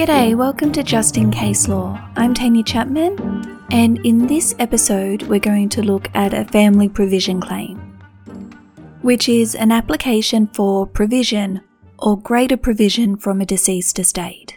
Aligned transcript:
G'day, 0.00 0.34
welcome 0.34 0.72
to 0.72 0.82
Just 0.82 1.18
in 1.18 1.30
Case 1.30 1.68
Law. 1.68 2.00
I'm 2.16 2.32
Tanya 2.32 2.62
Chapman, 2.62 3.60
and 3.70 3.98
in 3.98 4.26
this 4.26 4.54
episode, 4.58 5.24
we're 5.24 5.40
going 5.40 5.68
to 5.68 5.82
look 5.82 6.08
at 6.14 6.32
a 6.32 6.46
family 6.46 6.88
provision 6.88 7.38
claim, 7.38 7.76
which 9.02 9.28
is 9.28 9.54
an 9.54 9.70
application 9.70 10.46
for 10.46 10.86
provision 10.86 11.60
or 11.98 12.18
greater 12.18 12.56
provision 12.56 13.18
from 13.18 13.42
a 13.42 13.44
deceased 13.44 13.98
estate. 13.98 14.56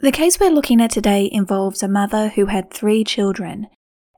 The 0.00 0.12
case 0.12 0.38
we're 0.38 0.50
looking 0.50 0.82
at 0.82 0.90
today 0.90 1.30
involves 1.32 1.82
a 1.82 1.88
mother 1.88 2.28
who 2.28 2.44
had 2.44 2.70
three 2.70 3.04
children, 3.04 3.68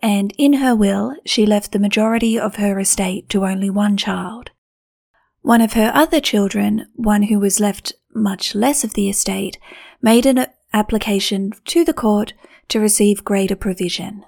and 0.03 0.33
in 0.37 0.55
her 0.55 0.75
will, 0.75 1.15
she 1.27 1.47
left 1.47 1.71
the 1.71 1.79
majority 1.79 2.37
of 2.37 2.57
her 2.57 2.81
estate 2.81 3.29
to 3.29 3.47
only 3.47 3.71
one 3.71 3.97
child. 3.97 4.51
One 5.43 5.61
of 5.61 5.75
her 5.75 5.93
other 5.95 6.19
children, 6.19 6.89
one 6.97 7.23
who 7.23 7.39
was 7.39 7.61
left 7.61 7.93
much 8.13 8.57
less 8.57 8.83
of 8.83 8.95
the 8.95 9.09
estate, 9.09 9.59
made 10.01 10.27
an 10.27 10.47
application 10.73 11.53
to 11.65 11.85
the 11.85 11.93
court 11.93 12.35
to 12.69 12.81
receive 12.81 13.25
greater 13.25 13.57
provision. 13.57 14.25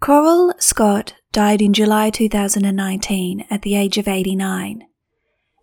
Coral 0.00 0.52
Scott 0.58 1.14
died 1.32 1.62
in 1.62 1.72
July 1.72 2.10
2019 2.10 3.46
at 3.50 3.62
the 3.62 3.74
age 3.74 3.96
of 3.96 4.06
89. 4.06 4.86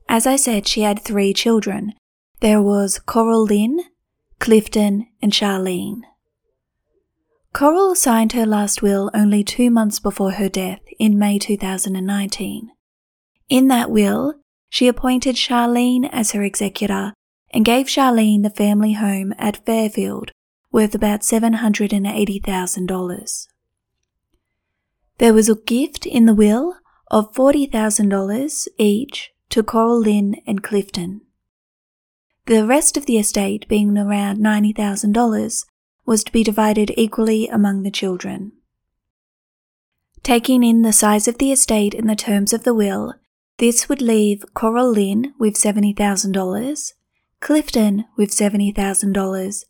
As 0.09 0.25
I 0.25 0.35
said, 0.35 0.67
she 0.67 0.81
had 0.81 0.99
three 0.99 1.33
children. 1.33 1.93
There 2.39 2.61
was 2.61 2.99
Coralynne, 3.05 3.79
Clifton, 4.39 5.07
and 5.21 5.31
Charlene. 5.31 6.01
Coral 7.53 7.95
signed 7.95 8.31
her 8.31 8.45
last 8.45 8.81
will 8.81 9.11
only 9.13 9.43
two 9.43 9.69
months 9.69 9.99
before 9.99 10.31
her 10.31 10.49
death 10.49 10.81
in 10.97 11.19
May 11.19 11.37
2019. 11.37 12.71
In 13.49 13.67
that 13.67 13.91
will, 13.91 14.35
she 14.69 14.87
appointed 14.87 15.35
Charlene 15.35 16.09
as 16.11 16.31
her 16.31 16.41
executor 16.43 17.13
and 17.53 17.65
gave 17.65 17.87
Charlene 17.87 18.43
the 18.43 18.49
family 18.49 18.93
home 18.93 19.33
at 19.37 19.65
Fairfield, 19.65 20.31
worth 20.71 20.95
about 20.95 21.19
$780,000. 21.21 23.47
There 25.17 25.33
was 25.33 25.49
a 25.49 25.55
gift 25.55 26.05
in 26.05 26.25
the 26.25 26.33
will 26.33 26.77
of 27.09 27.33
$40,000 27.33 28.67
each 28.77 29.31
to 29.49 29.63
Coralynne 29.63 30.41
and 30.47 30.63
Clifton. 30.63 31.21
The 32.45 32.65
rest 32.65 32.95
of 32.97 33.05
the 33.05 33.17
estate, 33.17 33.67
being 33.67 33.97
around 33.97 34.39
$90,000, 34.39 35.65
was 36.05 36.23
to 36.23 36.31
be 36.31 36.43
divided 36.43 36.93
equally 36.97 37.47
among 37.47 37.83
the 37.83 37.91
children. 37.91 38.53
Taking 40.23 40.63
in 40.63 40.81
the 40.81 40.93
size 40.93 41.27
of 41.27 41.37
the 41.37 41.51
estate 41.51 41.93
in 41.93 42.07
the 42.07 42.15
terms 42.15 42.53
of 42.53 42.63
the 42.63 42.73
will, 42.73 43.13
this 43.57 43.87
would 43.87 44.01
leave 44.01 44.43
Coralynne 44.55 45.33
with 45.37 45.53
$70,000, 45.55 46.93
Clifton 47.41 48.05
with 48.15 48.29
$70,000, 48.29 49.65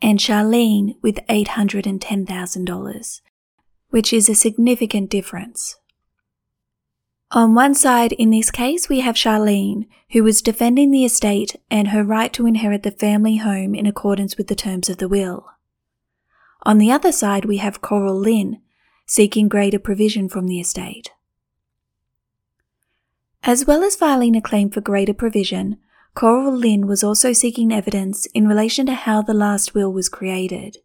and 0.00 0.18
Charlene 0.18 0.94
with 1.02 1.16
$810,000, 1.28 3.20
which 3.90 4.12
is 4.12 4.28
a 4.28 4.34
significant 4.34 5.10
difference. 5.10 5.76
On 7.32 7.54
one 7.54 7.74
side 7.74 8.12
in 8.12 8.30
this 8.30 8.52
case, 8.52 8.88
we 8.88 9.00
have 9.00 9.16
Charlene, 9.16 9.88
who 10.12 10.22
was 10.22 10.40
defending 10.40 10.92
the 10.92 11.04
estate 11.04 11.56
and 11.68 11.88
her 11.88 12.04
right 12.04 12.32
to 12.32 12.46
inherit 12.46 12.84
the 12.84 12.92
family 12.92 13.38
home 13.38 13.74
in 13.74 13.86
accordance 13.86 14.36
with 14.36 14.46
the 14.46 14.54
terms 14.54 14.88
of 14.88 14.98
the 14.98 15.08
will. 15.08 15.46
On 16.62 16.78
the 16.78 16.92
other 16.92 17.10
side, 17.10 17.44
we 17.44 17.56
have 17.56 17.82
Coralynne, 17.82 18.60
seeking 19.04 19.48
greater 19.48 19.80
provision 19.80 20.28
from 20.28 20.46
the 20.46 20.60
estate. 20.60 21.10
As 23.42 23.66
well 23.66 23.82
as 23.82 23.96
filing 23.96 24.36
a 24.36 24.40
claim 24.40 24.70
for 24.70 24.80
greater 24.80 25.14
provision, 25.14 25.78
Coralynne 26.16 26.86
was 26.86 27.04
also 27.04 27.34
seeking 27.34 27.70
evidence 27.70 28.24
in 28.32 28.48
relation 28.48 28.86
to 28.86 28.94
how 28.94 29.20
the 29.20 29.34
last 29.34 29.74
will 29.74 29.92
was 29.92 30.08
created. 30.08 30.78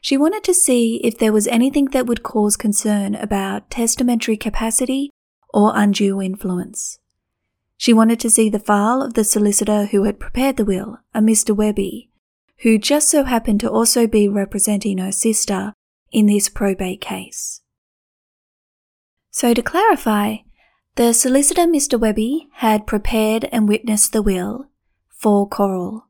She 0.00 0.16
wanted 0.16 0.42
to 0.42 0.52
see 0.52 0.96
if 1.04 1.16
there 1.16 1.32
was 1.32 1.46
anything 1.46 1.84
that 1.92 2.06
would 2.06 2.24
cause 2.24 2.56
concern 2.56 3.14
about 3.14 3.70
testamentary 3.70 4.36
capacity 4.36 5.10
or 5.54 5.70
undue 5.76 6.20
influence. 6.20 6.98
She 7.76 7.92
wanted 7.92 8.18
to 8.20 8.30
see 8.30 8.50
the 8.50 8.58
file 8.58 9.02
of 9.02 9.14
the 9.14 9.22
solicitor 9.22 9.86
who 9.86 10.02
had 10.02 10.18
prepared 10.18 10.56
the 10.56 10.64
will, 10.64 10.98
a 11.14 11.20
Mr. 11.20 11.54
Webby, 11.54 12.10
who 12.62 12.76
just 12.76 13.08
so 13.08 13.22
happened 13.22 13.60
to 13.60 13.70
also 13.70 14.08
be 14.08 14.26
representing 14.28 14.98
her 14.98 15.12
sister 15.12 15.74
in 16.10 16.26
this 16.26 16.48
probate 16.48 17.00
case. 17.00 17.60
So 19.30 19.54
to 19.54 19.62
clarify, 19.62 20.38
the 20.96 21.12
solicitor, 21.14 21.62
Mr. 21.62 21.98
Webby, 21.98 22.48
had 22.54 22.86
prepared 22.86 23.44
and 23.52 23.68
witnessed 23.68 24.12
the 24.12 24.22
will 24.22 24.66
for 25.22 25.48
Coral, 25.48 26.08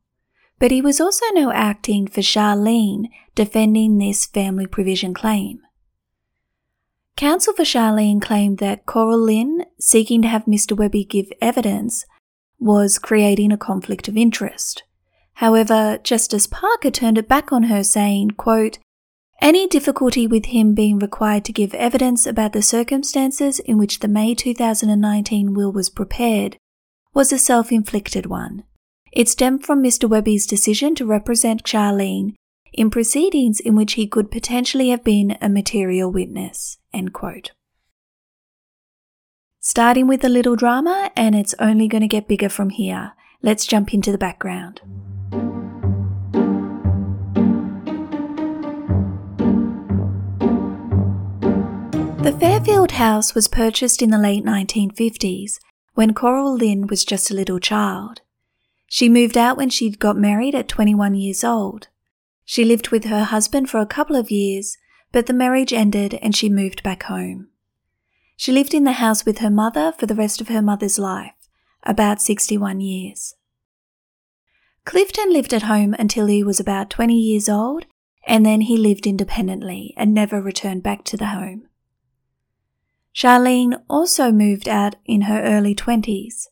but 0.58 0.70
he 0.70 0.80
was 0.80 1.00
also 1.00 1.26
now 1.34 1.52
acting 1.52 2.06
for 2.06 2.22
Charlene 2.22 3.10
defending 3.34 3.98
this 3.98 4.24
family 4.24 4.66
provision 4.66 5.12
claim. 5.12 5.60
Counsel 7.14 7.52
for 7.52 7.62
Charlene 7.62 8.22
claimed 8.22 8.56
that 8.58 8.86
Coralynne, 8.86 9.66
seeking 9.78 10.22
to 10.22 10.28
have 10.28 10.46
Mr. 10.46 10.74
Webby 10.74 11.04
give 11.04 11.30
evidence, 11.42 12.06
was 12.58 12.98
creating 12.98 13.52
a 13.52 13.58
conflict 13.58 14.08
of 14.08 14.16
interest. 14.16 14.82
However, 15.34 15.98
Justice 16.02 16.46
Parker 16.46 16.90
turned 16.90 17.18
it 17.18 17.28
back 17.28 17.52
on 17.52 17.64
her, 17.64 17.84
saying, 17.84 18.32
quote, 18.32 18.78
any 19.42 19.66
difficulty 19.66 20.26
with 20.26 20.46
him 20.46 20.72
being 20.72 20.98
required 20.98 21.44
to 21.46 21.52
give 21.52 21.74
evidence 21.74 22.26
about 22.26 22.52
the 22.52 22.62
circumstances 22.62 23.58
in 23.58 23.76
which 23.76 23.98
the 23.98 24.08
May 24.08 24.34
2019 24.34 25.52
will 25.52 25.72
was 25.72 25.90
prepared 25.90 26.56
was 27.12 27.30
a 27.30 27.38
self 27.38 27.70
inflicted 27.70 28.26
one. 28.26 28.64
It 29.12 29.28
stemmed 29.28 29.64
from 29.66 29.82
Mr. 29.82 30.08
Webby's 30.08 30.46
decision 30.46 30.94
to 30.94 31.04
represent 31.04 31.64
Charlene 31.64 32.34
in 32.72 32.88
proceedings 32.88 33.60
in 33.60 33.76
which 33.76 33.92
he 33.92 34.06
could 34.06 34.30
potentially 34.30 34.88
have 34.88 35.04
been 35.04 35.36
a 35.42 35.50
material 35.50 36.10
witness. 36.10 36.78
Starting 39.60 40.06
with 40.06 40.24
a 40.24 40.30
little 40.30 40.56
drama, 40.56 41.10
and 41.14 41.34
it's 41.34 41.54
only 41.58 41.88
going 41.88 42.00
to 42.00 42.08
get 42.08 42.26
bigger 42.26 42.48
from 42.48 42.70
here. 42.70 43.12
Let's 43.42 43.66
jump 43.66 43.92
into 43.92 44.10
the 44.10 44.18
background. 44.18 44.80
The 52.24 52.32
Fairfield 52.40 52.92
house 52.92 53.34
was 53.34 53.46
purchased 53.46 54.00
in 54.00 54.10
the 54.10 54.16
late 54.16 54.44
1950s 54.44 55.58
when 55.94 56.14
Coralynne 56.14 56.88
was 56.88 57.04
just 57.04 57.30
a 57.30 57.34
little 57.34 57.58
child. 57.58 58.22
She 58.94 59.08
moved 59.08 59.38
out 59.38 59.56
when 59.56 59.70
she'd 59.70 59.98
got 59.98 60.18
married 60.18 60.54
at 60.54 60.68
21 60.68 61.14
years 61.14 61.42
old. 61.42 61.88
She 62.44 62.62
lived 62.62 62.90
with 62.90 63.06
her 63.06 63.24
husband 63.24 63.70
for 63.70 63.80
a 63.80 63.86
couple 63.86 64.16
of 64.16 64.30
years, 64.30 64.76
but 65.12 65.24
the 65.24 65.32
marriage 65.32 65.72
ended 65.72 66.18
and 66.20 66.36
she 66.36 66.50
moved 66.50 66.82
back 66.82 67.04
home. 67.04 67.48
She 68.36 68.52
lived 68.52 68.74
in 68.74 68.84
the 68.84 69.00
house 69.00 69.24
with 69.24 69.38
her 69.38 69.48
mother 69.48 69.94
for 69.98 70.04
the 70.04 70.14
rest 70.14 70.42
of 70.42 70.48
her 70.48 70.60
mother's 70.60 70.98
life, 70.98 71.32
about 71.84 72.20
61 72.20 72.82
years. 72.82 73.34
Clifton 74.84 75.32
lived 75.32 75.54
at 75.54 75.62
home 75.62 75.94
until 75.98 76.26
he 76.26 76.44
was 76.44 76.60
about 76.60 76.90
20 76.90 77.14
years 77.14 77.48
old, 77.48 77.86
and 78.26 78.44
then 78.44 78.60
he 78.60 78.76
lived 78.76 79.06
independently 79.06 79.94
and 79.96 80.12
never 80.12 80.42
returned 80.42 80.82
back 80.82 81.02
to 81.04 81.16
the 81.16 81.28
home. 81.28 81.66
Charlene 83.14 83.82
also 83.88 84.30
moved 84.30 84.68
out 84.68 84.96
in 85.06 85.22
her 85.22 85.42
early 85.42 85.74
20s. 85.74 86.48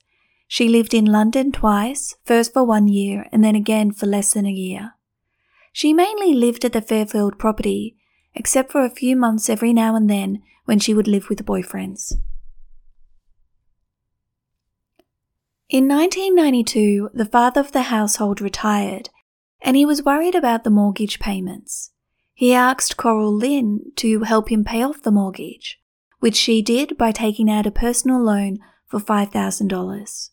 She 0.53 0.69
lived 0.69 0.94
in 0.94 1.05
London 1.05 1.53
twice, 1.53 2.16
first 2.25 2.53
for 2.53 2.65
one 2.65 2.88
year 2.88 3.25
and 3.31 3.44
then 3.44 3.55
again 3.55 3.93
for 3.93 4.06
less 4.06 4.34
than 4.34 4.47
a 4.47 4.50
year. 4.50 4.94
She 5.72 5.93
mainly 5.93 6.34
lived 6.34 6.65
at 6.65 6.72
the 6.72 6.83
Fairfield 6.83 7.38
property, 7.38 7.97
except 8.34 8.72
for 8.72 8.84
a 8.84 8.91
few 8.91 9.15
months 9.15 9.49
every 9.49 9.72
now 9.72 9.94
and 9.94 10.10
then 10.10 10.43
when 10.65 10.81
she 10.81 10.93
would 10.93 11.06
live 11.06 11.28
with 11.28 11.47
boyfriends. 11.47 12.15
In 15.69 15.86
1992, 15.86 17.10
the 17.15 17.27
father 17.27 17.60
of 17.60 17.71
the 17.71 17.83
household 17.83 18.41
retired, 18.41 19.09
and 19.63 19.77
he 19.77 19.86
was 19.86 20.03
worried 20.03 20.34
about 20.34 20.65
the 20.65 20.71
mortgage 20.71 21.21
payments. 21.21 21.92
He 22.34 22.53
asked 22.53 22.97
Coralynne 22.97 23.95
to 23.95 24.22
help 24.24 24.51
him 24.51 24.65
pay 24.65 24.83
off 24.83 25.03
the 25.03 25.13
mortgage 25.13 25.80
which 26.19 26.34
she 26.34 26.60
did 26.60 26.98
by 26.98 27.13
taking 27.13 27.48
out 27.48 27.66
a 27.66 27.71
personal 27.71 28.21
loan 28.21 28.59
for 28.89 28.98
$5,000. 28.98 30.30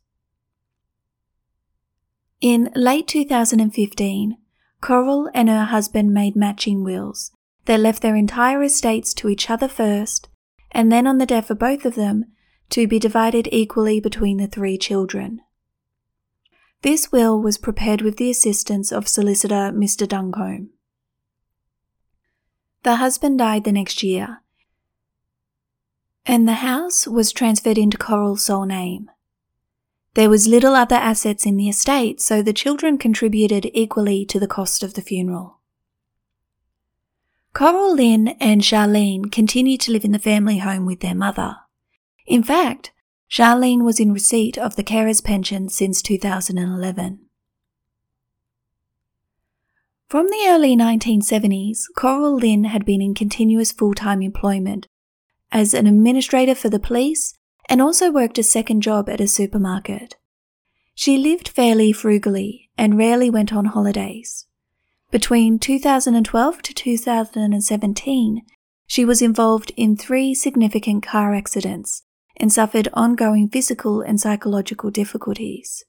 In 2.39 2.69
late 2.75 3.07
2015, 3.07 4.38
Coral 4.80 5.30
and 5.34 5.50
her 5.50 5.66
husband 5.66 6.13
made 6.13 6.36
matching 6.36 6.84
wills 6.84 7.31
They 7.66 7.78
left 7.78 8.04
their 8.04 8.16
entire 8.16 8.62
estates 8.62 9.13
to 9.16 9.28
each 9.28 9.50
other 9.50 9.68
first, 9.68 10.30
and 10.72 10.92
then 10.92 11.07
on 11.07 11.18
the 11.18 11.25
death 11.25 11.50
of 11.50 11.57
both 11.57 11.84
of 11.84 11.95
them, 11.95 12.25
to 12.69 12.88
be 12.88 13.00
divided 13.00 13.50
equally 13.51 14.00
between 14.00 14.38
the 14.38 14.45
three 14.45 14.78
children. 14.78 15.42
This 16.84 17.12
will 17.12 17.42
was 17.42 17.57
prepared 17.57 18.01
with 18.01 18.18
the 18.18 18.30
assistance 18.30 18.92
of 18.92 19.07
solicitor 19.07 19.72
Mr. 19.74 20.07
Duncombe. 20.07 20.69
The 22.84 22.98
husband 22.98 23.39
died 23.39 23.63
the 23.63 23.72
next 23.72 24.04
year, 24.04 24.44
and 26.25 26.48
the 26.48 26.62
house 26.62 27.07
was 27.07 27.31
transferred 27.31 27.80
into 27.80 27.98
Coral's 27.98 28.45
sole 28.45 28.66
name. 28.66 29.10
There 30.17 30.31
was 30.31 30.47
little 30.47 30.73
other 30.73 30.95
assets 30.95 31.45
in 31.45 31.57
the 31.57 31.69
estate, 31.69 32.19
so 32.19 32.41
the 32.41 32.51
children 32.51 32.97
contributed 32.97 33.69
equally 33.71 34.25
to 34.25 34.39
the 34.39 34.47
cost 34.47 34.81
of 34.81 34.95
the 34.95 35.03
funeral. 35.03 35.59
Coralynne 37.53 38.35
and 38.39 38.63
Charlene 38.63 39.31
continued 39.31 39.79
to 39.81 39.91
live 39.91 40.03
in 40.03 40.13
the 40.13 40.17
family 40.17 40.57
home 40.57 40.87
with 40.87 41.01
their 41.01 41.13
mother. 41.13 41.57
In 42.25 42.41
fact, 42.41 42.91
Charlene 43.29 43.83
was 43.83 43.99
in 43.99 44.11
receipt 44.11 44.57
of 44.57 44.75
the 44.75 44.81
carer's 44.81 45.21
pension 45.21 45.69
since 45.69 46.01
2011. 46.01 47.19
From 50.09 50.25
the 50.31 50.45
early 50.47 50.75
1970s, 50.75 51.81
Coralynne 51.95 52.65
had 52.65 52.85
been 52.85 53.03
in 53.03 53.13
continuous 53.13 53.71
full 53.71 53.93
time 53.93 54.23
employment 54.23 54.87
as 55.51 55.75
an 55.75 55.85
administrator 55.85 56.55
for 56.55 56.69
the 56.69 56.79
police 56.79 57.37
and 57.69 57.81
also 57.81 58.11
worked 58.11 58.37
a 58.37 58.43
second 58.43 58.81
job 58.81 59.09
at 59.09 59.21
a 59.21 59.27
supermarket. 59.27 60.15
She 60.95 61.17
lived 61.17 61.49
fairly 61.49 61.91
frugally 61.91 62.69
and 62.77 62.97
rarely 62.97 63.29
went 63.29 63.53
on 63.53 63.65
holidays. 63.65 64.45
Between 65.11 65.59
2012 65.59 66.61
to 66.63 66.73
2017, 66.73 68.41
she 68.87 69.05
was 69.05 69.21
involved 69.21 69.71
in 69.75 69.95
three 69.95 70.33
significant 70.33 71.03
car 71.03 71.33
accidents 71.33 72.03
and 72.37 72.51
suffered 72.51 72.87
ongoing 72.93 73.49
physical 73.49 74.01
and 74.01 74.19
psychological 74.19 74.89
difficulties. 74.89 75.85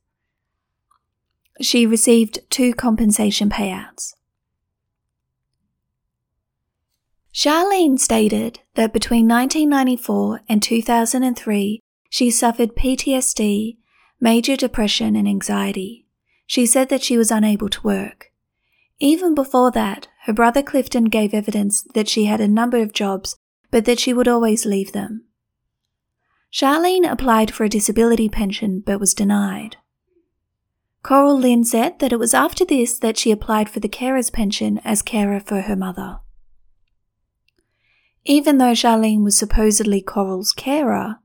She 1.60 1.86
received 1.86 2.40
two 2.50 2.74
compensation 2.74 3.50
payouts. 3.50 4.14
Charlene 7.38 8.00
stated 8.00 8.58
that 8.74 8.92
between 8.92 9.28
1994 9.28 10.40
and 10.48 10.60
2003, 10.60 11.80
she 12.10 12.32
suffered 12.32 12.74
PTSD, 12.74 13.76
major 14.18 14.56
depression, 14.56 15.14
and 15.14 15.28
anxiety. 15.28 16.04
She 16.48 16.66
said 16.66 16.88
that 16.88 17.04
she 17.04 17.16
was 17.16 17.30
unable 17.30 17.68
to 17.68 17.82
work. 17.82 18.32
Even 18.98 19.36
before 19.36 19.70
that, 19.70 20.08
her 20.24 20.32
brother 20.32 20.64
Clifton 20.64 21.04
gave 21.04 21.32
evidence 21.32 21.84
that 21.94 22.08
she 22.08 22.24
had 22.24 22.40
a 22.40 22.48
number 22.48 22.78
of 22.78 22.92
jobs, 22.92 23.36
but 23.70 23.84
that 23.84 24.00
she 24.00 24.12
would 24.12 24.26
always 24.26 24.66
leave 24.66 24.90
them. 24.90 25.24
Charlene 26.52 27.08
applied 27.08 27.54
for 27.54 27.62
a 27.62 27.68
disability 27.68 28.28
pension 28.28 28.82
but 28.84 28.98
was 28.98 29.14
denied. 29.14 29.76
Coralynne 31.04 31.64
said 31.64 32.00
that 32.00 32.12
it 32.12 32.18
was 32.18 32.34
after 32.34 32.64
this 32.64 32.98
that 32.98 33.16
she 33.16 33.30
applied 33.30 33.70
for 33.70 33.78
the 33.78 33.88
carer's 33.88 34.28
pension 34.28 34.80
as 34.82 35.02
carer 35.02 35.38
for 35.38 35.60
her 35.60 35.76
mother. 35.76 36.18
Even 38.30 38.58
though 38.58 38.72
Charlene 38.72 39.24
was 39.24 39.38
supposedly 39.38 40.02
Coral's 40.02 40.52
carer, 40.52 41.16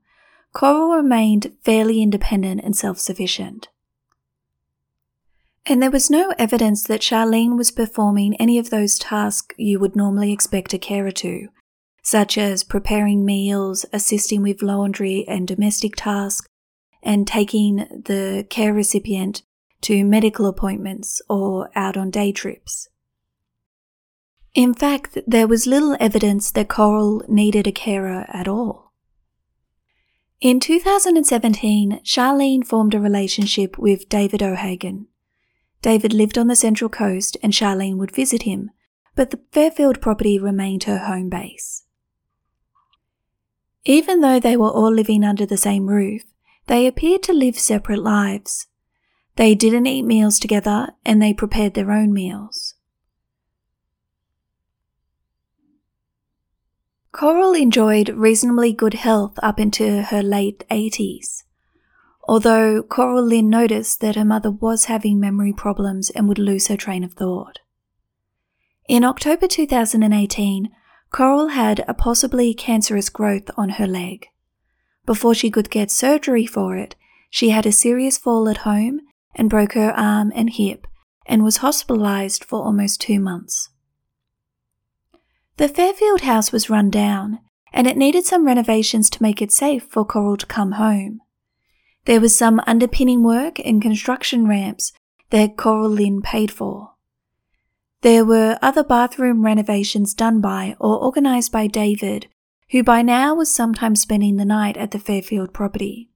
Coral 0.54 0.96
remained 0.96 1.52
fairly 1.62 2.00
independent 2.00 2.62
and 2.64 2.74
self 2.74 2.98
sufficient. 2.98 3.68
And 5.66 5.82
there 5.82 5.90
was 5.90 6.08
no 6.08 6.32
evidence 6.38 6.82
that 6.84 7.02
Charlene 7.02 7.58
was 7.58 7.70
performing 7.70 8.34
any 8.36 8.58
of 8.58 8.70
those 8.70 8.98
tasks 8.98 9.54
you 9.58 9.78
would 9.78 9.94
normally 9.94 10.32
expect 10.32 10.72
a 10.72 10.78
carer 10.78 11.10
to, 11.10 11.48
such 12.02 12.38
as 12.38 12.64
preparing 12.64 13.22
meals, 13.22 13.84
assisting 13.92 14.40
with 14.40 14.62
laundry 14.62 15.26
and 15.28 15.46
domestic 15.46 15.96
tasks, 15.96 16.48
and 17.02 17.26
taking 17.26 17.76
the 18.06 18.46
care 18.48 18.72
recipient 18.72 19.42
to 19.82 20.04
medical 20.04 20.46
appointments 20.46 21.20
or 21.28 21.70
out 21.74 21.98
on 21.98 22.10
day 22.10 22.32
trips. 22.32 22.88
In 24.54 24.72
fact, 24.72 25.18
there 25.26 25.48
was 25.48 25.66
little 25.66 25.96
evidence 25.98 26.52
that 26.52 26.68
Coral 26.68 27.22
needed 27.28 27.66
a 27.66 27.72
carer 27.72 28.24
at 28.28 28.46
all. 28.46 28.92
In 30.40 30.60
2017, 30.60 32.00
Charlene 32.04 32.64
formed 32.64 32.94
a 32.94 33.00
relationship 33.00 33.76
with 33.78 34.08
David 34.08 34.42
O'Hagan. 34.42 35.08
David 35.82 36.12
lived 36.12 36.38
on 36.38 36.46
the 36.46 36.56
Central 36.56 36.88
Coast 36.88 37.36
and 37.42 37.52
Charlene 37.52 37.96
would 37.96 38.14
visit 38.14 38.42
him, 38.42 38.70
but 39.16 39.30
the 39.30 39.40
Fairfield 39.50 40.00
property 40.00 40.38
remained 40.38 40.84
her 40.84 40.98
home 40.98 41.28
base. 41.28 41.84
Even 43.84 44.20
though 44.20 44.38
they 44.38 44.56
were 44.56 44.70
all 44.70 44.92
living 44.92 45.24
under 45.24 45.44
the 45.44 45.56
same 45.56 45.88
roof, 45.88 46.22
they 46.68 46.86
appeared 46.86 47.22
to 47.24 47.32
live 47.32 47.58
separate 47.58 48.02
lives. 48.02 48.66
They 49.36 49.54
didn't 49.54 49.86
eat 49.86 50.02
meals 50.04 50.38
together 50.38 50.92
and 51.04 51.20
they 51.20 51.34
prepared 51.34 51.74
their 51.74 51.90
own 51.90 52.12
meals. 52.12 52.73
Coral 57.14 57.52
enjoyed 57.52 58.08
reasonably 58.08 58.72
good 58.72 58.94
health 58.94 59.38
up 59.40 59.60
into 59.60 60.02
her 60.02 60.20
late 60.20 60.64
80s, 60.68 61.44
although 62.26 62.82
Coralynne 62.82 63.44
noticed 63.44 64.00
that 64.00 64.16
her 64.16 64.24
mother 64.24 64.50
was 64.50 64.86
having 64.86 65.20
memory 65.20 65.52
problems 65.52 66.10
and 66.10 66.26
would 66.26 66.40
lose 66.40 66.66
her 66.66 66.76
train 66.76 67.04
of 67.04 67.12
thought. 67.12 67.60
In 68.88 69.04
October 69.04 69.46
2018, 69.46 70.70
Coral 71.10 71.50
had 71.50 71.84
a 71.86 71.94
possibly 71.94 72.52
cancerous 72.52 73.10
growth 73.10 73.48
on 73.56 73.68
her 73.78 73.86
leg. 73.86 74.26
Before 75.06 75.36
she 75.36 75.52
could 75.52 75.70
get 75.70 75.92
surgery 75.92 76.46
for 76.46 76.76
it, 76.76 76.96
she 77.30 77.50
had 77.50 77.64
a 77.64 77.70
serious 77.70 78.18
fall 78.18 78.48
at 78.48 78.66
home 78.66 79.00
and 79.36 79.48
broke 79.48 79.74
her 79.74 79.92
arm 79.92 80.32
and 80.34 80.50
hip 80.50 80.88
and 81.26 81.44
was 81.44 81.58
hospitalized 81.58 82.42
for 82.42 82.64
almost 82.64 83.00
two 83.00 83.20
months. 83.20 83.70
The 85.56 85.68
Fairfield 85.68 86.22
house 86.22 86.50
was 86.50 86.68
run 86.68 86.90
down, 86.90 87.38
and 87.72 87.86
it 87.86 87.96
needed 87.96 88.24
some 88.24 88.44
renovations 88.44 89.08
to 89.10 89.22
make 89.22 89.40
it 89.40 89.52
safe 89.52 89.84
for 89.84 90.04
Coral 90.04 90.36
to 90.36 90.46
come 90.46 90.72
home. 90.72 91.20
There 92.06 92.20
was 92.20 92.36
some 92.36 92.60
underpinning 92.66 93.22
work 93.22 93.60
and 93.64 93.80
construction 93.80 94.48
ramps 94.48 94.92
that 95.30 95.56
Coralynne 95.56 96.24
paid 96.24 96.50
for. 96.50 96.94
There 98.00 98.24
were 98.24 98.58
other 98.60 98.82
bathroom 98.82 99.44
renovations 99.44 100.12
done 100.12 100.40
by 100.40 100.74
or 100.80 101.00
organised 101.02 101.52
by 101.52 101.68
David, 101.68 102.26
who 102.70 102.82
by 102.82 103.02
now 103.02 103.36
was 103.36 103.54
sometimes 103.54 104.00
spending 104.00 104.36
the 104.36 104.44
night 104.44 104.76
at 104.76 104.90
the 104.90 104.98
Fairfield 104.98 105.54
property. 105.54 106.10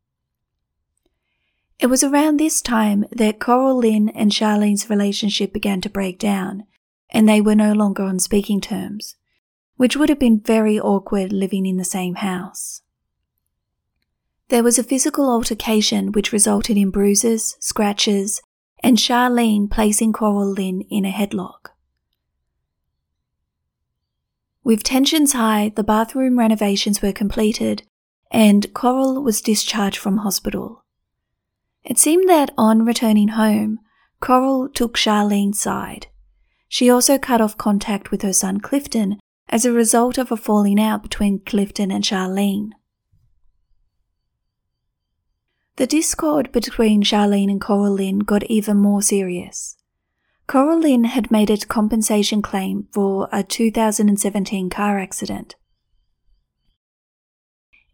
It 1.78 1.86
was 1.86 2.02
around 2.02 2.38
this 2.38 2.60
time 2.60 3.04
that 3.12 3.38
Coralynne 3.38 4.10
and 4.16 4.32
Charlene's 4.32 4.90
relationship 4.90 5.52
began 5.52 5.80
to 5.82 5.88
break 5.88 6.18
down, 6.18 6.64
and 7.08 7.28
they 7.28 7.40
were 7.40 7.54
no 7.54 7.72
longer 7.72 8.02
on 8.02 8.18
speaking 8.18 8.60
terms 8.60 9.14
which 9.78 9.96
would 9.96 10.08
have 10.08 10.18
been 10.18 10.40
very 10.40 10.78
awkward 10.78 11.32
living 11.32 11.64
in 11.64 11.76
the 11.76 11.84
same 11.84 12.16
house. 12.16 12.82
There 14.48 14.64
was 14.64 14.78
a 14.78 14.82
physical 14.82 15.30
altercation 15.30 16.10
which 16.10 16.32
resulted 16.32 16.76
in 16.76 16.90
bruises, 16.90 17.56
scratches, 17.60 18.42
and 18.82 18.98
Charlene 18.98 19.70
placing 19.70 20.12
Coralynne 20.12 20.84
in 20.90 21.04
a 21.04 21.12
headlock. 21.12 21.70
With 24.64 24.82
tensions 24.82 25.32
high, 25.32 25.72
the 25.74 25.84
bathroom 25.84 26.38
renovations 26.38 27.00
were 27.00 27.12
completed 27.12 27.84
and 28.32 28.74
Coral 28.74 29.22
was 29.22 29.40
discharged 29.40 29.96
from 29.96 30.18
hospital. 30.18 30.84
It 31.84 31.98
seemed 31.98 32.28
that 32.28 32.50
on 32.58 32.84
returning 32.84 33.28
home, 33.28 33.78
Coral 34.20 34.68
took 34.68 34.96
Charlene's 34.96 35.60
side. 35.60 36.08
She 36.68 36.90
also 36.90 37.16
cut 37.16 37.40
off 37.40 37.56
contact 37.56 38.10
with 38.10 38.22
her 38.22 38.32
son 38.32 38.58
Clifton 38.60 39.20
as 39.48 39.64
a 39.64 39.72
result 39.72 40.18
of 40.18 40.30
a 40.30 40.36
falling 40.36 40.80
out 40.80 41.02
between 41.02 41.40
Clifton 41.40 41.90
and 41.90 42.04
Charlene. 42.04 42.70
The 45.76 45.86
discord 45.86 46.50
between 46.52 47.02
Charlene 47.02 47.50
and 47.50 47.60
Coralynne 47.60 48.26
got 48.26 48.42
even 48.44 48.78
more 48.78 49.00
serious. 49.00 49.76
Coralynne 50.48 51.06
had 51.06 51.30
made 51.30 51.50
a 51.50 51.58
compensation 51.58 52.42
claim 52.42 52.88
for 52.90 53.28
a 53.30 53.42
2017 53.42 54.70
car 54.70 54.98
accident. 54.98 55.54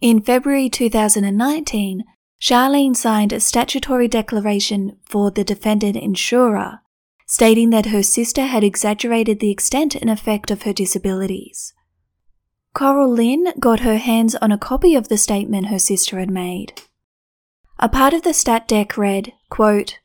In 0.00 0.22
February 0.22 0.68
2019, 0.70 2.04
Charlene 2.40 2.96
signed 2.96 3.32
a 3.32 3.40
statutory 3.40 4.08
declaration 4.08 4.96
for 5.04 5.30
the 5.30 5.44
defendant 5.44 5.96
insurer 5.96 6.80
stating 7.26 7.70
that 7.70 7.86
her 7.86 8.02
sister 8.02 8.42
had 8.42 8.62
exaggerated 8.62 9.40
the 9.40 9.50
extent 9.50 9.94
and 9.94 10.10
effect 10.10 10.50
of 10.50 10.62
her 10.62 10.72
disabilities. 10.72 11.72
Coralynne 12.74 13.58
got 13.60 13.80
her 13.80 13.98
hands 13.98 14.34
on 14.36 14.50
a 14.50 14.58
copy 14.58 14.94
of 14.94 15.08
the 15.08 15.16
statement 15.16 15.68
her 15.68 15.78
sister 15.78 16.18
had 16.18 16.30
made. 16.30 16.82
A 17.78 17.88
part 17.88 18.12
of 18.14 18.22
the 18.22 18.34
stat 18.34 18.68
dec 18.68 18.96
read, 18.96 19.32
quote, 19.48 19.98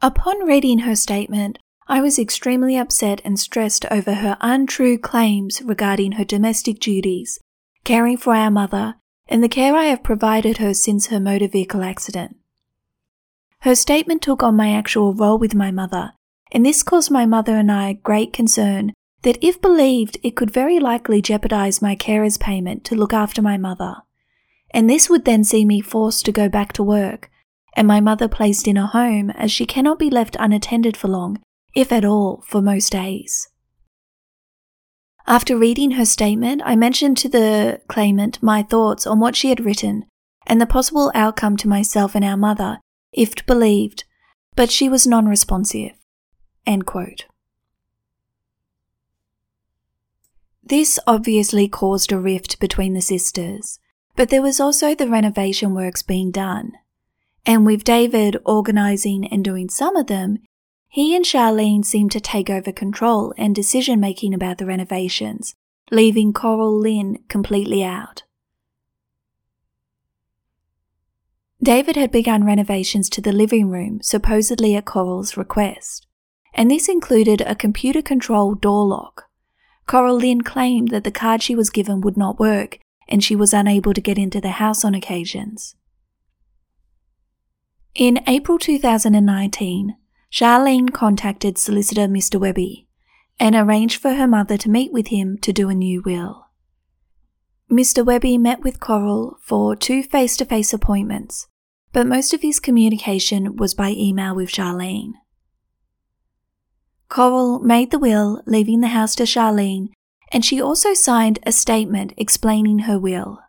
Upon 0.00 0.44
reading 0.44 0.80
her 0.80 0.96
statement, 0.96 1.58
I 1.86 2.00
was 2.00 2.18
extremely 2.18 2.76
upset 2.76 3.20
and 3.24 3.38
stressed 3.38 3.84
over 3.90 4.14
her 4.14 4.36
untrue 4.40 4.98
claims 4.98 5.62
regarding 5.62 6.12
her 6.12 6.24
domestic 6.24 6.80
duties, 6.80 7.38
caring 7.84 8.16
for 8.16 8.34
our 8.34 8.50
mother, 8.50 8.94
and 9.28 9.42
the 9.42 9.48
care 9.48 9.76
I 9.76 9.84
have 9.84 10.02
provided 10.02 10.58
her 10.58 10.74
since 10.74 11.06
her 11.06 11.20
motor 11.20 11.48
vehicle 11.48 11.82
accident. 11.82 12.36
Her 13.62 13.76
statement 13.76 14.22
took 14.22 14.42
on 14.42 14.56
my 14.56 14.72
actual 14.72 15.14
role 15.14 15.38
with 15.38 15.54
my 15.54 15.70
mother, 15.70 16.14
and 16.50 16.66
this 16.66 16.82
caused 16.82 17.12
my 17.12 17.26
mother 17.26 17.56
and 17.56 17.70
I 17.70 17.92
great 17.92 18.32
concern 18.32 18.92
that 19.22 19.38
if 19.40 19.60
believed, 19.60 20.18
it 20.24 20.34
could 20.34 20.50
very 20.50 20.80
likely 20.80 21.22
jeopardize 21.22 21.80
my 21.80 21.94
carer's 21.94 22.36
payment 22.36 22.82
to 22.86 22.96
look 22.96 23.12
after 23.12 23.40
my 23.40 23.56
mother. 23.56 23.98
And 24.72 24.90
this 24.90 25.08
would 25.08 25.24
then 25.24 25.44
see 25.44 25.64
me 25.64 25.80
forced 25.80 26.24
to 26.24 26.32
go 26.32 26.48
back 26.48 26.72
to 26.72 26.82
work, 26.82 27.30
and 27.76 27.86
my 27.86 28.00
mother 28.00 28.26
placed 28.26 28.66
in 28.66 28.76
a 28.76 28.88
home 28.88 29.30
as 29.30 29.52
she 29.52 29.64
cannot 29.64 30.00
be 30.00 30.10
left 30.10 30.36
unattended 30.40 30.96
for 30.96 31.06
long, 31.06 31.40
if 31.72 31.92
at 31.92 32.04
all, 32.04 32.42
for 32.48 32.60
most 32.60 32.90
days. 32.90 33.48
After 35.24 35.56
reading 35.56 35.92
her 35.92 36.04
statement, 36.04 36.62
I 36.64 36.74
mentioned 36.74 37.16
to 37.18 37.28
the 37.28 37.80
claimant 37.86 38.42
my 38.42 38.64
thoughts 38.64 39.06
on 39.06 39.20
what 39.20 39.36
she 39.36 39.50
had 39.50 39.64
written 39.64 40.06
and 40.48 40.60
the 40.60 40.66
possible 40.66 41.12
outcome 41.14 41.56
to 41.58 41.68
myself 41.68 42.16
and 42.16 42.24
our 42.24 42.36
mother, 42.36 42.80
if 43.12 43.46
believed, 43.46 44.04
but 44.54 44.70
she 44.70 44.88
was 44.88 45.06
non 45.06 45.26
responsive. 45.26 45.92
This 50.62 50.98
obviously 51.06 51.68
caused 51.68 52.12
a 52.12 52.18
rift 52.18 52.60
between 52.60 52.94
the 52.94 53.00
sisters, 53.00 53.78
but 54.16 54.28
there 54.28 54.42
was 54.42 54.60
also 54.60 54.94
the 54.94 55.08
renovation 55.08 55.74
works 55.74 56.02
being 56.02 56.30
done. 56.30 56.72
And 57.44 57.66
with 57.66 57.84
David 57.84 58.36
organising 58.44 59.26
and 59.26 59.44
doing 59.44 59.68
some 59.68 59.96
of 59.96 60.06
them, 60.06 60.38
he 60.88 61.16
and 61.16 61.24
Charlene 61.24 61.84
seemed 61.84 62.12
to 62.12 62.20
take 62.20 62.48
over 62.48 62.70
control 62.70 63.34
and 63.36 63.54
decision 63.54 63.98
making 63.98 64.34
about 64.34 64.58
the 64.58 64.66
renovations, 64.66 65.54
leaving 65.90 66.32
Coralynne 66.32 67.26
completely 67.28 67.82
out. 67.82 68.22
David 71.62 71.94
had 71.94 72.10
begun 72.10 72.44
renovations 72.44 73.08
to 73.10 73.20
the 73.20 73.30
living 73.30 73.68
room, 73.68 74.00
supposedly 74.02 74.74
at 74.74 74.84
Coral's 74.84 75.36
request, 75.36 76.08
and 76.52 76.68
this 76.68 76.88
included 76.88 77.40
a 77.42 77.54
computer 77.54 78.02
controlled 78.02 78.60
door 78.60 78.84
lock. 78.84 79.26
Coralynne 79.86 80.44
claimed 80.44 80.88
that 80.88 81.04
the 81.04 81.12
card 81.12 81.40
she 81.40 81.54
was 81.54 81.70
given 81.70 82.00
would 82.00 82.16
not 82.16 82.40
work 82.40 82.78
and 83.08 83.22
she 83.22 83.36
was 83.36 83.52
unable 83.52 83.94
to 83.94 84.00
get 84.00 84.18
into 84.18 84.40
the 84.40 84.52
house 84.52 84.84
on 84.84 84.94
occasions. 84.94 85.76
In 87.94 88.20
April 88.26 88.58
2019, 88.58 89.96
Charlene 90.32 90.92
contacted 90.92 91.58
solicitor 91.58 92.08
Mr. 92.08 92.40
Webby 92.40 92.88
and 93.38 93.54
arranged 93.54 94.00
for 94.00 94.14
her 94.14 94.26
mother 94.26 94.56
to 94.56 94.70
meet 94.70 94.92
with 94.92 95.08
him 95.08 95.36
to 95.38 95.52
do 95.52 95.68
a 95.68 95.74
new 95.74 96.02
will. 96.04 96.46
Mr. 97.70 98.04
Webby 98.04 98.38
met 98.38 98.62
with 98.62 98.80
Coral 98.80 99.38
for 99.42 99.76
two 99.76 100.02
face 100.02 100.36
to 100.38 100.44
face 100.44 100.72
appointments, 100.72 101.48
but 101.92 102.06
most 102.06 102.32
of 102.32 102.42
his 102.42 102.60
communication 102.60 103.56
was 103.56 103.74
by 103.74 103.90
email 103.90 104.34
with 104.34 104.50
Charlene. 104.50 105.12
Coral 107.08 107.58
made 107.58 107.90
the 107.90 107.98
will, 107.98 108.42
leaving 108.46 108.80
the 108.80 108.88
house 108.88 109.14
to 109.16 109.24
Charlene, 109.24 109.90
and 110.32 110.44
she 110.44 110.60
also 110.60 110.94
signed 110.94 111.38
a 111.44 111.52
statement 111.52 112.14
explaining 112.16 112.80
her 112.80 112.98
will. 112.98 113.40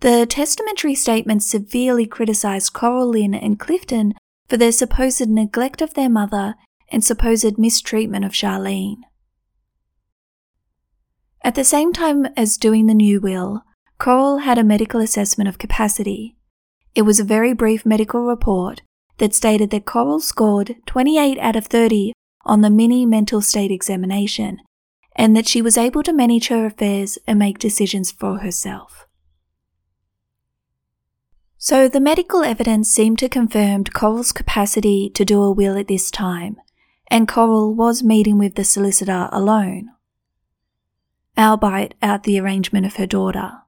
The 0.00 0.26
testamentary 0.26 0.94
statement 0.94 1.42
severely 1.42 2.06
criticised 2.06 2.74
Coralynne 2.74 3.42
and 3.42 3.58
Clifton 3.58 4.12
for 4.46 4.58
their 4.58 4.72
supposed 4.72 5.28
neglect 5.28 5.80
of 5.80 5.94
their 5.94 6.10
mother 6.10 6.54
and 6.90 7.02
supposed 7.02 7.58
mistreatment 7.58 8.24
of 8.24 8.32
Charlene. 8.32 8.98
At 11.42 11.54
the 11.54 11.64
same 11.64 11.92
time 11.92 12.26
as 12.36 12.58
doing 12.58 12.86
the 12.86 12.94
new 12.94 13.20
will, 13.20 13.62
Coral 13.98 14.38
had 14.38 14.58
a 14.58 14.64
medical 14.64 15.00
assessment 15.00 15.48
of 15.48 15.58
capacity. 15.58 16.35
It 16.96 17.02
was 17.02 17.20
a 17.20 17.24
very 17.24 17.52
brief 17.52 17.84
medical 17.84 18.22
report 18.22 18.80
that 19.18 19.34
stated 19.34 19.68
that 19.68 19.84
Coral 19.84 20.18
scored 20.18 20.76
28 20.86 21.38
out 21.38 21.54
of 21.54 21.66
30 21.66 22.14
on 22.46 22.62
the 22.62 22.70
mini 22.70 23.04
mental 23.04 23.42
state 23.42 23.70
examination 23.70 24.60
and 25.14 25.36
that 25.36 25.46
she 25.46 25.60
was 25.60 25.76
able 25.76 26.02
to 26.02 26.12
manage 26.14 26.48
her 26.48 26.64
affairs 26.64 27.18
and 27.26 27.38
make 27.38 27.58
decisions 27.58 28.10
for 28.10 28.38
herself. 28.38 29.06
So 31.58 31.86
the 31.86 32.00
medical 32.00 32.42
evidence 32.42 32.90
seemed 32.90 33.18
to 33.18 33.28
confirm 33.28 33.84
Coral's 33.84 34.32
capacity 34.32 35.10
to 35.10 35.24
do 35.24 35.42
a 35.42 35.52
will 35.52 35.76
at 35.76 35.88
this 35.88 36.10
time, 36.10 36.56
and 37.10 37.28
Coral 37.28 37.74
was 37.74 38.02
meeting 38.02 38.38
with 38.38 38.54
the 38.54 38.64
solicitor 38.64 39.28
alone, 39.32 39.90
albeit 41.36 41.94
at 42.00 42.22
the 42.22 42.40
arrangement 42.40 42.86
of 42.86 42.96
her 42.96 43.06
daughter. 43.06 43.65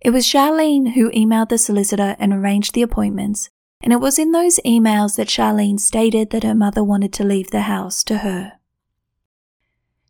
It 0.00 0.10
was 0.10 0.24
Charlene 0.24 0.94
who 0.94 1.10
emailed 1.10 1.50
the 1.50 1.58
solicitor 1.58 2.16
and 2.18 2.32
arranged 2.32 2.74
the 2.74 2.82
appointments, 2.82 3.50
and 3.82 3.92
it 3.92 4.00
was 4.00 4.18
in 4.18 4.32
those 4.32 4.58
emails 4.64 5.16
that 5.16 5.28
Charlene 5.28 5.78
stated 5.78 6.30
that 6.30 6.42
her 6.42 6.54
mother 6.54 6.82
wanted 6.82 7.12
to 7.14 7.24
leave 7.24 7.50
the 7.50 7.62
house 7.62 8.02
to 8.04 8.18
her. 8.18 8.52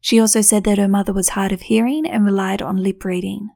She 0.00 0.20
also 0.20 0.40
said 0.40 0.64
that 0.64 0.78
her 0.78 0.88
mother 0.88 1.12
was 1.12 1.30
hard 1.30 1.52
of 1.52 1.62
hearing 1.62 2.06
and 2.06 2.24
relied 2.24 2.62
on 2.62 2.82
lip 2.82 3.04
reading. 3.04 3.50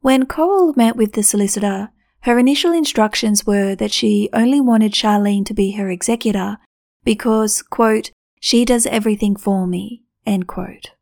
When 0.00 0.26
Coral 0.26 0.74
met 0.76 0.96
with 0.96 1.12
the 1.12 1.22
solicitor, 1.22 1.90
her 2.20 2.38
initial 2.38 2.72
instructions 2.72 3.46
were 3.46 3.74
that 3.74 3.92
she 3.92 4.28
only 4.32 4.60
wanted 4.60 4.92
Charlene 4.92 5.44
to 5.46 5.54
be 5.54 5.72
her 5.72 5.90
executor 5.90 6.58
because, 7.04 7.62
quote, 7.62 8.12
she 8.40 8.64
does 8.64 8.86
everything 8.86 9.36
for 9.36 9.66
me, 9.66 10.04
end 10.24 10.46
quote. 10.46 10.92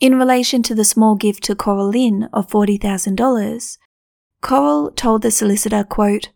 In 0.00 0.16
relation 0.16 0.62
to 0.62 0.74
the 0.76 0.84
small 0.84 1.16
gift 1.16 1.42
to 1.44 1.56
Coralynne 1.56 2.28
of 2.32 2.48
$40,000, 2.48 3.78
Coral 4.40 4.92
told 4.92 5.22
the 5.22 5.30
solicitor, 5.32 5.82
quote, 5.82 6.30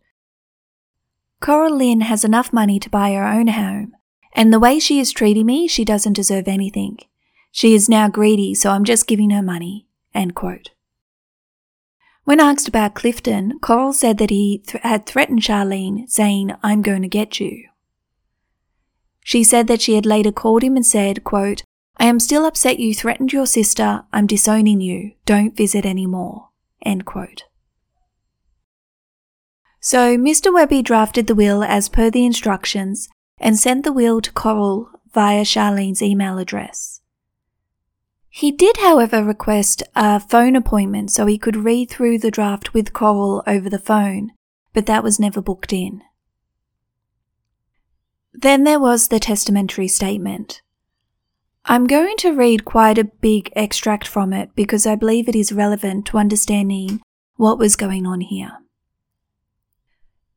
Coralynne 1.41 2.03
has 2.03 2.25
enough 2.25 2.51
money 2.51 2.77
to 2.79 2.89
buy 2.89 3.13
her 3.13 3.25
own 3.25 3.47
home, 3.47 3.93
and 4.33 4.51
the 4.51 4.59
way 4.59 4.79
she 4.79 4.99
is 4.99 5.13
treating 5.13 5.45
me, 5.45 5.67
she 5.67 5.85
doesn't 5.85 6.13
deserve 6.13 6.47
anything. 6.47 6.97
She 7.51 7.73
is 7.73 7.87
now 7.87 8.09
greedy, 8.09 8.53
so 8.53 8.71
I'm 8.71 8.83
just 8.83 9.07
giving 9.07 9.29
her 9.29 9.41
money, 9.41 9.87
end 10.13 10.35
quote. 10.35 10.71
When 12.25 12.39
asked 12.39 12.67
about 12.67 12.95
Clifton, 12.95 13.59
Coral 13.59 13.93
said 13.93 14.17
that 14.17 14.29
he 14.29 14.63
th- 14.65 14.81
had 14.83 15.05
threatened 15.05 15.41
Charlene, 15.41 16.09
saying, 16.09 16.51
I'm 16.63 16.81
going 16.81 17.01
to 17.01 17.07
get 17.07 17.39
you. 17.39 17.65
She 19.23 19.43
said 19.43 19.67
that 19.67 19.81
she 19.81 19.95
had 19.95 20.05
later 20.05 20.31
called 20.31 20.63
him 20.63 20.75
and 20.75 20.85
said, 20.85 21.23
quote, 21.23 21.63
I 21.97 22.05
am 22.05 22.19
still 22.19 22.45
upset 22.45 22.79
you 22.79 22.93
threatened 22.93 23.31
your 23.31 23.45
sister. 23.45 24.03
I'm 24.11 24.27
disowning 24.27 24.81
you. 24.81 25.13
Don't 25.25 25.55
visit 25.55 25.85
anymore. 25.85 26.49
End 26.85 27.05
quote. 27.05 27.45
So 29.79 30.17
Mr. 30.17 30.53
Webby 30.53 30.81
drafted 30.81 31.27
the 31.27 31.35
will 31.35 31.63
as 31.63 31.89
per 31.89 32.09
the 32.09 32.25
instructions 32.25 33.09
and 33.37 33.59
sent 33.59 33.83
the 33.83 33.91
will 33.91 34.21
to 34.21 34.31
Coral 34.31 34.89
via 35.13 35.43
Charlene's 35.43 36.01
email 36.01 36.37
address. 36.37 37.01
He 38.29 38.49
did, 38.49 38.77
however, 38.77 39.23
request 39.23 39.83
a 39.95 40.19
phone 40.19 40.55
appointment 40.55 41.11
so 41.11 41.27
he 41.27 41.37
could 41.37 41.55
read 41.55 41.91
through 41.91 42.17
the 42.17 42.31
draft 42.31 42.73
with 42.73 42.91
Coral 42.91 43.43
over 43.45 43.69
the 43.69 43.77
phone, 43.77 44.31
but 44.73 44.87
that 44.87 45.03
was 45.03 45.19
never 45.19 45.39
booked 45.39 45.71
in. 45.71 46.01
Then 48.33 48.63
there 48.63 48.79
was 48.79 49.09
the 49.09 49.19
testamentary 49.19 49.87
statement. 49.87 50.62
I'm 51.65 51.87
going 51.87 52.17
to 52.17 52.33
read 52.33 52.65
quite 52.65 52.97
a 52.97 53.05
big 53.05 53.51
extract 53.55 54.07
from 54.07 54.33
it 54.33 54.49
because 54.53 54.85
I 54.85 54.95
believe 54.95 55.29
it 55.29 55.35
is 55.35 55.53
relevant 55.53 56.05
to 56.07 56.17
understanding 56.17 57.01
what 57.35 57.57
was 57.57 57.75
going 57.75 58.05
on 58.05 58.21
here. 58.21 58.51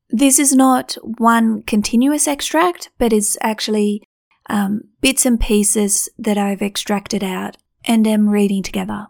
This 0.09 0.39
is 0.39 0.55
not 0.55 0.97
one 1.03 1.63
continuous 1.63 2.29
extract, 2.29 2.91
but 2.99 3.13
is 3.13 3.37
actually 3.43 4.03
um, 4.49 4.83
bits 5.01 5.27
and 5.27 5.41
pieces 5.41 6.09
that 6.17 6.39
I've 6.39 6.63
extracted 6.63 7.25
out 7.25 7.57
and 7.85 8.07
am 8.07 8.29
reading 8.29 8.63
together. 8.63 9.09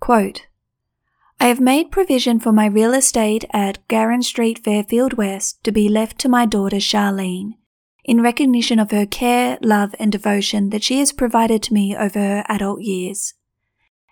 Quote, 0.00 0.46
I 1.38 1.46
have 1.48 1.60
made 1.60 1.92
provision 1.92 2.40
for 2.40 2.52
my 2.52 2.66
real 2.66 2.94
estate 2.94 3.44
at 3.52 3.86
Garran 3.86 4.22
Street, 4.22 4.58
Fairfield 4.64 5.14
West 5.14 5.62
to 5.64 5.70
be 5.70 5.88
left 5.88 6.18
to 6.20 6.28
my 6.28 6.46
daughter 6.46 6.78
Charlene, 6.78 7.54
in 8.08 8.22
recognition 8.22 8.78
of 8.78 8.90
her 8.90 9.04
care, 9.04 9.58
love, 9.60 9.94
and 9.98 10.10
devotion 10.10 10.70
that 10.70 10.82
she 10.82 10.98
has 10.98 11.12
provided 11.12 11.62
to 11.62 11.74
me 11.74 11.94
over 11.94 12.18
her 12.18 12.44
adult 12.48 12.80
years. 12.80 13.34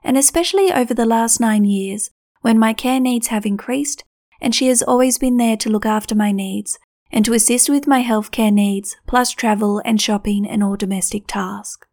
And 0.04 0.18
especially 0.18 0.70
over 0.70 0.92
the 0.92 1.06
last 1.06 1.40
nine 1.40 1.64
years, 1.64 2.10
when 2.42 2.58
my 2.58 2.74
care 2.74 3.00
needs 3.00 3.28
have 3.28 3.46
increased, 3.46 4.04
and 4.38 4.54
she 4.54 4.68
has 4.68 4.82
always 4.82 5.16
been 5.16 5.38
there 5.38 5.56
to 5.56 5.70
look 5.70 5.86
after 5.86 6.14
my 6.14 6.30
needs 6.30 6.78
and 7.10 7.24
to 7.24 7.32
assist 7.32 7.70
with 7.70 7.86
my 7.86 8.04
healthcare 8.04 8.52
needs, 8.52 8.96
plus 9.06 9.30
travel 9.30 9.80
and 9.82 9.98
shopping 9.98 10.46
and 10.46 10.62
all 10.62 10.76
domestic 10.76 11.26
tasks. 11.26 11.88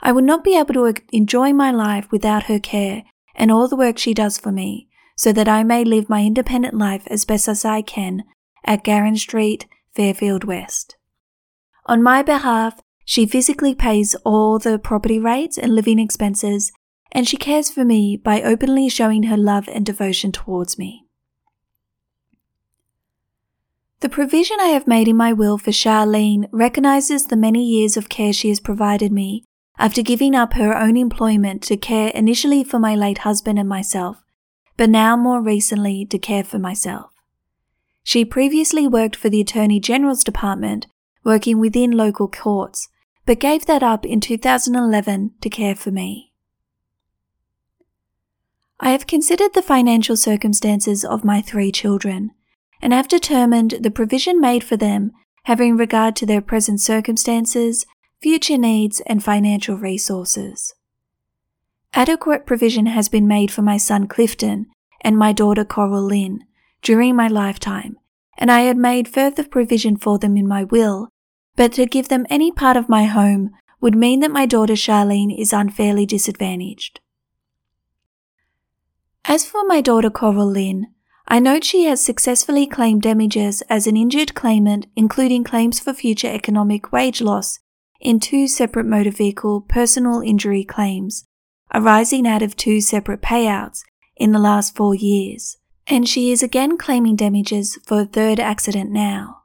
I 0.00 0.12
would 0.12 0.24
not 0.24 0.42
be 0.42 0.56
able 0.56 0.72
to 0.72 0.94
enjoy 1.12 1.52
my 1.52 1.70
life 1.70 2.10
without 2.10 2.44
her 2.44 2.58
care 2.58 3.04
and 3.34 3.52
all 3.52 3.68
the 3.68 3.76
work 3.76 3.98
she 3.98 4.14
does 4.14 4.38
for 4.38 4.50
me, 4.50 4.88
so 5.14 5.30
that 5.30 5.46
I 5.46 5.62
may 5.62 5.84
live 5.84 6.08
my 6.08 6.24
independent 6.24 6.72
life 6.72 7.02
as 7.08 7.26
best 7.26 7.48
as 7.48 7.66
I 7.66 7.82
can 7.82 8.24
at 8.64 8.82
Garran 8.82 9.18
Street, 9.18 9.66
Fairfield 10.00 10.44
West. 10.44 10.96
On 11.84 12.02
my 12.02 12.22
behalf, 12.22 12.80
she 13.04 13.26
physically 13.26 13.74
pays 13.74 14.14
all 14.24 14.58
the 14.58 14.78
property 14.78 15.18
rates 15.18 15.58
and 15.58 15.74
living 15.74 15.98
expenses, 15.98 16.72
and 17.12 17.28
she 17.28 17.36
cares 17.36 17.68
for 17.68 17.84
me 17.84 18.16
by 18.16 18.40
openly 18.40 18.88
showing 18.88 19.24
her 19.24 19.36
love 19.36 19.68
and 19.68 19.84
devotion 19.84 20.32
towards 20.32 20.78
me. 20.78 21.04
The 24.00 24.08
provision 24.08 24.56
I 24.58 24.68
have 24.68 24.86
made 24.86 25.06
in 25.06 25.18
my 25.18 25.34
will 25.34 25.58
for 25.58 25.70
Charlene 25.70 26.48
recognizes 26.50 27.26
the 27.26 27.36
many 27.36 27.62
years 27.62 27.98
of 27.98 28.08
care 28.08 28.32
she 28.32 28.48
has 28.48 28.58
provided 28.58 29.12
me 29.12 29.44
after 29.78 30.00
giving 30.00 30.34
up 30.34 30.54
her 30.54 30.74
own 30.74 30.96
employment 30.96 31.62
to 31.64 31.76
care 31.76 32.08
initially 32.14 32.64
for 32.64 32.78
my 32.78 32.94
late 32.94 33.18
husband 33.18 33.58
and 33.58 33.68
myself, 33.68 34.24
but 34.78 34.88
now 34.88 35.14
more 35.14 35.42
recently 35.42 36.06
to 36.06 36.18
care 36.18 36.44
for 36.44 36.58
myself. 36.58 37.09
She 38.02 38.24
previously 38.24 38.86
worked 38.86 39.16
for 39.16 39.28
the 39.28 39.40
Attorney 39.40 39.80
General's 39.80 40.24
Department, 40.24 40.86
working 41.24 41.58
within 41.58 41.92
local 41.92 42.28
courts, 42.28 42.88
but 43.26 43.38
gave 43.38 43.66
that 43.66 43.82
up 43.82 44.04
in 44.06 44.20
2011 44.20 45.32
to 45.40 45.50
care 45.50 45.74
for 45.74 45.90
me. 45.90 46.32
I 48.80 48.90
have 48.90 49.06
considered 49.06 49.52
the 49.52 49.62
financial 49.62 50.16
circumstances 50.16 51.04
of 51.04 51.24
my 51.24 51.42
three 51.42 51.70
children 51.70 52.30
and 52.80 52.94
have 52.94 53.08
determined 53.08 53.72
the 53.80 53.90
provision 53.90 54.40
made 54.40 54.64
for 54.64 54.76
them 54.76 55.12
having 55.44 55.76
regard 55.76 56.16
to 56.16 56.26
their 56.26 56.40
present 56.40 56.80
circumstances, 56.80 57.86
future 58.20 58.58
needs, 58.58 59.00
and 59.06 59.22
financial 59.22 59.76
resources. 59.76 60.74
Adequate 61.92 62.46
provision 62.46 62.86
has 62.86 63.08
been 63.08 63.26
made 63.26 63.50
for 63.50 63.62
my 63.62 63.76
son 63.76 64.06
Clifton 64.06 64.66
and 65.00 65.18
my 65.18 65.32
daughter 65.32 65.64
Coralynne 65.64 66.40
during 66.82 67.16
my 67.16 67.28
lifetime, 67.28 67.96
and 68.38 68.50
I 68.50 68.60
had 68.60 68.76
made 68.76 69.08
further 69.08 69.44
provision 69.44 69.96
for 69.96 70.18
them 70.18 70.36
in 70.36 70.48
my 70.48 70.64
will, 70.64 71.08
but 71.56 71.72
to 71.74 71.86
give 71.86 72.08
them 72.08 72.26
any 72.30 72.50
part 72.50 72.76
of 72.76 72.88
my 72.88 73.04
home 73.04 73.50
would 73.80 73.94
mean 73.94 74.20
that 74.20 74.30
my 74.30 74.46
daughter 74.46 74.74
Charlene 74.74 75.36
is 75.36 75.52
unfairly 75.52 76.06
disadvantaged. 76.06 77.00
As 79.24 79.46
for 79.46 79.64
my 79.66 79.80
daughter 79.80 80.10
Coralynne, 80.10 80.86
I 81.28 81.38
note 81.38 81.64
she 81.64 81.84
has 81.84 82.02
successfully 82.02 82.66
claimed 82.66 83.02
damages 83.02 83.62
as 83.70 83.86
an 83.86 83.96
injured 83.96 84.34
claimant, 84.34 84.86
including 84.96 85.44
claims 85.44 85.78
for 85.78 85.92
future 85.92 86.26
economic 86.26 86.90
wage 86.90 87.20
loss 87.20 87.60
in 88.00 88.18
two 88.18 88.48
separate 88.48 88.86
motor 88.86 89.10
vehicle 89.10 89.60
personal 89.60 90.22
injury 90.22 90.64
claims, 90.64 91.24
arising 91.72 92.26
out 92.26 92.42
of 92.42 92.56
two 92.56 92.80
separate 92.80 93.22
payouts 93.22 93.82
in 94.16 94.32
the 94.32 94.38
last 94.38 94.74
four 94.74 94.94
years, 94.94 95.58
and 95.92 96.08
she 96.08 96.30
is 96.30 96.42
again 96.42 96.78
claiming 96.78 97.16
damages 97.16 97.78
for 97.84 98.00
a 98.00 98.06
third 98.06 98.38
accident 98.38 98.90
now. 98.90 99.42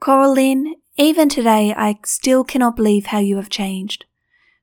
Coralynne, 0.00 0.74
even 0.96 1.28
today 1.28 1.74
I 1.76 1.98
still 2.04 2.44
cannot 2.44 2.76
believe 2.76 3.06
how 3.06 3.20
you 3.20 3.36
have 3.36 3.48
changed. 3.48 4.04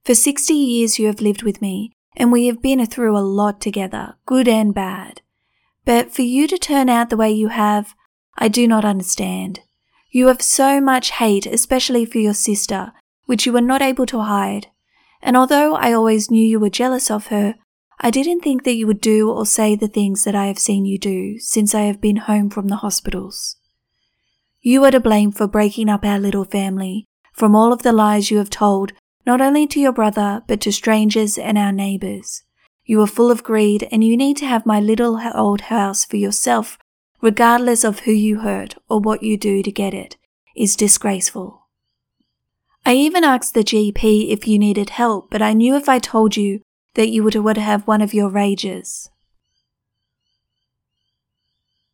For 0.03 0.13
60 0.13 0.53
years 0.53 0.99
you 0.99 1.07
have 1.07 1.21
lived 1.21 1.43
with 1.43 1.61
me, 1.61 1.93
and 2.15 2.31
we 2.31 2.45
have 2.47 2.61
been 2.61 2.85
through 2.85 3.17
a 3.17 3.19
lot 3.19 3.59
together, 3.59 4.15
good 4.25 4.47
and 4.47 4.73
bad. 4.73 5.21
But 5.83 6.13
for 6.13 6.21
you 6.21 6.47
to 6.47 6.57
turn 6.57 6.89
out 6.89 7.09
the 7.09 7.17
way 7.17 7.31
you 7.31 7.47
have, 7.47 7.95
I 8.37 8.47
do 8.47 8.67
not 8.67 8.85
understand. 8.85 9.61
You 10.11 10.27
have 10.27 10.41
so 10.41 10.79
much 10.79 11.11
hate, 11.11 11.45
especially 11.45 12.05
for 12.05 12.19
your 12.19 12.33
sister, 12.33 12.91
which 13.25 13.45
you 13.45 13.53
were 13.53 13.61
not 13.61 13.81
able 13.81 14.05
to 14.07 14.21
hide. 14.21 14.67
And 15.21 15.37
although 15.37 15.75
I 15.75 15.93
always 15.93 16.29
knew 16.29 16.45
you 16.45 16.59
were 16.59 16.69
jealous 16.69 17.09
of 17.09 17.27
her, 17.27 17.55
I 18.03 18.09
didn't 18.09 18.41
think 18.41 18.63
that 18.63 18.73
you 18.73 18.87
would 18.87 18.99
do 18.99 19.29
or 19.29 19.45
say 19.45 19.75
the 19.75 19.87
things 19.87 20.23
that 20.23 20.33
I 20.33 20.47
have 20.47 20.57
seen 20.57 20.85
you 20.85 20.97
do 20.97 21.37
since 21.37 21.75
I 21.75 21.81
have 21.81 22.01
been 22.01 22.15
home 22.15 22.49
from 22.49 22.67
the 22.67 22.77
hospitals. 22.77 23.57
You 24.59 24.83
are 24.85 24.91
to 24.91 24.99
blame 24.99 25.31
for 25.31 25.47
breaking 25.47 25.87
up 25.87 26.03
our 26.03 26.19
little 26.19 26.43
family, 26.43 27.05
from 27.31 27.55
all 27.55 27.71
of 27.71 27.83
the 27.83 27.93
lies 27.93 28.31
you 28.31 28.39
have 28.39 28.49
told 28.49 28.93
not 29.23 29.39
only 29.39 29.67
to 29.67 29.79
your 29.79 29.91
brother, 29.91 30.41
but 30.47 30.59
to 30.61 30.71
strangers 30.71 31.37
and 31.37 31.59
our 31.59 31.71
neighbors. 31.71 32.41
You 32.85 33.01
are 33.01 33.07
full 33.07 33.29
of 33.29 33.43
greed 33.43 33.87
and 33.91 34.03
you 34.03 34.17
need 34.17 34.35
to 34.37 34.47
have 34.47 34.65
my 34.65 34.79
little 34.79 35.21
old 35.35 35.61
house 35.61 36.03
for 36.03 36.17
yourself, 36.17 36.79
regardless 37.21 37.83
of 37.83 37.99
who 37.99 38.11
you 38.11 38.39
hurt 38.39 38.75
or 38.89 38.99
what 38.99 39.21
you 39.21 39.37
do 39.37 39.61
to 39.61 39.71
get 39.71 39.93
it, 39.93 40.17
is 40.55 40.75
disgraceful. 40.75 41.67
I 42.83 42.95
even 42.95 43.23
asked 43.23 43.53
the 43.53 43.63
GP 43.63 44.31
if 44.31 44.47
you 44.47 44.57
needed 44.57 44.89
help, 44.89 45.29
but 45.29 45.43
I 45.43 45.53
knew 45.53 45.75
if 45.75 45.87
I 45.87 45.99
told 45.99 46.35
you 46.35 46.61
that 46.95 47.09
you 47.09 47.23
would 47.23 47.57
have 47.57 47.87
one 47.87 48.01
of 48.01 48.13
your 48.13 48.29
rages. 48.29 49.09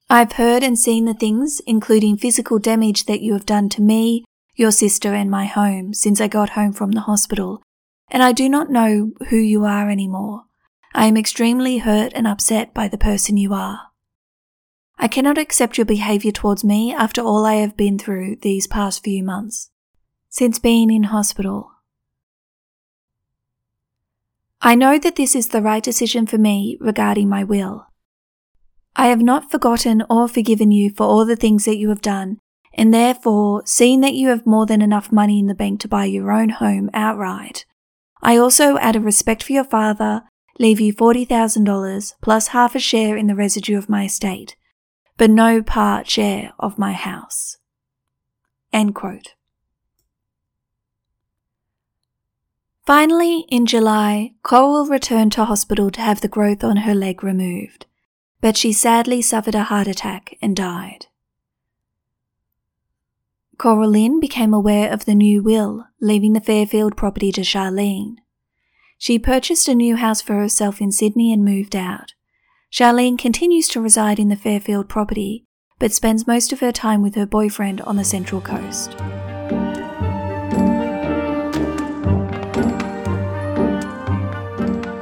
I've 0.09 0.33
heard 0.33 0.63
and 0.63 0.79
seen 0.79 1.05
the 1.05 1.13
things, 1.13 1.61
including 1.67 2.17
physical 2.17 2.59
damage 2.59 3.05
that 3.05 3.21
you 3.21 3.33
have 3.33 3.45
done 3.45 3.67
to 3.69 3.81
me, 3.81 4.23
your 4.55 4.71
sister 4.71 5.13
and 5.13 5.29
my 5.29 5.45
home 5.45 5.93
since 5.93 6.21
I 6.21 6.27
got 6.27 6.51
home 6.51 6.73
from 6.73 6.93
the 6.93 7.01
hospital, 7.01 7.61
and 8.09 8.23
I 8.23 8.31
do 8.31 8.47
not 8.47 8.71
know 8.71 9.11
who 9.29 9.37
you 9.37 9.65
are 9.65 9.89
anymore. 9.89 10.45
I 10.93 11.05
am 11.05 11.17
extremely 11.17 11.79
hurt 11.79 12.13
and 12.15 12.25
upset 12.25 12.73
by 12.73 12.87
the 12.87 12.97
person 12.97 13.37
you 13.37 13.53
are. 13.53 13.81
I 14.97 15.07
cannot 15.07 15.37
accept 15.37 15.77
your 15.77 15.85
behavior 15.85 16.31
towards 16.31 16.63
me 16.63 16.93
after 16.93 17.21
all 17.21 17.45
I 17.45 17.55
have 17.55 17.77
been 17.77 17.99
through 17.99 18.37
these 18.41 18.65
past 18.65 19.03
few 19.03 19.23
months, 19.23 19.69
since 20.29 20.57
being 20.57 20.89
in 20.89 21.03
hospital. 21.03 21.71
I 24.61 24.75
know 24.75 24.97
that 24.99 25.15
this 25.15 25.35
is 25.35 25.49
the 25.49 25.61
right 25.61 25.83
decision 25.83 26.25
for 26.25 26.37
me 26.37 26.77
regarding 26.79 27.29
my 27.29 27.43
will. 27.43 27.87
I 28.95 29.07
have 29.07 29.21
not 29.21 29.51
forgotten 29.51 30.03
or 30.09 30.27
forgiven 30.27 30.71
you 30.71 30.89
for 30.89 31.03
all 31.03 31.25
the 31.25 31.35
things 31.35 31.65
that 31.65 31.77
you 31.77 31.89
have 31.89 32.01
done 32.01 32.39
and 32.77 32.93
therefore, 32.93 33.63
seeing 33.65 34.01
that 34.01 34.13
you 34.13 34.29
have 34.29 34.45
more 34.45 34.67
than 34.67 34.83
enough 34.83 35.11
money 35.11 35.39
in 35.39 35.47
the 35.47 35.55
bank 35.55 35.79
to 35.81 35.87
buy 35.87 36.05
your 36.05 36.31
own 36.31 36.49
home 36.49 36.91
outright, 36.93 37.65
I 38.21 38.37
also, 38.37 38.77
out 38.77 38.95
of 38.95 39.03
respect 39.03 39.43
for 39.43 39.53
your 39.53 39.63
father, 39.63 40.21
leave 40.59 40.79
you 40.79 40.93
$40,000 40.93 42.13
plus 42.21 42.47
half 42.47 42.75
a 42.75 42.79
share 42.79 43.17
in 43.17 43.27
the 43.27 43.35
residue 43.35 43.77
of 43.77 43.89
my 43.89 44.05
estate, 44.05 44.55
but 45.17 45.31
no 45.31 45.63
part 45.63 46.07
share 46.07 46.53
of 46.59 46.77
my 46.77 46.93
house. 46.93 47.57
End 48.71 48.93
quote. 48.93 49.33
Finally, 52.87 53.43
in 53.49 53.65
July, 53.65 54.31
Coral 54.43 54.85
returned 54.85 55.33
to 55.33 55.43
hospital 55.43 55.91
to 55.91 55.99
have 55.99 56.21
the 56.21 56.29
growth 56.29 56.63
on 56.63 56.77
her 56.77 56.95
leg 56.95 57.21
removed, 57.21 57.85
but 58.39 58.55
she 58.55 58.71
sadly 58.71 59.21
suffered 59.21 59.55
a 59.55 59.63
heart 59.63 59.87
attack 59.87 60.37
and 60.41 60.55
died. 60.55 61.07
Coralynne 63.57 64.21
became 64.21 64.53
aware 64.53 64.89
of 64.89 65.03
the 65.03 65.15
new 65.15 65.43
will, 65.43 65.85
leaving 65.99 66.31
the 66.31 66.39
Fairfield 66.39 66.95
property 66.95 67.29
to 67.33 67.41
Charlene. 67.41 68.19
She 68.97 69.19
purchased 69.19 69.67
a 69.67 69.75
new 69.75 69.97
house 69.97 70.21
for 70.21 70.35
herself 70.35 70.79
in 70.79 70.93
Sydney 70.93 71.33
and 71.33 71.43
moved 71.43 71.75
out. 71.75 72.13
Charlene 72.71 73.17
continues 73.17 73.67
to 73.67 73.81
reside 73.81 74.17
in 74.17 74.29
the 74.29 74.37
Fairfield 74.37 74.87
property, 74.87 75.43
but 75.77 75.91
spends 75.91 76.25
most 76.25 76.53
of 76.53 76.61
her 76.61 76.71
time 76.71 77.01
with 77.01 77.15
her 77.15 77.25
boyfriend 77.25 77.81
on 77.81 77.97
the 77.97 78.05
Central 78.05 78.39
Coast. 78.39 78.95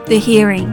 The 0.08 0.20
hearing. 0.20 0.68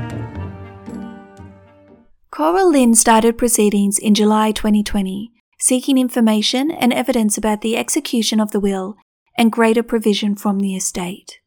Coralynne 2.30 2.94
started 2.94 3.38
proceedings 3.38 3.98
in 3.98 4.14
July 4.14 4.52
2020 4.52 5.32
seeking 5.58 5.96
information 5.96 6.70
and 6.70 6.92
evidence 6.92 7.38
about 7.38 7.60
the 7.62 7.76
execution 7.76 8.40
of 8.40 8.50
the 8.50 8.60
will 8.60 8.96
and 9.38 9.50
greater 9.50 9.82
provision 9.82 10.34
from 10.34 10.58
the 10.58 10.76
estate. 10.76 11.38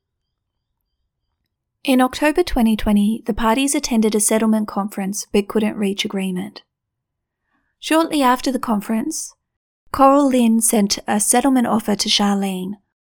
In 1.83 2.01
October 2.01 2.41
2020, 2.41 3.21
the 3.27 3.33
parties 3.35 3.75
attended 3.75 4.15
a 4.15 4.19
settlement 4.19 4.67
conference 4.67 5.27
but 5.31 5.47
couldn't 5.47 5.77
reach 5.77 6.05
agreement. 6.05 6.63
Shortly 7.79 8.23
after 8.23 8.51
the 8.51 8.57
conference, 8.57 9.35
Coralynne 9.93 10.63
sent 10.63 10.97
a 11.07 11.19
settlement 11.19 11.67
offer 11.67 11.95
to 11.95 12.09
Charlene, 12.09 12.77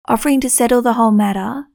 offering 0.07 0.41
to 0.41 0.49
settle 0.49 0.81
the 0.81 0.93
whole 0.93 1.11
matter 1.11 1.65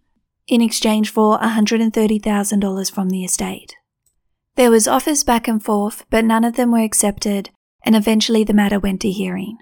in 0.51 0.61
exchange 0.61 1.11
for 1.11 1.39
$130,000 1.39 2.93
from 2.93 3.09
the 3.09 3.25
estate. 3.25 3.77
There 4.57 4.71
was 4.71 4.89
offers 4.89 5.23
back 5.23 5.47
and 5.47 5.63
forth, 5.63 6.05
but 6.11 6.25
none 6.25 6.45
of 6.45 6.57
them 6.57 6.73
were 6.73 6.83
accepted, 6.83 7.51
and 7.85 7.95
eventually 7.95 8.43
the 8.43 8.53
matter 8.53 8.81
went 8.81 9.01
to 9.03 9.11
hearing. 9.11 9.59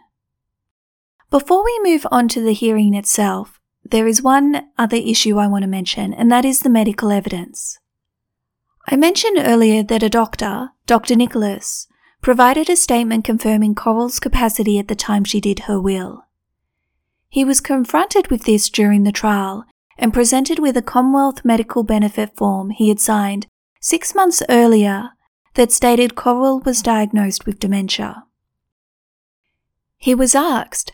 Before 1.30 1.62
we 1.62 1.78
move 1.84 2.06
on 2.10 2.26
to 2.28 2.40
the 2.40 2.54
hearing 2.54 2.94
itself, 2.94 3.60
there 3.84 4.06
is 4.06 4.22
one 4.22 4.66
other 4.78 4.96
issue 4.96 5.36
I 5.36 5.46
want 5.46 5.62
to 5.62 5.68
mention, 5.68 6.14
and 6.14 6.32
that 6.32 6.46
is 6.46 6.60
the 6.60 6.70
medical 6.70 7.10
evidence. 7.10 7.78
I 8.86 8.96
mentioned 8.96 9.36
earlier 9.38 9.82
that 9.82 10.02
a 10.02 10.08
doctor, 10.08 10.70
Dr. 10.86 11.16
Nicholas, 11.16 11.86
provided 12.22 12.70
a 12.70 12.76
statement 12.76 13.26
confirming 13.26 13.74
Coral's 13.74 14.18
capacity 14.18 14.78
at 14.78 14.88
the 14.88 14.96
time 14.96 15.24
she 15.24 15.40
did 15.40 15.60
her 15.60 15.78
will. 15.78 16.24
He 17.28 17.44
was 17.44 17.60
confronted 17.60 18.28
with 18.28 18.44
this 18.44 18.70
during 18.70 19.02
the 19.02 19.12
trial 19.12 19.66
and 19.98 20.14
presented 20.14 20.58
with 20.58 20.76
a 20.76 20.82
Commonwealth 20.82 21.44
medical 21.44 21.82
benefit 21.82 22.36
form 22.36 22.70
he 22.70 22.88
had 22.88 23.00
signed 23.00 23.46
six 23.80 24.14
months 24.14 24.42
earlier 24.48 25.10
that 25.54 25.72
stated 25.72 26.14
Coral 26.14 26.60
was 26.60 26.82
diagnosed 26.82 27.46
with 27.46 27.58
dementia. 27.58 28.24
He 29.96 30.14
was 30.14 30.34
asked, 30.34 30.92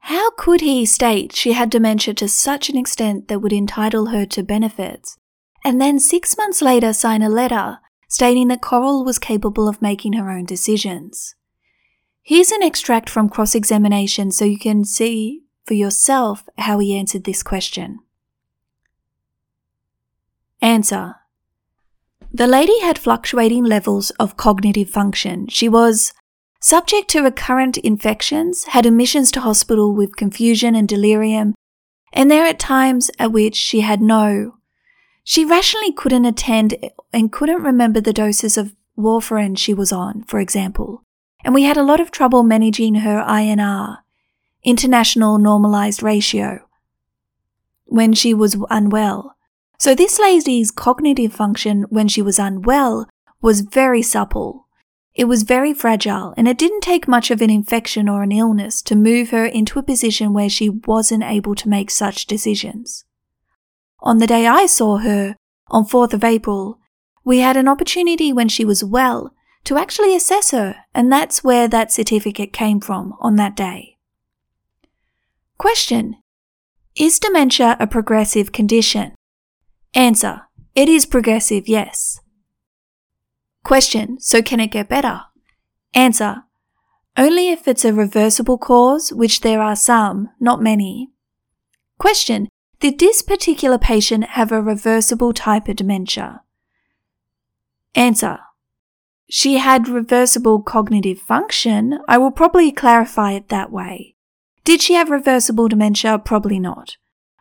how 0.00 0.30
could 0.30 0.62
he 0.62 0.86
state 0.86 1.34
she 1.36 1.52
had 1.52 1.68
dementia 1.68 2.14
to 2.14 2.28
such 2.28 2.70
an 2.70 2.78
extent 2.78 3.28
that 3.28 3.40
would 3.40 3.52
entitle 3.52 4.06
her 4.06 4.24
to 4.26 4.42
benefits, 4.42 5.18
and 5.64 5.80
then 5.80 5.98
six 5.98 6.36
months 6.38 6.62
later 6.62 6.94
sign 6.94 7.20
a 7.20 7.28
letter 7.28 7.78
stating 8.08 8.48
that 8.48 8.62
Coral 8.62 9.04
was 9.04 9.18
capable 9.18 9.68
of 9.68 9.82
making 9.82 10.14
her 10.14 10.30
own 10.30 10.46
decisions? 10.46 11.34
Here's 12.22 12.50
an 12.50 12.62
extract 12.62 13.10
from 13.10 13.28
cross 13.28 13.54
examination 13.54 14.30
so 14.30 14.46
you 14.46 14.58
can 14.58 14.84
see 14.84 15.42
for 15.66 15.74
yourself 15.74 16.48
how 16.56 16.78
he 16.78 16.96
answered 16.96 17.24
this 17.24 17.42
question. 17.42 17.98
Answer 20.60 21.14
The 22.32 22.48
lady 22.48 22.80
had 22.80 22.98
fluctuating 22.98 23.64
levels 23.64 24.10
of 24.18 24.36
cognitive 24.36 24.90
function. 24.90 25.46
She 25.48 25.68
was 25.68 26.12
subject 26.60 27.08
to 27.10 27.22
recurrent 27.22 27.78
infections, 27.78 28.64
had 28.64 28.84
admissions 28.84 29.30
to 29.32 29.40
hospital 29.40 29.94
with 29.94 30.16
confusion 30.16 30.74
and 30.74 30.88
delirium, 30.88 31.54
and 32.12 32.30
there 32.30 32.44
are 32.44 32.54
times 32.54 33.10
at 33.18 33.30
which 33.30 33.54
she 33.54 33.80
had 33.80 34.00
no. 34.00 34.56
She 35.22 35.44
rationally 35.44 35.92
couldn't 35.92 36.24
attend 36.24 36.74
and 37.12 37.30
couldn't 37.30 37.62
remember 37.62 38.00
the 38.00 38.12
doses 38.12 38.56
of 38.56 38.74
warfarin 38.98 39.56
she 39.56 39.72
was 39.72 39.92
on, 39.92 40.24
for 40.24 40.40
example, 40.40 41.04
and 41.44 41.54
we 41.54 41.62
had 41.62 41.76
a 41.76 41.84
lot 41.84 42.00
of 42.00 42.10
trouble 42.10 42.42
managing 42.42 42.96
her 42.96 43.22
INR, 43.22 43.98
international 44.64 45.38
normalized 45.38 46.02
ratio, 46.02 46.66
when 47.84 48.12
she 48.12 48.34
was 48.34 48.56
unwell. 48.70 49.36
So 49.78 49.94
this 49.94 50.18
lady's 50.18 50.72
cognitive 50.72 51.32
function 51.32 51.84
when 51.88 52.08
she 52.08 52.20
was 52.20 52.38
unwell 52.38 53.08
was 53.40 53.60
very 53.60 54.02
supple. 54.02 54.66
It 55.14 55.26
was 55.26 55.44
very 55.44 55.72
fragile, 55.72 56.34
and 56.36 56.48
it 56.48 56.58
didn't 56.58 56.80
take 56.80 57.06
much 57.06 57.30
of 57.30 57.40
an 57.40 57.50
infection 57.50 58.08
or 58.08 58.22
an 58.22 58.32
illness 58.32 58.82
to 58.82 58.96
move 58.96 59.30
her 59.30 59.46
into 59.46 59.78
a 59.78 59.84
position 59.84 60.32
where 60.32 60.48
she 60.48 60.68
wasn't 60.68 61.24
able 61.24 61.54
to 61.56 61.68
make 61.68 61.90
such 61.90 62.26
decisions. 62.26 63.04
On 64.00 64.18
the 64.18 64.26
day 64.26 64.46
I 64.46 64.66
saw 64.66 64.98
her, 64.98 65.36
on 65.68 65.84
4th 65.84 66.12
of 66.12 66.24
April, 66.24 66.78
we 67.24 67.38
had 67.38 67.56
an 67.56 67.68
opportunity 67.68 68.32
when 68.32 68.48
she 68.48 68.64
was 68.64 68.84
well 68.84 69.34
to 69.64 69.76
actually 69.76 70.14
assess 70.14 70.50
her, 70.50 70.76
and 70.94 71.10
that's 71.10 71.44
where 71.44 71.68
that 71.68 71.92
certificate 71.92 72.52
came 72.52 72.80
from 72.80 73.14
on 73.20 73.36
that 73.36 73.54
day. 73.54 73.96
Question 75.56 76.16
Is 76.96 77.18
dementia 77.18 77.76
a 77.78 77.86
progressive 77.86 78.50
condition? 78.50 79.14
Answer 79.94 80.42
It 80.74 80.88
is 80.88 81.06
progressive, 81.06 81.68
yes. 81.68 82.20
Question 83.64 84.20
So 84.20 84.42
can 84.42 84.60
it 84.60 84.70
get 84.70 84.88
better? 84.88 85.22
Answer 85.94 86.44
Only 87.16 87.48
if 87.50 87.66
it's 87.66 87.84
a 87.84 87.92
reversible 87.92 88.58
cause, 88.58 89.12
which 89.12 89.40
there 89.40 89.62
are 89.62 89.76
some, 89.76 90.30
not 90.38 90.62
many. 90.62 91.10
Question 91.98 92.48
Did 92.80 92.98
this 92.98 93.22
particular 93.22 93.78
patient 93.78 94.24
have 94.24 94.52
a 94.52 94.62
reversible 94.62 95.32
type 95.32 95.68
of 95.68 95.76
dementia? 95.76 96.42
Answer 97.94 98.38
She 99.28 99.58
had 99.58 99.88
reversible 99.88 100.62
cognitive 100.62 101.18
function. 101.18 101.98
I 102.06 102.18
will 102.18 102.30
probably 102.30 102.70
clarify 102.70 103.32
it 103.32 103.48
that 103.48 103.72
way. 103.72 104.14
Did 104.64 104.82
she 104.82 104.94
have 104.94 105.10
reversible 105.10 105.68
dementia? 105.68 106.18
Probably 106.18 106.60
not. 106.60 106.98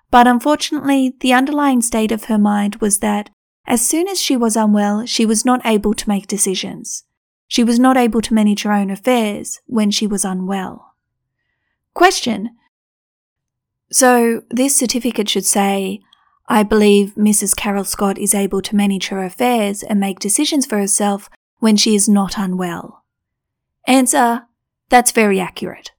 But 0.09 0.27
unfortunately, 0.27 1.13
the 1.19 1.33
underlying 1.33 1.81
state 1.81 2.11
of 2.11 2.25
her 2.25 2.37
mind 2.37 2.77
was 2.77 2.99
that 2.99 3.29
as 3.65 3.85
soon 3.85 4.07
as 4.07 4.21
she 4.21 4.37
was 4.37 4.55
unwell, 4.55 5.05
she 5.05 5.25
was 5.25 5.43
not 5.43 5.65
able 5.65 5.93
to 5.93 6.09
make 6.09 6.27
decisions. 6.27 7.03
She 7.49 7.63
was 7.63 7.77
not 7.79 7.97
able 7.97 8.21
to 8.21 8.33
manage 8.33 8.63
her 8.63 8.71
own 8.71 8.89
affairs 8.89 9.59
when 9.65 9.91
she 9.91 10.07
was 10.07 10.23
unwell. 10.23 10.95
Question. 11.93 12.51
So, 13.91 14.43
this 14.49 14.75
certificate 14.75 15.29
should 15.29 15.45
say, 15.45 16.01
I 16.47 16.63
believe 16.63 17.15
Mrs. 17.15 17.55
Coral 17.55 17.83
Scott 17.83 18.17
is 18.17 18.33
able 18.33 18.61
to 18.61 18.75
manage 18.75 19.07
her 19.07 19.23
affairs 19.23 19.83
and 19.83 19.99
make 19.99 20.19
decisions 20.19 20.65
for 20.65 20.77
herself 20.77 21.29
when 21.59 21.75
she 21.75 21.95
is 21.95 22.07
not 22.07 22.37
unwell. 22.37 23.03
Answer. 23.85 24.43
That's 24.89 25.11
very 25.11 25.39
accurate. 25.39 25.91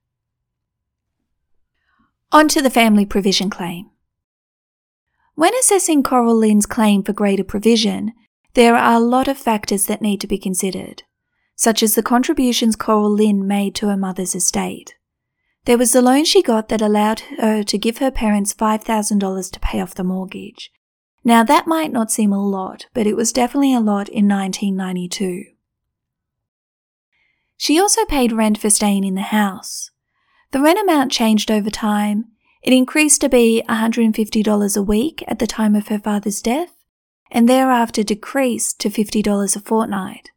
On 2.32 2.48
to 2.48 2.62
the 2.62 2.70
family 2.70 3.04
provision 3.04 3.50
claim. 3.50 3.90
When 5.38 5.55
assessing 5.55 6.03
Coralynne's 6.03 6.66
claim 6.66 7.05
for 7.05 7.12
greater 7.12 7.44
provision, 7.44 8.12
there 8.55 8.74
are 8.74 8.96
a 8.96 8.98
lot 8.98 9.29
of 9.29 9.38
factors 9.38 9.87
that 9.87 10.03
need 10.03 10.20
to 10.22 10.27
be 10.27 10.37
considered, 10.37 11.05
such 11.55 11.81
as 11.81 11.94
the 11.94 12.03
contributions 12.03 12.74
Coralynne 12.74 13.44
made 13.44 13.77
to 13.77 13.87
her 13.87 13.96
mother's 13.96 14.35
estate. 14.35 14.96
There 15.64 15.79
was 15.79 15.92
the 15.92 16.03
loan 16.03 16.24
she 16.24 16.42
got 16.42 16.70
that 16.70 16.83
allowed 16.83 17.20
her 17.38 17.62
to 17.62 17.79
give 17.79 17.98
her 17.98 18.11
parents 18.11 18.53
$5,000 18.53 19.53
to 19.53 19.61
pay 19.61 19.81
off 19.81 19.94
the 19.94 20.03
mortgage. 20.03 20.72
Now 21.22 21.44
that 21.44 21.68
might 21.68 21.92
not 21.92 22.11
seem 22.11 22.33
a 22.33 22.44
lot, 22.44 22.87
but 22.92 23.07
it 23.07 23.14
was 23.14 23.33
definitely 23.33 23.72
a 23.72 23.79
lot 23.79 24.09
in 24.09 24.27
1992. 24.27 25.44
She 27.57 27.79
also 27.79 28.05
paid 28.07 28.33
rent 28.33 28.59
for 28.59 28.70
staying 28.70 29.05
in 29.05 29.14
the 29.14 29.20
house. 29.20 29.92
The 30.51 30.61
rent 30.61 30.81
amount 30.81 31.12
changed 31.12 31.48
over 31.48 31.70
time, 31.70 32.24
it 32.62 32.72
increased 32.72 33.20
to 33.20 33.28
be 33.28 33.62
$150 33.68 34.76
a 34.76 34.82
week 34.82 35.24
at 35.28 35.38
the 35.38 35.46
time 35.46 35.74
of 35.74 35.88
her 35.88 35.98
father's 35.98 36.42
death, 36.42 36.74
and 37.30 37.48
thereafter 37.48 38.02
decreased 38.02 38.80
to 38.80 38.90
$50 38.90 39.56
a 39.56 39.60
fortnight. 39.60 40.30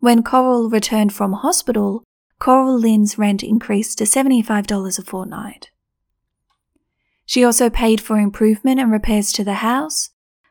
When 0.00 0.22
Coral 0.22 0.68
returned 0.70 1.12
from 1.12 1.32
hospital, 1.32 2.04
Coralynne's 2.40 3.18
rent 3.18 3.42
increased 3.42 3.98
to 3.98 4.04
$75 4.04 4.98
a 4.98 5.02
fortnight. 5.02 5.70
She 7.26 7.44
also 7.44 7.70
paid 7.70 8.00
for 8.00 8.18
improvement 8.18 8.80
and 8.80 8.90
repairs 8.90 9.30
to 9.32 9.44
the 9.44 9.54
house, 9.54 10.10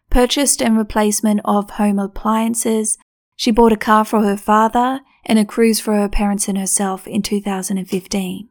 purchased 0.09 0.61
and 0.61 0.77
replacement 0.77 1.41
of 1.43 1.71
home 1.71 1.99
appliances. 1.99 2.97
She 3.35 3.51
bought 3.51 3.73
a 3.73 3.77
car 3.77 4.05
for 4.05 4.21
her 4.21 4.37
father 4.37 5.01
and 5.25 5.37
a 5.37 5.45
cruise 5.45 5.79
for 5.79 5.95
her 5.95 6.07
parents 6.07 6.47
and 6.47 6.57
herself 6.57 7.07
in 7.07 7.21
2015. 7.21 8.49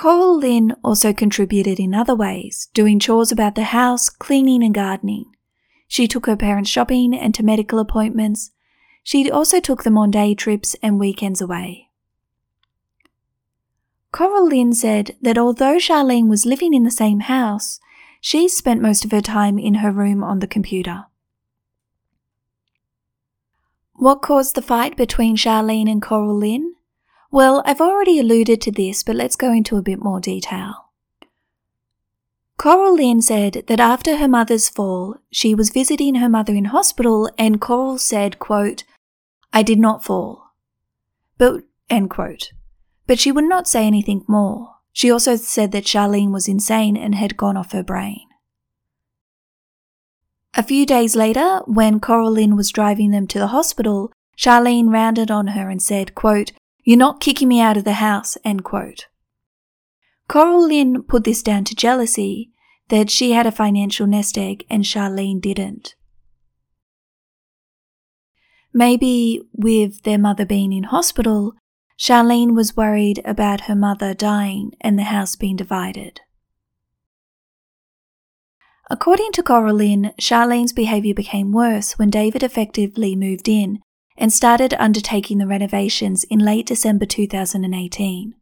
Coralynne 0.00 0.74
also 0.82 1.12
contributed 1.12 1.78
in 1.78 1.92
other 1.92 2.14
ways, 2.14 2.70
doing 2.72 2.98
chores 2.98 3.30
about 3.30 3.54
the 3.54 3.64
house, 3.64 4.08
cleaning 4.08 4.64
and 4.64 4.72
gardening. 4.74 5.26
She 5.88 6.08
took 6.08 6.24
her 6.24 6.38
parents 6.38 6.70
shopping 6.70 7.14
and 7.14 7.34
to 7.34 7.42
medical 7.42 7.78
appointments. 7.78 8.50
She 9.02 9.30
also 9.30 9.60
took 9.60 9.82
them 9.82 9.98
on 9.98 10.10
day 10.10 10.34
trips 10.34 10.74
and 10.82 10.98
weekends 10.98 11.42
away. 11.42 11.90
Coralynne 14.10 14.74
said 14.74 15.16
that 15.20 15.36
although 15.36 15.76
Charlene 15.76 16.30
was 16.30 16.46
living 16.46 16.72
in 16.72 16.84
the 16.84 16.90
same 16.90 17.20
house, 17.20 17.78
she 18.22 18.48
spent 18.48 18.80
most 18.80 19.04
of 19.04 19.10
her 19.10 19.20
time 19.20 19.58
in 19.58 19.74
her 19.74 19.92
room 19.92 20.24
on 20.24 20.38
the 20.38 20.46
computer. 20.46 21.04
What 23.92 24.22
caused 24.22 24.54
the 24.54 24.62
fight 24.62 24.96
between 24.96 25.36
Charlene 25.36 25.90
and 25.90 26.00
Coralynne? 26.00 26.69
Well, 27.30 27.62
I've 27.64 27.80
already 27.80 28.18
alluded 28.18 28.60
to 28.62 28.72
this, 28.72 29.02
but 29.02 29.14
let's 29.14 29.36
go 29.36 29.52
into 29.52 29.76
a 29.76 29.82
bit 29.82 30.02
more 30.02 30.20
detail. 30.20 30.90
Coralynne 32.58 33.22
said 33.22 33.64
that 33.68 33.80
after 33.80 34.16
her 34.16 34.28
mother's 34.28 34.68
fall, 34.68 35.16
she 35.30 35.54
was 35.54 35.70
visiting 35.70 36.16
her 36.16 36.28
mother 36.28 36.54
in 36.54 36.66
hospital 36.66 37.30
and 37.38 37.60
Coral 37.60 37.98
said, 37.98 38.38
quote, 38.38 38.84
I 39.52 39.62
did 39.62 39.78
not 39.78 40.04
fall. 40.04 40.52
But, 41.38 41.62
end 41.88 42.10
quote. 42.10 42.52
But 43.06 43.18
she 43.18 43.32
would 43.32 43.48
not 43.48 43.66
say 43.66 43.86
anything 43.86 44.24
more. 44.28 44.74
She 44.92 45.10
also 45.10 45.36
said 45.36 45.72
that 45.72 45.84
Charlene 45.84 46.32
was 46.32 46.48
insane 46.48 46.96
and 46.96 47.14
had 47.14 47.36
gone 47.36 47.56
off 47.56 47.72
her 47.72 47.82
brain. 47.82 48.26
A 50.54 50.62
few 50.62 50.84
days 50.84 51.16
later, 51.16 51.60
when 51.64 52.00
Coralynne 52.00 52.56
was 52.56 52.70
driving 52.70 53.10
them 53.12 53.26
to 53.28 53.38
the 53.38 53.46
hospital, 53.46 54.12
Charlene 54.36 54.90
rounded 54.92 55.30
on 55.30 55.48
her 55.48 55.70
and 55.70 55.80
said, 55.80 56.14
quote, 56.14 56.52
you're 56.90 56.98
not 56.98 57.20
kicking 57.20 57.46
me 57.46 57.60
out 57.60 57.76
of 57.76 57.84
the 57.84 57.92
house, 57.92 58.36
end 58.44 58.64
quote. 58.64 59.06
Coralynne 60.28 61.06
put 61.06 61.22
this 61.22 61.40
down 61.40 61.62
to 61.62 61.72
jealousy 61.72 62.50
that 62.88 63.08
she 63.08 63.30
had 63.30 63.46
a 63.46 63.52
financial 63.52 64.08
nest 64.08 64.36
egg 64.36 64.66
and 64.68 64.82
Charlene 64.82 65.40
didn't. 65.40 65.94
Maybe 68.74 69.40
with 69.52 70.02
their 70.02 70.18
mother 70.18 70.44
being 70.44 70.72
in 70.72 70.82
hospital, 70.82 71.52
Charlene 71.96 72.56
was 72.56 72.76
worried 72.76 73.22
about 73.24 73.68
her 73.68 73.76
mother 73.76 74.12
dying 74.12 74.72
and 74.80 74.98
the 74.98 75.04
house 75.04 75.36
being 75.36 75.54
divided. 75.54 76.22
According 78.90 79.30
to 79.34 79.44
Coralynne, 79.44 80.12
Charlene's 80.16 80.72
behaviour 80.72 81.14
became 81.14 81.52
worse 81.52 82.00
when 82.00 82.10
David 82.10 82.42
effectively 82.42 83.14
moved 83.14 83.48
in 83.48 83.78
and 84.20 84.30
started 84.30 84.74
undertaking 84.74 85.38
the 85.38 85.46
renovations 85.46 86.24
in 86.24 86.38
late 86.38 86.66
December 86.66 87.06
2018. 87.06 88.34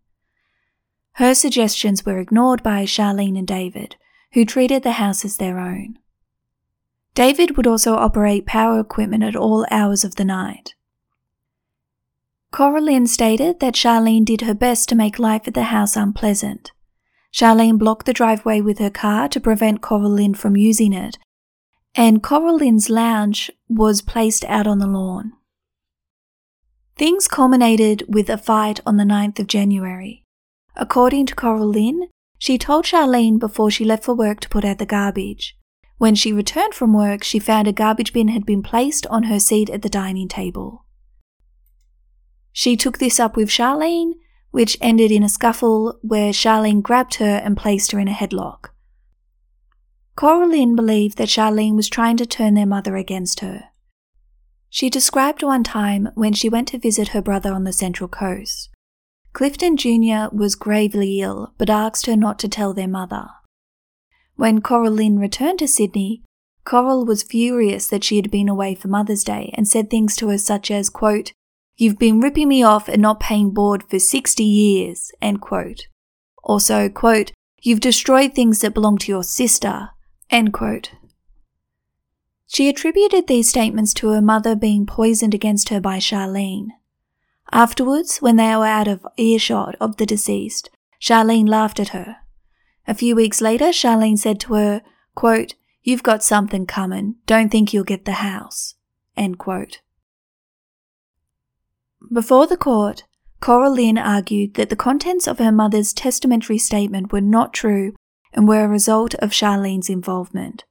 Her 1.12 1.34
suggestions 1.34 2.04
were 2.04 2.18
ignored 2.18 2.64
by 2.64 2.84
Charlene 2.84 3.38
and 3.38 3.46
David, 3.46 3.94
who 4.32 4.44
treated 4.44 4.82
the 4.82 4.92
house 4.92 5.24
as 5.24 5.36
their 5.36 5.60
own. 5.60 5.98
David 7.14 7.56
would 7.56 7.66
also 7.66 7.94
operate 7.94 8.44
power 8.44 8.80
equipment 8.80 9.22
at 9.22 9.36
all 9.36 9.64
hours 9.70 10.02
of 10.02 10.16
the 10.16 10.24
night. 10.24 10.74
Coralynne 12.52 13.06
stated 13.06 13.60
that 13.60 13.74
Charlene 13.74 14.24
did 14.24 14.40
her 14.40 14.54
best 14.54 14.88
to 14.88 14.96
make 14.96 15.18
life 15.18 15.46
at 15.46 15.54
the 15.54 15.64
house 15.64 15.96
unpleasant. 15.96 16.72
Charlene 17.32 17.78
blocked 17.78 18.06
the 18.06 18.12
driveway 18.12 18.60
with 18.60 18.78
her 18.78 18.90
car 18.90 19.28
to 19.28 19.40
prevent 19.40 19.80
Coralynne 19.80 20.36
from 20.36 20.56
using 20.56 20.92
it, 20.92 21.18
and 21.94 22.22
Coralynne's 22.22 22.90
lounge 22.90 23.50
was 23.68 24.02
placed 24.02 24.44
out 24.46 24.66
on 24.66 24.78
the 24.78 24.86
lawn. 24.86 25.34
Things 26.98 27.28
culminated 27.28 28.02
with 28.08 28.28
a 28.28 28.36
fight 28.36 28.80
on 28.84 28.96
the 28.96 29.04
9th 29.04 29.38
of 29.38 29.46
January. 29.46 30.24
According 30.74 31.26
to 31.26 31.36
Coralynne, 31.36 32.08
she 32.40 32.58
told 32.58 32.86
Charlene 32.86 33.38
before 33.38 33.70
she 33.70 33.84
left 33.84 34.02
for 34.02 34.14
work 34.14 34.40
to 34.40 34.48
put 34.48 34.64
out 34.64 34.78
the 34.78 34.84
garbage. 34.84 35.56
When 35.98 36.16
she 36.16 36.32
returned 36.32 36.74
from 36.74 36.92
work, 36.92 37.22
she 37.22 37.38
found 37.38 37.68
a 37.68 37.72
garbage 37.72 38.12
bin 38.12 38.26
had 38.28 38.44
been 38.44 38.64
placed 38.64 39.06
on 39.06 39.24
her 39.24 39.38
seat 39.38 39.70
at 39.70 39.82
the 39.82 39.88
dining 39.88 40.26
table. 40.26 40.86
She 42.50 42.76
took 42.76 42.98
this 42.98 43.20
up 43.20 43.36
with 43.36 43.48
Charlene, 43.48 44.14
which 44.50 44.76
ended 44.80 45.12
in 45.12 45.22
a 45.22 45.28
scuffle 45.28 46.00
where 46.02 46.32
Charlene 46.32 46.82
grabbed 46.82 47.16
her 47.16 47.40
and 47.44 47.56
placed 47.56 47.92
her 47.92 48.00
in 48.00 48.08
a 48.08 48.12
headlock. 48.12 48.70
Coralynne 50.16 50.74
believed 50.74 51.16
that 51.18 51.28
Charlene 51.28 51.76
was 51.76 51.88
trying 51.88 52.16
to 52.16 52.26
turn 52.26 52.54
their 52.54 52.66
mother 52.66 52.96
against 52.96 53.38
her. 53.38 53.66
She 54.70 54.90
described 54.90 55.42
one 55.42 55.64
time 55.64 56.10
when 56.14 56.32
she 56.32 56.48
went 56.48 56.68
to 56.68 56.78
visit 56.78 57.08
her 57.08 57.22
brother 57.22 57.52
on 57.52 57.64
the 57.64 57.72
Central 57.72 58.08
Coast. 58.08 58.70
Clifton 59.32 59.76
Jr. 59.76 60.34
was 60.34 60.54
gravely 60.54 61.20
ill 61.20 61.54
but 61.58 61.70
asked 61.70 62.06
her 62.06 62.16
not 62.16 62.38
to 62.40 62.48
tell 62.48 62.74
their 62.74 62.88
mother. 62.88 63.28
When 64.36 64.60
Coralynne 64.60 65.18
returned 65.18 65.58
to 65.60 65.68
Sydney, 65.68 66.22
Coral 66.64 67.06
was 67.06 67.22
furious 67.22 67.86
that 67.86 68.04
she 68.04 68.16
had 68.16 68.30
been 68.30 68.48
away 68.48 68.74
for 68.74 68.88
Mother's 68.88 69.24
Day 69.24 69.52
and 69.56 69.66
said 69.66 69.88
things 69.88 70.14
to 70.16 70.28
her 70.28 70.38
such 70.38 70.70
as, 70.70 70.90
quote, 70.90 71.32
You've 71.76 71.98
been 71.98 72.20
ripping 72.20 72.48
me 72.48 72.62
off 72.62 72.88
and 72.88 73.00
not 73.00 73.20
paying 73.20 73.52
board 73.52 73.84
for 73.88 73.98
60 73.98 74.44
years, 74.44 75.10
end 75.22 75.40
quote. 75.40 75.86
Also, 76.44 76.88
quote, 76.88 77.32
You've 77.62 77.80
destroyed 77.80 78.34
things 78.34 78.60
that 78.60 78.74
belong 78.74 78.98
to 78.98 79.12
your 79.12 79.24
sister, 79.24 79.90
end 80.30 80.52
quote. 80.52 80.90
She 82.50 82.68
attributed 82.68 83.26
these 83.26 83.48
statements 83.48 83.92
to 83.94 84.08
her 84.08 84.22
mother 84.22 84.56
being 84.56 84.86
poisoned 84.86 85.34
against 85.34 85.68
her 85.68 85.80
by 85.80 85.98
Charlene. 85.98 86.68
Afterwards, 87.52 88.18
when 88.18 88.36
they 88.36 88.56
were 88.56 88.66
out 88.66 88.88
of 88.88 89.06
earshot 89.18 89.76
of 89.80 89.98
the 89.98 90.06
deceased, 90.06 90.70
Charlene 90.98 91.46
laughed 91.46 91.78
at 91.78 91.90
her. 91.90 92.16
A 92.86 92.94
few 92.94 93.14
weeks 93.14 93.42
later, 93.42 93.66
Charlene 93.66 94.18
said 94.18 94.40
to 94.40 94.54
her, 94.54 94.82
quote, 95.14 95.54
You've 95.82 96.02
got 96.02 96.24
something 96.24 96.64
coming. 96.64 97.16
Don't 97.26 97.50
think 97.50 97.72
you'll 97.72 97.84
get 97.84 98.06
the 98.06 98.12
house. 98.12 98.74
End 99.14 99.38
quote. 99.38 99.80
Before 102.10 102.46
the 102.46 102.56
court, 102.56 103.04
Coralynne 103.42 104.02
argued 104.02 104.54
that 104.54 104.70
the 104.70 104.76
contents 104.76 105.26
of 105.26 105.38
her 105.38 105.52
mother's 105.52 105.92
testamentary 105.92 106.58
statement 106.58 107.12
were 107.12 107.20
not 107.20 107.52
true 107.52 107.94
and 108.32 108.48
were 108.48 108.64
a 108.64 108.68
result 108.68 109.14
of 109.16 109.30
Charlene's 109.30 109.90
involvement. 109.90 110.64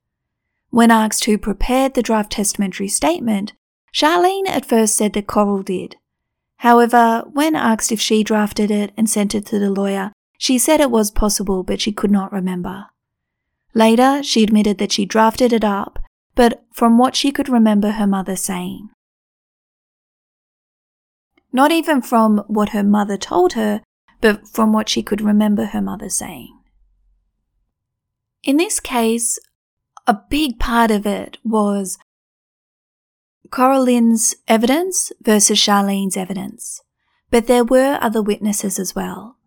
When 0.78 0.92
asked 0.92 1.26
who 1.26 1.40
prepared 1.40 1.96
the 1.96 2.04
draft 2.04 2.34
testamentary 2.34 2.88
statement, 2.88 3.54
Charlene 3.92 4.48
at 4.48 4.64
first 4.64 4.96
said 4.96 5.14
that 5.14 5.26
Coral 5.26 5.64
did. 5.64 5.96
However, 6.58 7.24
when 7.34 7.56
asked 7.56 7.92
if 7.92 8.00
she 8.00 8.24
drafted 8.24 8.70
it 8.70 8.94
and 8.96 9.10
sent 9.10 9.34
it 9.34 9.44
to 9.48 9.58
the 9.58 9.72
lawyer, 9.72 10.12
she 10.38 10.60
said 10.60 10.80
it 10.80 10.92
was 10.92 11.10
possible 11.10 11.64
but 11.64 11.82
she 11.82 11.92
could 11.92 12.12
not 12.12 12.32
remember. 12.32 12.86
Later, 13.74 14.22
she 14.22 14.44
admitted 14.44 14.78
that 14.78 14.92
she 14.92 15.04
drafted 15.04 15.52
it 15.52 15.64
up, 15.64 15.98
but 16.36 16.64
from 16.72 17.00
what 17.00 17.16
she 17.16 17.32
could 17.32 17.50
remember 17.50 17.90
her 17.94 18.06
mother 18.06 18.36
saying. 18.36 18.90
Not 21.52 21.72
even 21.72 22.04
from 22.04 22.44
what 22.46 22.70
her 22.70 22.84
mother 22.84 23.18
told 23.18 23.54
her, 23.54 23.82
but 24.22 24.48
from 24.48 24.74
what 24.74 24.90
she 24.90 25.02
could 25.02 25.22
remember 25.22 25.66
her 25.66 25.82
mother 25.82 26.10
saying. 26.10 26.56
In 28.44 28.58
this 28.58 28.80
case, 28.80 29.40
a 30.08 30.22
big 30.30 30.58
part 30.58 30.90
of 30.90 31.06
it 31.06 31.38
was 31.44 32.00
Coralynne's 33.50 34.36
evidence 34.48 35.12
versus 35.22 35.60
Charlene's 35.60 36.18
evidence, 36.18 36.82
but 37.30 37.48
there 37.48 37.64
were 37.64 38.00
other 38.02 38.22
witnesses 38.22 38.80
as 38.80 38.96
well. 38.96 39.38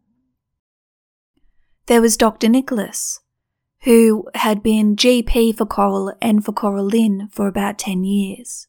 There 1.87 2.03
was 2.03 2.17
Dr. 2.17 2.49
Nicholas, 2.49 3.21
who 3.83 4.29
had 4.35 4.63
been 4.63 4.97
GP 4.97 5.57
for 5.57 5.67
Coral 5.67 6.15
and 6.21 6.45
for 6.45 6.53
Coralynne 6.53 7.33
for 7.33 7.47
about 7.47 7.79
10 7.79 8.05
years. 8.05 8.69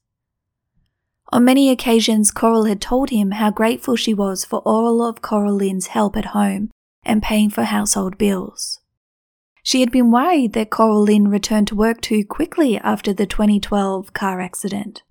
On 1.30 1.46
many 1.46 1.70
occasions, 1.70 2.32
Coral 2.32 2.66
had 2.66 2.82
told 2.82 3.10
him 3.10 3.32
how 3.32 3.52
grateful 3.52 3.96
she 3.96 4.14
was 4.14 4.44
for 4.44 4.60
all 4.60 5.02
of 5.02 5.22
Coralynne's 5.22 5.88
help 5.88 6.18
at 6.18 6.26
home 6.26 6.72
and 7.04 7.24
paying 7.24 7.50
for 7.50 7.64
household 7.64 8.18
bills. 8.18 8.81
She 9.64 9.82
had 9.82 9.92
been 9.92 10.12
worried 10.12 10.54
that 10.54 10.72
Coralynne 10.72 11.32
returned 11.32 11.68
to 11.68 11.76
work 11.76 12.02
too 12.02 12.26
quickly 12.26 12.78
after 12.80 13.14
the 13.14 13.26
2012 13.26 14.14
car 14.14 14.42
accident. 14.42 15.04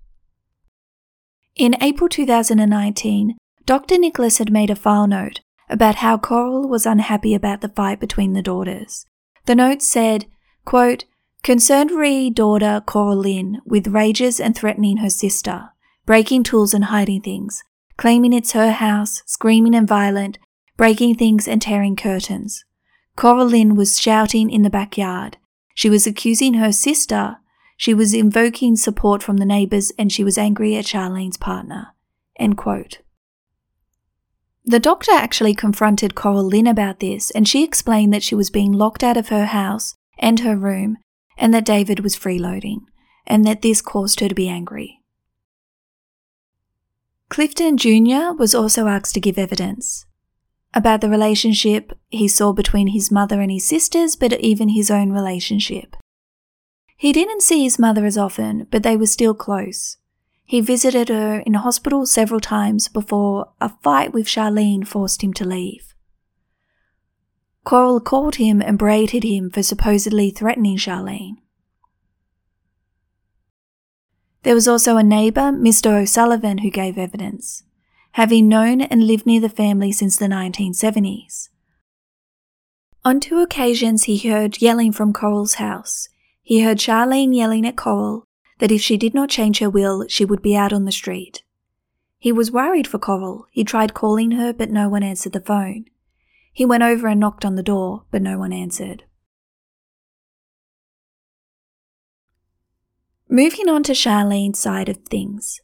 In 1.55 1.75
April 1.81 2.09
2019, 2.09 3.37
Dr. 3.65 3.97
Nicholas 3.97 4.37
had 4.37 4.51
made 4.51 4.69
a 4.69 4.75
file 4.75 5.07
note 5.07 5.41
about 5.69 5.95
how 5.95 6.17
Coral 6.17 6.67
was 6.67 6.85
unhappy 6.85 7.33
about 7.33 7.61
the 7.61 7.69
fight 7.69 7.99
between 7.99 8.33
the 8.33 8.41
daughters. 8.41 9.05
The 9.45 9.55
note 9.55 9.81
said, 9.81 10.25
quote, 10.65 11.05
Concerned 11.43 11.91
re 11.91 12.29
daughter 12.29 12.83
Coralynne 12.85 13.57
with 13.65 13.87
rages 13.87 14.39
and 14.39 14.55
threatening 14.55 14.97
her 14.97 15.09
sister, 15.09 15.69
breaking 16.05 16.43
tools 16.43 16.73
and 16.73 16.85
hiding 16.85 17.21
things, 17.21 17.63
claiming 17.97 18.33
it's 18.33 18.51
her 18.51 18.71
house, 18.71 19.23
screaming 19.25 19.73
and 19.73 19.87
violent, 19.87 20.37
breaking 20.77 21.15
things 21.15 21.47
and 21.47 21.61
tearing 21.61 21.95
curtains. 21.95 22.63
Coralynne 23.21 23.75
was 23.75 23.99
shouting 23.99 24.49
in 24.49 24.63
the 24.63 24.69
backyard. 24.71 25.37
She 25.75 25.91
was 25.91 26.07
accusing 26.07 26.55
her 26.55 26.71
sister. 26.71 27.37
She 27.77 27.93
was 27.93 28.15
invoking 28.15 28.75
support 28.75 29.21
from 29.21 29.37
the 29.37 29.45
neighbours 29.45 29.91
and 29.99 30.11
she 30.11 30.23
was 30.23 30.39
angry 30.39 30.75
at 30.75 30.85
Charlene's 30.85 31.37
partner. 31.37 31.89
End 32.39 32.57
quote. 32.57 33.01
The 34.65 34.79
doctor 34.79 35.11
actually 35.11 35.53
confronted 35.53 36.15
Coralynne 36.15 36.67
about 36.67 36.99
this 36.99 37.29
and 37.29 37.47
she 37.47 37.63
explained 37.63 38.11
that 38.11 38.23
she 38.23 38.33
was 38.33 38.49
being 38.49 38.71
locked 38.71 39.03
out 39.03 39.17
of 39.17 39.29
her 39.29 39.45
house 39.45 39.93
and 40.17 40.39
her 40.39 40.57
room 40.57 40.97
and 41.37 41.53
that 41.53 41.63
David 41.63 41.99
was 41.99 42.15
freeloading 42.15 42.79
and 43.27 43.45
that 43.45 43.61
this 43.61 43.83
caused 43.83 44.19
her 44.21 44.29
to 44.29 44.33
be 44.33 44.49
angry. 44.49 44.99
Clifton 47.29 47.77
Jr. 47.77 48.33
was 48.35 48.55
also 48.55 48.87
asked 48.87 49.13
to 49.13 49.21
give 49.21 49.37
evidence 49.37 50.07
about 50.73 51.01
the 51.01 51.09
relationship 51.09 51.97
he 52.09 52.27
saw 52.27 52.53
between 52.53 52.87
his 52.87 53.11
mother 53.11 53.41
and 53.41 53.51
his 53.51 53.65
sisters, 53.65 54.15
but 54.15 54.33
even 54.39 54.69
his 54.69 54.89
own 54.89 55.11
relationship. 55.11 55.95
He 56.95 57.11
didn't 57.11 57.41
see 57.41 57.63
his 57.63 57.79
mother 57.79 58.05
as 58.05 58.17
often, 58.17 58.67
but 58.71 58.83
they 58.83 58.95
were 58.95 59.07
still 59.07 59.33
close. 59.33 59.97
He 60.45 60.61
visited 60.61 61.09
her 61.09 61.39
in 61.39 61.55
hospital 61.55 62.05
several 62.05 62.39
times 62.39 62.87
before 62.87 63.51
a 63.59 63.69
fight 63.81 64.13
with 64.13 64.27
Charlene 64.27 64.85
forced 64.85 65.23
him 65.23 65.33
to 65.33 65.45
leave. 65.45 65.95
Coral 67.63 67.99
called 67.99 68.35
him 68.35 68.61
and 68.61 68.77
berated 68.77 69.23
him 69.23 69.49
for 69.49 69.63
supposedly 69.63 70.29
threatening 70.29 70.77
Charlene. 70.77 71.37
There 74.43 74.55
was 74.55 74.67
also 74.67 74.97
a 74.97 75.03
neighbour, 75.03 75.51
Mr. 75.51 76.01
O'Sullivan, 76.01 76.59
who 76.59 76.71
gave 76.71 76.97
evidence 76.97 77.63
having 78.13 78.47
known 78.47 78.81
and 78.81 79.07
lived 79.07 79.25
near 79.25 79.41
the 79.41 79.49
family 79.49 79.91
since 79.91 80.17
the 80.17 80.25
1970s. 80.25 81.49
On 83.03 83.19
two 83.19 83.39
occasions, 83.39 84.03
he 84.03 84.17
heard 84.17 84.61
yelling 84.61 84.91
from 84.91 85.13
Coral's 85.13 85.55
house. 85.55 86.07
He 86.43 86.61
heard 86.61 86.77
Charlene 86.77 87.35
yelling 87.35 87.65
at 87.65 87.75
Coral 87.75 88.25
that 88.59 88.71
if 88.71 88.81
she 88.81 88.95
did 88.95 89.13
not 89.13 89.29
change 89.29 89.59
her 89.59 89.69
will, 89.69 90.05
she 90.07 90.23
would 90.23 90.41
be 90.41 90.55
out 90.55 90.71
on 90.71 90.85
the 90.85 90.91
street. 90.91 91.43
He 92.19 92.31
was 92.31 92.51
worried 92.51 92.87
for 92.87 92.99
Coral. 92.99 93.47
He 93.49 93.63
tried 93.63 93.95
calling 93.95 94.31
her, 94.31 94.53
but 94.53 94.69
no 94.69 94.87
one 94.87 95.01
answered 95.01 95.33
the 95.33 95.41
phone. 95.41 95.85
He 96.53 96.65
went 96.65 96.83
over 96.83 97.07
and 97.07 97.19
knocked 97.19 97.43
on 97.43 97.55
the 97.55 97.63
door, 97.63 98.03
but 98.11 98.21
no 98.21 98.37
one 98.37 98.53
answered. 98.53 99.05
Moving 103.27 103.69
on 103.69 103.81
to 103.83 103.93
Charlene's 103.93 104.59
side 104.59 104.89
of 104.89 104.97
things. 104.97 105.61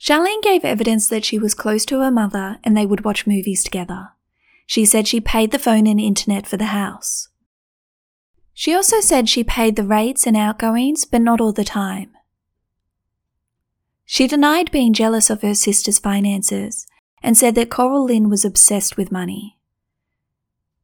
Charlene 0.00 0.42
gave 0.42 0.64
evidence 0.64 1.08
that 1.08 1.26
she 1.26 1.38
was 1.38 1.54
close 1.54 1.84
to 1.86 2.00
her 2.00 2.10
mother 2.10 2.58
and 2.64 2.74
they 2.74 2.86
would 2.86 3.04
watch 3.04 3.26
movies 3.26 3.62
together. 3.62 4.08
She 4.66 4.86
said 4.86 5.06
she 5.06 5.20
paid 5.20 5.50
the 5.50 5.58
phone 5.58 5.86
and 5.86 6.00
internet 6.00 6.46
for 6.46 6.56
the 6.56 6.66
house. 6.66 7.28
She 8.54 8.74
also 8.74 9.00
said 9.00 9.28
she 9.28 9.44
paid 9.44 9.76
the 9.76 9.84
rates 9.84 10.26
and 10.26 10.36
outgoings, 10.36 11.04
but 11.04 11.20
not 11.20 11.40
all 11.40 11.52
the 11.52 11.64
time. 11.64 12.10
She 14.04 14.26
denied 14.26 14.70
being 14.70 14.92
jealous 14.92 15.28
of 15.28 15.42
her 15.42 15.54
sister's 15.54 15.98
finances 15.98 16.86
and 17.22 17.36
said 17.36 17.54
that 17.54 17.68
Coralynne 17.68 18.30
was 18.30 18.44
obsessed 18.44 18.96
with 18.96 19.12
money. 19.12 19.58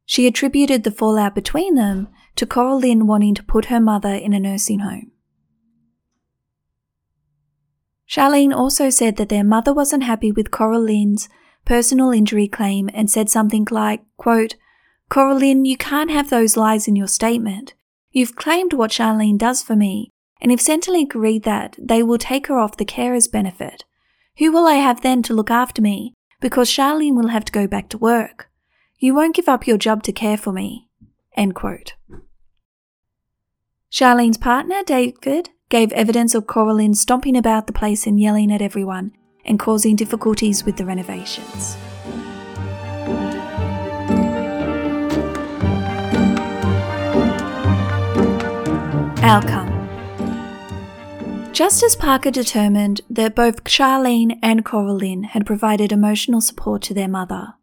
She 0.05 0.27
attributed 0.27 0.83
the 0.83 0.91
fallout 0.91 1.33
between 1.33 1.75
them 1.75 2.07
to 2.35 2.45
Coralynne 2.45 3.03
wanting 3.03 3.35
to 3.35 3.43
put 3.43 3.65
her 3.65 3.79
mother 3.79 4.13
in 4.13 4.33
a 4.33 4.39
nursing 4.39 4.79
home. 4.79 5.11
Charlene 8.09 8.55
also 8.55 8.89
said 8.89 9.17
that 9.17 9.29
their 9.29 9.43
mother 9.43 9.73
wasn't 9.73 10.03
happy 10.03 10.31
with 10.31 10.51
Coralynne's 10.51 11.27
personal 11.65 12.11
injury 12.11 12.47
claim 12.47 12.89
and 12.93 13.11
said 13.11 13.29
something 13.29 13.67
like, 13.69 14.01
quote, 14.15 14.55
Coralynne, 15.09 15.65
you 15.65 15.77
can't 15.77 16.11
have 16.11 16.29
those 16.29 16.57
lies 16.57 16.87
in 16.87 16.95
your 16.95 17.07
statement. 17.07 17.73
You've 18.11 18.35
claimed 18.35 18.73
what 18.73 18.91
Charlene 18.91 19.37
does 19.37 19.61
for 19.61 19.75
me, 19.75 20.11
and 20.41 20.51
if 20.51 20.59
Centrelink 20.59 21.13
read 21.13 21.43
that, 21.43 21.75
they 21.77 22.01
will 22.01 22.17
take 22.17 22.47
her 22.47 22.57
off 22.57 22.77
the 22.77 22.85
carer's 22.85 23.27
benefit. 23.27 23.83
Who 24.37 24.51
will 24.51 24.65
I 24.65 24.75
have 24.75 25.01
then 25.01 25.21
to 25.23 25.33
look 25.33 25.51
after 25.51 25.81
me? 25.81 26.13
Because 26.39 26.69
Charlene 26.69 27.15
will 27.15 27.29
have 27.29 27.45
to 27.45 27.51
go 27.51 27.67
back 27.67 27.89
to 27.89 27.97
work. 27.97 28.49
You 28.99 29.13
won't 29.13 29.35
give 29.35 29.49
up 29.49 29.67
your 29.67 29.77
job 29.77 30.03
to 30.03 30.11
care 30.11 30.37
for 30.37 30.51
me. 30.51 30.87
End 31.35 31.55
quote. 31.55 31.93
Charlene's 33.91 34.37
partner, 34.37 34.83
David, 34.85 35.49
gave 35.69 35.91
evidence 35.91 36.33
of 36.33 36.45
Coralynne 36.45 36.95
stomping 36.95 37.35
about 37.35 37.67
the 37.67 37.73
place 37.73 38.07
and 38.07 38.19
yelling 38.19 38.51
at 38.51 38.61
everyone 38.61 39.11
and 39.45 39.59
causing 39.59 39.95
difficulties 39.95 40.63
with 40.65 40.77
the 40.77 40.85
renovations. 40.85 41.77
Outcome 49.23 49.67
Justice 51.51 51.95
Parker 51.95 52.31
determined 52.31 53.01
that 53.09 53.35
both 53.35 53.63
Charlene 53.63 54.37
and 54.41 54.63
Coralynne 54.63 55.25
had 55.25 55.45
provided 55.45 55.91
emotional 55.91 56.39
support 56.39 56.81
to 56.83 56.93
their 56.93 57.07
mother. 57.07 57.55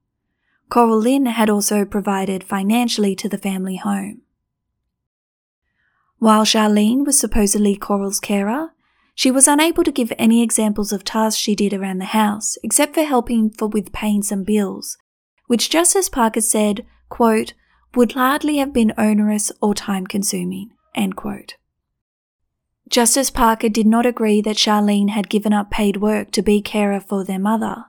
Coralynne 0.68 1.30
had 1.30 1.48
also 1.48 1.84
provided 1.84 2.42
financially 2.42 3.14
to 3.14 3.28
the 3.28 3.38
family 3.38 3.76
home. 3.76 4.22
While 6.24 6.46
Charlene 6.46 7.04
was 7.04 7.20
supposedly 7.20 7.76
Coral's 7.76 8.18
carer, 8.18 8.72
she 9.14 9.30
was 9.30 9.46
unable 9.46 9.84
to 9.84 9.92
give 9.92 10.10
any 10.18 10.42
examples 10.42 10.90
of 10.90 11.04
tasks 11.04 11.38
she 11.38 11.54
did 11.54 11.74
around 11.74 11.98
the 11.98 12.16
house, 12.16 12.56
except 12.62 12.94
for 12.94 13.02
helping 13.02 13.50
for 13.50 13.68
with 13.68 13.92
paying 13.92 14.22
some 14.22 14.42
bills, 14.42 14.96
which 15.48 15.68
Justice 15.68 16.08
Parker 16.08 16.40
said, 16.40 16.86
quote, 17.10 17.52
would 17.94 18.12
hardly 18.12 18.56
have 18.56 18.72
been 18.72 18.94
onerous 18.96 19.52
or 19.60 19.74
time 19.74 20.06
consuming, 20.06 20.70
end 20.94 21.14
quote. 21.14 21.56
Justice 22.88 23.28
Parker 23.28 23.68
did 23.68 23.86
not 23.86 24.06
agree 24.06 24.40
that 24.40 24.56
Charlene 24.56 25.10
had 25.10 25.28
given 25.28 25.52
up 25.52 25.70
paid 25.70 25.98
work 25.98 26.30
to 26.30 26.40
be 26.40 26.62
carer 26.62 27.00
for 27.00 27.22
their 27.22 27.38
mother. 27.38 27.84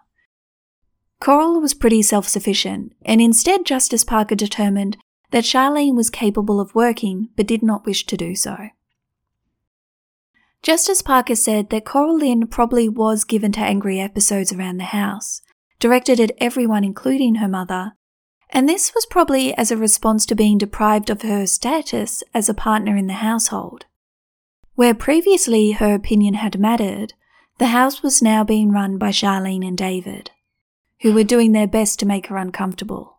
Coral 1.21 1.61
was 1.61 1.73
pretty 1.73 2.01
self 2.01 2.27
sufficient, 2.27 2.91
and 3.05 3.21
instead 3.21 3.65
Justice 3.65 4.03
Parker 4.03 4.35
determined 4.35 4.97
that 5.35 5.43
Charlene 5.43 5.97
was 5.97 6.09
capable 6.09 6.61
of 6.61 6.73
working 6.73 7.27
but 7.35 7.45
did 7.45 7.61
not 7.61 7.85
wish 7.85 8.05
to 8.05 8.15
do 8.15 8.35
so. 8.37 8.69
Justice 10.63 11.01
Parker 11.01 11.35
said 11.35 11.71
that 11.71 11.83
Coralynne 11.83 12.49
probably 12.49 12.87
was 12.87 13.25
given 13.25 13.51
to 13.51 13.59
angry 13.59 13.99
episodes 13.99 14.53
around 14.53 14.77
the 14.77 14.95
house, 14.95 15.41
directed 15.77 16.21
at 16.21 16.31
everyone 16.37 16.85
including 16.85 17.35
her 17.35 17.49
mother, 17.49 17.97
and 18.51 18.69
this 18.69 18.93
was 18.95 19.05
probably 19.07 19.53
as 19.57 19.71
a 19.71 19.77
response 19.77 20.25
to 20.25 20.35
being 20.35 20.57
deprived 20.57 21.09
of 21.09 21.23
her 21.23 21.45
status 21.45 22.23
as 22.33 22.47
a 22.47 22.53
partner 22.53 22.95
in 22.95 23.07
the 23.07 23.15
household. 23.15 23.87
Where 24.75 24.95
previously 24.95 25.73
her 25.73 25.93
opinion 25.93 26.35
had 26.35 26.57
mattered, 26.57 27.11
the 27.57 27.75
house 27.75 28.01
was 28.01 28.21
now 28.21 28.45
being 28.45 28.71
run 28.71 28.97
by 28.97 29.09
Charlene 29.09 29.67
and 29.67 29.77
David, 29.77 30.31
who 31.01 31.11
were 31.11 31.25
doing 31.25 31.51
their 31.51 31.67
best 31.67 31.99
to 31.99 32.05
make 32.05 32.27
her 32.27 32.37
uncomfortable. 32.37 33.14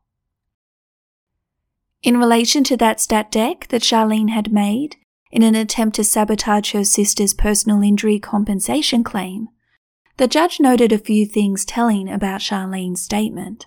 In 2.03 2.19
relation 2.19 2.63
to 2.65 2.77
that 2.77 3.01
stat 3.01 3.33
dec 3.33 3.69
that 3.69 3.83
Charlene 3.83 4.31
had 4.31 4.53
made 4.53 4.97
in 5.31 5.43
an 5.43 5.55
attempt 5.55 5.97
to 5.97 6.05
sabotage 6.05 6.73
her 6.73 6.85
sister's 6.85 7.35
personal 7.35 7.83
injury 7.83 8.19
compensation 8.19 9.03
claim, 9.03 9.49
the 10.17 10.29
judge 10.29 10.61
noted 10.61 10.93
a 10.93 10.99
few 10.99 11.27
things 11.27 11.65
telling 11.65 12.09
about 12.09 12.41
Charlene's 12.41 13.03
statement. 13.03 13.67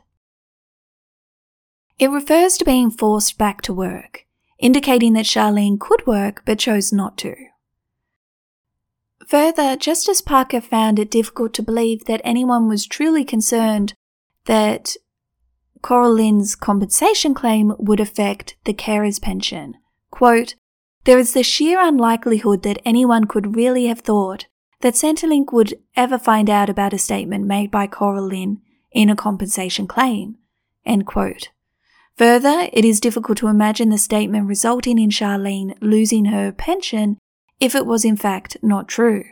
It 2.00 2.10
refers 2.10 2.58
to 2.58 2.66
being 2.66 2.90
forced 2.90 3.38
back 3.38 3.62
to 3.64 3.74
work, 3.74 4.26
indicating 4.58 5.14
that 5.14 5.26
Charlene 5.26 5.80
could 5.80 6.08
work 6.08 6.44
but 6.46 6.60
chose 6.60 6.94
not 6.94 7.18
to. 7.20 7.36
Further, 9.28 9.76
Justice 9.76 10.22
Parker 10.22 10.62
found 10.62 10.98
it 10.98 11.12
difficult 11.12 11.54
to 11.54 11.62
believe 11.62 12.06
that 12.06 12.22
anyone 12.24 12.68
was 12.68 12.88
truly 12.88 13.24
concerned 13.24 13.94
that 14.46 14.96
Coralynne's 15.82 16.56
compensation 16.56 17.34
claim 17.34 17.74
would 17.78 18.00
affect 18.00 18.56
the 18.66 18.74
carer's 18.74 19.20
pension. 19.20 19.76
Quote, 20.12 20.56
there 21.06 21.20
is 21.20 21.34
the 21.34 21.44
sheer 21.44 21.80
unlikelihood 21.82 22.64
that 22.64 22.82
anyone 22.86 23.26
could 23.26 23.56
really 23.56 23.88
have 23.88 24.02
thought 24.02 24.46
that 24.82 24.94
Centrelink 24.94 25.52
would 25.52 25.76
ever 25.96 26.18
find 26.18 26.50
out 26.50 26.70
about 26.70 26.94
a 26.94 26.98
statement 26.98 27.46
made 27.46 27.72
by 27.72 27.88
Coralynne 27.88 28.58
in 28.92 29.10
a 29.10 29.16
compensation 29.16 29.88
claim. 29.88 30.38
End 30.86 31.06
quote. 31.06 31.50
Further, 32.18 32.70
it 32.74 32.84
is 32.84 33.00
difficult 33.00 33.38
to 33.38 33.48
imagine 33.48 33.90
the 33.90 33.98
statement 33.98 34.48
resulting 34.48 35.00
in 35.00 35.10
Charlene 35.10 35.76
losing 35.82 36.26
her 36.26 36.52
pension 36.52 37.18
if 37.60 37.76
it 37.76 37.86
was 37.86 38.04
in 38.04 38.18
fact 38.18 38.58
not 38.62 38.88
true. 38.88 39.24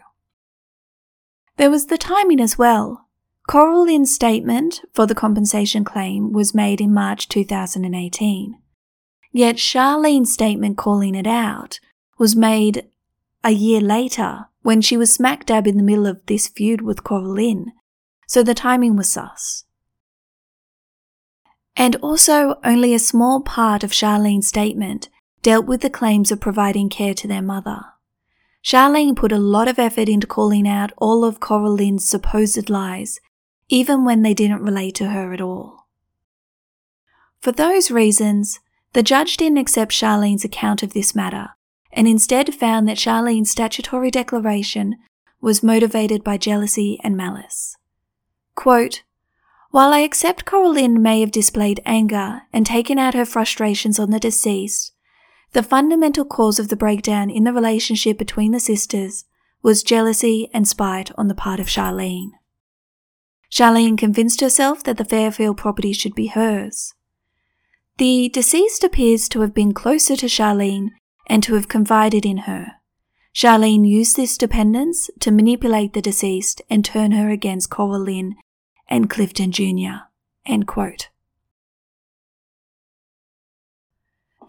There 1.57 1.69
was 1.69 1.87
the 1.87 1.97
timing 1.97 2.39
as 2.39 2.57
well. 2.57 3.06
Coralynne's 3.47 4.13
statement 4.13 4.81
for 4.93 5.05
the 5.05 5.15
compensation 5.15 5.85
claim 5.85 6.33
was 6.33 6.53
made 6.53 6.81
in 6.81 6.93
March 6.93 7.29
2018. 7.29 8.59
Yet 9.31 9.55
Charlene's 9.55 10.33
statement 10.33 10.77
calling 10.77 11.15
it 11.15 11.27
out 11.27 11.79
was 12.17 12.35
made 12.35 12.89
a 13.45 13.51
year 13.51 13.79
later 13.79 14.47
when 14.63 14.81
she 14.81 14.97
was 14.97 15.13
smack 15.13 15.45
dab 15.45 15.65
in 15.65 15.77
the 15.77 15.83
middle 15.83 16.07
of 16.07 16.25
this 16.25 16.49
feud 16.49 16.81
with 16.81 17.05
Coralynne, 17.05 17.67
so 18.27 18.43
the 18.43 18.53
timing 18.53 18.97
was 18.97 19.09
sus. 19.09 19.63
And 21.77 21.95
also, 21.97 22.55
only 22.65 22.93
a 22.93 22.99
small 22.99 23.41
part 23.41 23.81
of 23.81 23.91
Charlene's 23.91 24.47
statement 24.47 25.07
dealt 25.41 25.67
with 25.67 25.81
the 25.81 25.89
claims 25.89 26.33
of 26.33 26.41
providing 26.41 26.89
care 26.89 27.13
to 27.13 27.27
their 27.29 27.43
mother. 27.43 27.85
Charlene 28.61 29.15
put 29.15 29.31
a 29.31 29.37
lot 29.37 29.69
of 29.69 29.79
effort 29.79 30.09
into 30.09 30.27
calling 30.27 30.67
out 30.67 30.91
all 30.97 31.23
of 31.23 31.39
Coralynne's 31.39 32.09
supposed 32.09 32.69
lies 32.69 33.21
even 33.69 34.05
when 34.05 34.21
they 34.21 34.33
didn't 34.33 34.63
relate 34.63 34.95
to 34.95 35.09
her 35.09 35.33
at 35.33 35.41
all. 35.41 35.87
For 37.41 37.51
those 37.51 37.91
reasons, 37.91 38.59
the 38.93 39.03
judge 39.03 39.37
didn't 39.37 39.57
accept 39.59 39.91
Charlene's 39.91 40.45
account 40.45 40.83
of 40.83 40.93
this 40.93 41.13
matter 41.13 41.49
and 41.91 42.07
instead 42.07 42.53
found 42.53 42.87
that 42.87 42.97
Charlene's 42.97 43.51
statutory 43.51 44.11
declaration 44.11 44.95
was 45.41 45.63
motivated 45.63 46.23
by 46.23 46.37
jealousy 46.37 46.99
and 47.03 47.15
malice. 47.15 47.75
Quote, 48.55 49.03
While 49.71 49.93
I 49.93 49.99
accept 49.99 50.45
Coralynne 50.45 50.99
may 50.99 51.21
have 51.21 51.31
displayed 51.31 51.81
anger 51.85 52.43
and 52.51 52.65
taken 52.65 52.97
out 52.97 53.13
her 53.13 53.25
frustrations 53.25 53.99
on 53.99 54.09
the 54.11 54.19
deceased, 54.19 54.93
the 55.53 55.63
fundamental 55.63 56.25
cause 56.25 56.59
of 56.59 56.69
the 56.69 56.75
breakdown 56.75 57.29
in 57.29 57.43
the 57.43 57.53
relationship 57.53 58.17
between 58.17 58.51
the 58.51 58.59
sisters 58.59 59.25
was 59.61 59.83
jealousy 59.83 60.49
and 60.53 60.67
spite 60.67 61.11
on 61.17 61.27
the 61.27 61.35
part 61.35 61.59
of 61.59 61.67
Charlene. 61.67 62.31
Charlene 63.51 63.97
convinced 63.97 64.41
herself 64.41 64.83
that 64.83 64.97
the 64.97 65.05
Fairfield 65.05 65.57
property 65.57 65.93
should 65.93 66.15
be 66.15 66.27
hers. 66.27 66.93
The 67.97 68.29
deceased 68.29 68.83
appears 68.83 69.27
to 69.29 69.41
have 69.41 69.53
been 69.53 69.73
closer 69.73 70.15
to 70.17 70.27
Charlene 70.27 70.89
and 71.27 71.41
to 71.43 71.55
have 71.55 71.67
confided 71.67 72.25
in 72.25 72.39
her. 72.39 72.73
Charlene 73.33 73.87
used 73.87 74.15
this 74.15 74.37
dependence 74.37 75.09
to 75.19 75.31
manipulate 75.31 75.93
the 75.93 76.01
deceased 76.01 76.61
and 76.69 76.83
turn 76.83 77.11
her 77.11 77.29
against 77.29 77.69
Coralynne 77.69 78.33
and 78.87 79.09
Clifton 79.09 79.51
Jr. 79.51 80.07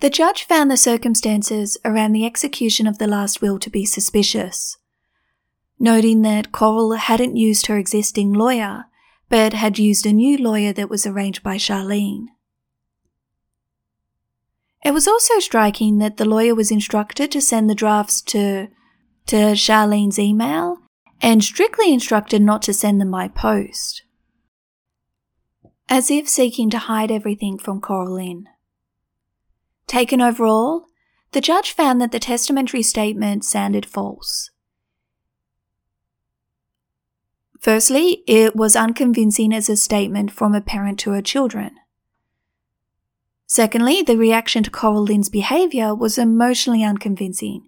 The 0.00 0.10
judge 0.10 0.44
found 0.44 0.70
the 0.70 0.76
circumstances 0.76 1.76
around 1.84 2.12
the 2.12 2.24
execution 2.24 2.86
of 2.86 2.98
the 2.98 3.08
last 3.08 3.42
will 3.42 3.58
to 3.58 3.70
be 3.70 3.84
suspicious 3.84 4.78
noting 5.78 6.22
that 6.22 6.52
Coral 6.52 6.92
hadn't 6.92 7.36
used 7.36 7.66
her 7.66 7.78
existing 7.78 8.32
lawyer, 8.32 8.84
but 9.28 9.52
had 9.52 9.78
used 9.78 10.06
a 10.06 10.12
new 10.12 10.38
lawyer 10.38 10.72
that 10.72 10.90
was 10.90 11.06
arranged 11.06 11.42
by 11.42 11.56
Charlene. 11.56 12.26
It 14.84 14.92
was 14.92 15.08
also 15.08 15.38
striking 15.38 15.98
that 15.98 16.16
the 16.16 16.24
lawyer 16.24 16.54
was 16.54 16.70
instructed 16.70 17.30
to 17.32 17.40
send 17.40 17.68
the 17.68 17.74
drafts 17.74 18.22
to, 18.22 18.68
to 19.26 19.36
Charlene's 19.54 20.18
email 20.18 20.78
and 21.20 21.42
strictly 21.42 21.92
instructed 21.92 22.40
not 22.40 22.62
to 22.62 22.72
send 22.72 23.00
them 23.00 23.10
by 23.10 23.28
post, 23.28 24.02
as 25.88 26.10
if 26.10 26.28
seeking 26.28 26.70
to 26.70 26.78
hide 26.78 27.10
everything 27.10 27.58
from 27.58 27.80
Coralynne. 27.80 28.44
Taken 29.86 30.20
overall, 30.20 30.86
the 31.32 31.40
judge 31.40 31.72
found 31.72 32.00
that 32.00 32.12
the 32.12 32.20
testamentary 32.20 32.82
statement 32.82 33.44
sounded 33.44 33.84
false. 33.84 34.50
Firstly, 37.60 38.22
it 38.26 38.54
was 38.54 38.76
unconvincing 38.76 39.52
as 39.52 39.68
a 39.68 39.76
statement 39.76 40.30
from 40.30 40.54
a 40.54 40.60
parent 40.60 40.98
to 41.00 41.10
her 41.10 41.22
children. 41.22 41.72
Secondly, 43.46 44.02
the 44.02 44.16
reaction 44.16 44.62
to 44.62 44.70
Coralynne's 44.70 45.28
behaviour 45.28 45.94
was 45.94 46.18
emotionally 46.18 46.84
unconvincing. 46.84 47.66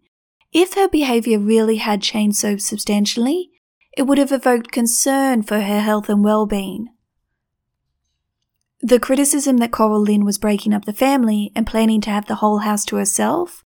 If 0.53 0.75
her 0.75 0.89
behaviour 0.89 1.39
really 1.39 1.77
had 1.77 2.03
changed 2.03 2.37
so 2.37 2.57
substantially, 2.57 3.51
it 3.97 4.03
would 4.03 4.19
have 4.19 4.33
evoked 4.33 4.71
concern 4.71 5.43
for 5.43 5.61
her 5.61 5.81
health 5.81 6.09
and 6.09 6.23
well-being. 6.23 6.89
The 8.81 8.99
criticism 8.99 9.59
that 9.59 9.73
Coralynne 9.73 10.25
was 10.25 10.39
breaking 10.39 10.73
up 10.73 10.85
the 10.85 10.93
family 10.93 11.51
and 11.55 11.67
planning 11.67 12.01
to 12.03 12.11
have 12.11 12.27
the 12.27 12.37
whole 12.37 12.59
house 12.59 12.85
to 12.87 12.97
herself 12.97 13.65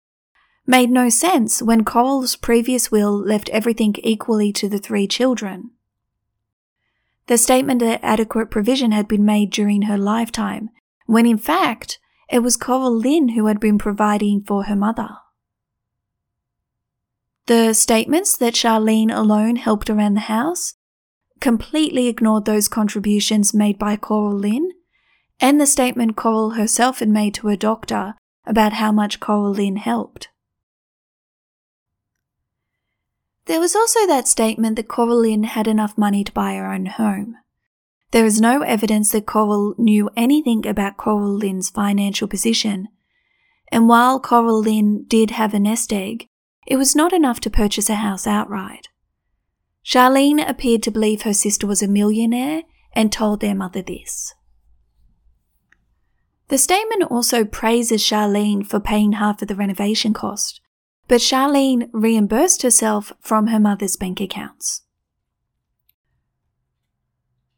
made 0.68 0.90
no 0.92 1.10
sense 1.10 1.62
when 1.62 1.84
Coral's 1.84 2.36
previous 2.36 2.92
will 2.92 3.18
left 3.18 3.50
everything 3.50 3.96
equally 4.04 4.52
to 4.54 4.70
the 4.70 4.78
three 4.78 5.08
children. 5.08 5.72
The 7.30 7.38
statement 7.38 7.80
that 7.82 8.04
adequate 8.04 8.50
provision 8.50 8.92
had 8.92 9.08
been 9.08 9.24
made 9.24 9.52
during 9.52 9.84
her 9.84 10.00
lifetime, 10.00 10.72
when 11.06 11.28
in 11.28 11.38
fact, 11.38 12.00
it 12.28 12.40
was 12.40 12.58
Coralynne 12.58 13.36
who 13.36 13.46
had 13.46 13.60
been 13.60 13.78
providing 13.78 14.42
for 14.42 14.64
her 14.64 14.76
mother. 14.76 15.10
The 17.46 17.74
statements 17.74 18.36
that 18.38 18.56
Charlene 18.56 19.16
alone 19.16 19.58
helped 19.58 19.92
around 19.92 20.16
the 20.16 20.22
house 20.22 20.74
completely 21.40 22.08
ignored 22.08 22.46
those 22.46 22.68
contributions 22.68 23.54
made 23.54 23.78
by 23.78 23.96
Coralynne 23.96 24.70
and 25.40 25.62
the 25.62 25.68
statement 25.68 26.16
Coral 26.16 26.52
herself 26.52 26.98
had 26.98 27.10
made 27.10 27.36
to 27.36 27.48
her 27.50 27.56
doctor 27.56 28.16
about 28.48 28.74
how 28.74 28.92
much 28.92 29.20
Coralynne 29.20 29.78
helped. 29.78 30.29
There 33.50 33.60
was 33.60 33.76
also 33.76 34.06
that 34.06 34.28
statement 34.28 34.76
that 34.76 34.88
Coralynne 34.88 35.44
had 35.44 35.68
enough 35.68 35.98
money 35.98 36.24
to 36.24 36.32
buy 36.32 36.54
her 36.54 36.72
own 36.72 36.86
home. 36.86 37.36
There 38.12 38.24
is 38.24 38.40
no 38.40 38.62
evidence 38.62 39.12
that 39.12 39.26
Coral 39.26 39.74
knew 39.76 40.08
anything 40.16 40.68
about 40.68 40.98
Coralynne's 40.98 41.72
financial 41.72 42.28
position, 42.28 42.90
and 43.72 43.90
while 43.90 44.22
Coralynne 44.22 45.08
did 45.08 45.32
have 45.32 45.56
a 45.56 45.60
nest 45.60 45.92
egg, 45.92 46.28
it 46.68 46.76
was 46.76 46.96
not 46.96 47.12
enough 47.12 47.40
to 47.40 47.50
purchase 47.50 47.90
a 47.90 47.96
house 47.96 48.28
outright. 48.28 48.88
Charlene 49.84 50.48
appeared 50.48 50.84
to 50.84 50.92
believe 50.92 51.24
her 51.24 51.34
sister 51.34 51.66
was 51.66 51.82
a 51.82 51.88
millionaire 51.88 52.62
and 52.94 53.12
told 53.12 53.40
their 53.40 53.56
mother 53.56 53.82
this. 53.82 54.32
The 56.50 56.60
statement 56.60 57.02
also 57.10 57.46
praises 57.46 58.04
Charlene 58.04 58.64
for 58.64 58.80
paying 58.80 59.14
half 59.14 59.42
of 59.42 59.48
the 59.48 59.56
renovation 59.56 60.14
cost, 60.14 60.62
but 61.10 61.20
Charlene 61.20 61.90
reimbursed 61.92 62.62
herself 62.62 63.12
from 63.20 63.48
her 63.48 63.60
mother's 63.60 63.98
bank 63.98 64.22
accounts. 64.22 64.84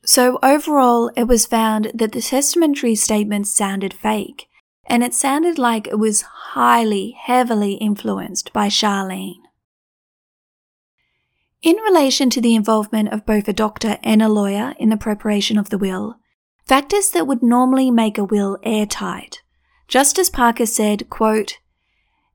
So 0.04 0.40
overall, 0.42 1.12
it 1.18 1.26
was 1.26 1.46
found 1.46 1.92
that 1.94 2.14
the 2.14 2.22
testamentary 2.22 2.96
statement 2.96 3.48
sounded 3.48 3.94
fake, 3.94 4.48
and 4.86 5.04
it 5.04 5.14
sounded 5.14 5.60
like 5.60 5.88
it 5.88 6.00
was 6.00 6.24
highly, 6.54 7.16
heavily 7.22 7.74
influenced 7.74 8.54
by 8.54 8.68
Charlene. 8.68 9.36
In 11.62 11.76
relation 11.76 12.30
to 12.32 12.42
the 12.42 12.56
involvement 12.56 13.10
of 13.10 13.26
both 13.26 13.48
a 13.50 13.54
doctor 13.54 13.98
and 14.02 14.22
a 14.22 14.30
lawyer 14.30 14.74
in 14.80 14.90
the 14.90 14.98
preparation 14.98 15.58
of 15.58 15.70
the 15.70 15.78
will, 15.78 16.16
factors 16.66 17.10
that 17.10 17.28
would 17.28 17.44
normally 17.44 17.92
make 17.92 18.18
a 18.18 18.24
will 18.24 18.58
airtight, 18.64 19.44
Justice 19.90 20.30
Parker 20.30 20.66
said, 20.66 21.10
quote, 21.10 21.58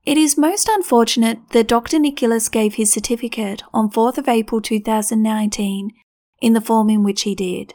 It 0.07 0.17
is 0.17 0.37
most 0.37 0.69
unfortunate 0.69 1.49
that 1.49 1.67
Dr. 1.67 1.99
Nicholas 1.99 2.47
gave 2.47 2.75
his 2.75 2.89
certificate 2.89 3.61
on 3.73 3.91
4th 3.91 4.17
of 4.17 4.29
April 4.29 4.61
2019 4.61 5.91
in 6.39 6.53
the 6.53 6.61
form 6.61 6.89
in 6.89 7.03
which 7.03 7.23
he 7.23 7.35
did. 7.35 7.73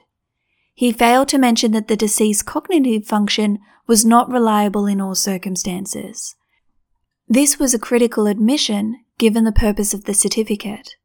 He 0.72 0.93
failed 0.93 1.28
to 1.28 1.37
mention 1.37 1.72
that 1.72 1.89
the 1.89 1.95
deceased's 1.95 2.43
cognitive 2.43 3.05
function 3.05 3.59
was 3.87 4.07
not 4.07 4.30
reliable 4.30 4.87
in 4.87 4.99
all 4.99 5.14
circumstances. 5.14 6.35
This 7.28 7.59
was 7.59 7.74
a 7.74 7.78
critical 7.78 8.26
admission 8.26 8.97
given 9.18 9.45
the 9.45 9.53
purpose 9.53 9.93
of 9.93 10.05
the 10.05 10.14
certificate. 10.14 10.97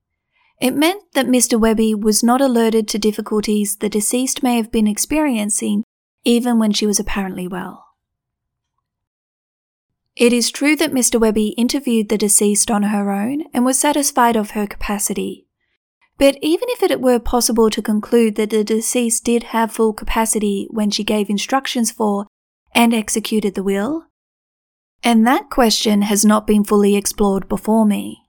It 0.62 0.76
meant 0.76 1.04
that 1.14 1.28
Mr. 1.28 1.60
Webby 1.60 1.94
was 1.94 2.24
not 2.24 2.40
alerted 2.40 2.88
to 2.88 2.98
difficulties 2.98 3.76
the 3.76 3.90
deceased 3.90 4.44
may 4.44 4.56
have 4.56 4.72
been 4.72 4.88
experiencing 4.88 5.84
even 6.24 6.58
when 6.58 6.72
she 6.72 6.88
was 6.88 7.02
apparently 7.02 7.50
well. 7.50 7.87
It 10.18 10.34
is 10.34 10.50
true 10.50 10.76
that 10.78 10.94
Mr. 10.94 11.20
Webby 11.20 11.50
interviewed 11.50 12.10
the 12.10 12.18
deceased 12.18 12.72
on 12.72 12.82
her 12.82 13.12
own 13.12 13.44
and 13.54 13.64
was 13.64 13.80
satisfied 13.80 14.36
of 14.36 14.52
her 14.52 14.66
capacity. 14.66 15.46
But 16.18 16.40
even 16.42 16.68
if 16.72 16.82
it 16.82 17.00
were 17.00 17.20
possible 17.20 17.70
to 17.70 17.84
conclude 17.84 18.34
that 18.36 18.50
the 18.50 18.64
deceased 18.64 19.24
did 19.24 19.44
have 19.44 19.72
full 19.72 19.94
capacity 19.94 20.68
when 20.72 20.90
she 20.90 21.04
gave 21.04 21.30
instructions 21.30 21.92
for 21.92 22.26
and 22.74 22.96
executed 22.96 23.54
the 23.54 23.62
will, 23.62 24.06
and 25.04 25.28
that 25.28 25.52
question 25.52 26.02
has 26.02 26.26
not 26.26 26.48
been 26.48 26.64
fully 26.64 26.96
explored 26.96 27.48
before 27.48 27.86
me. 27.86 28.24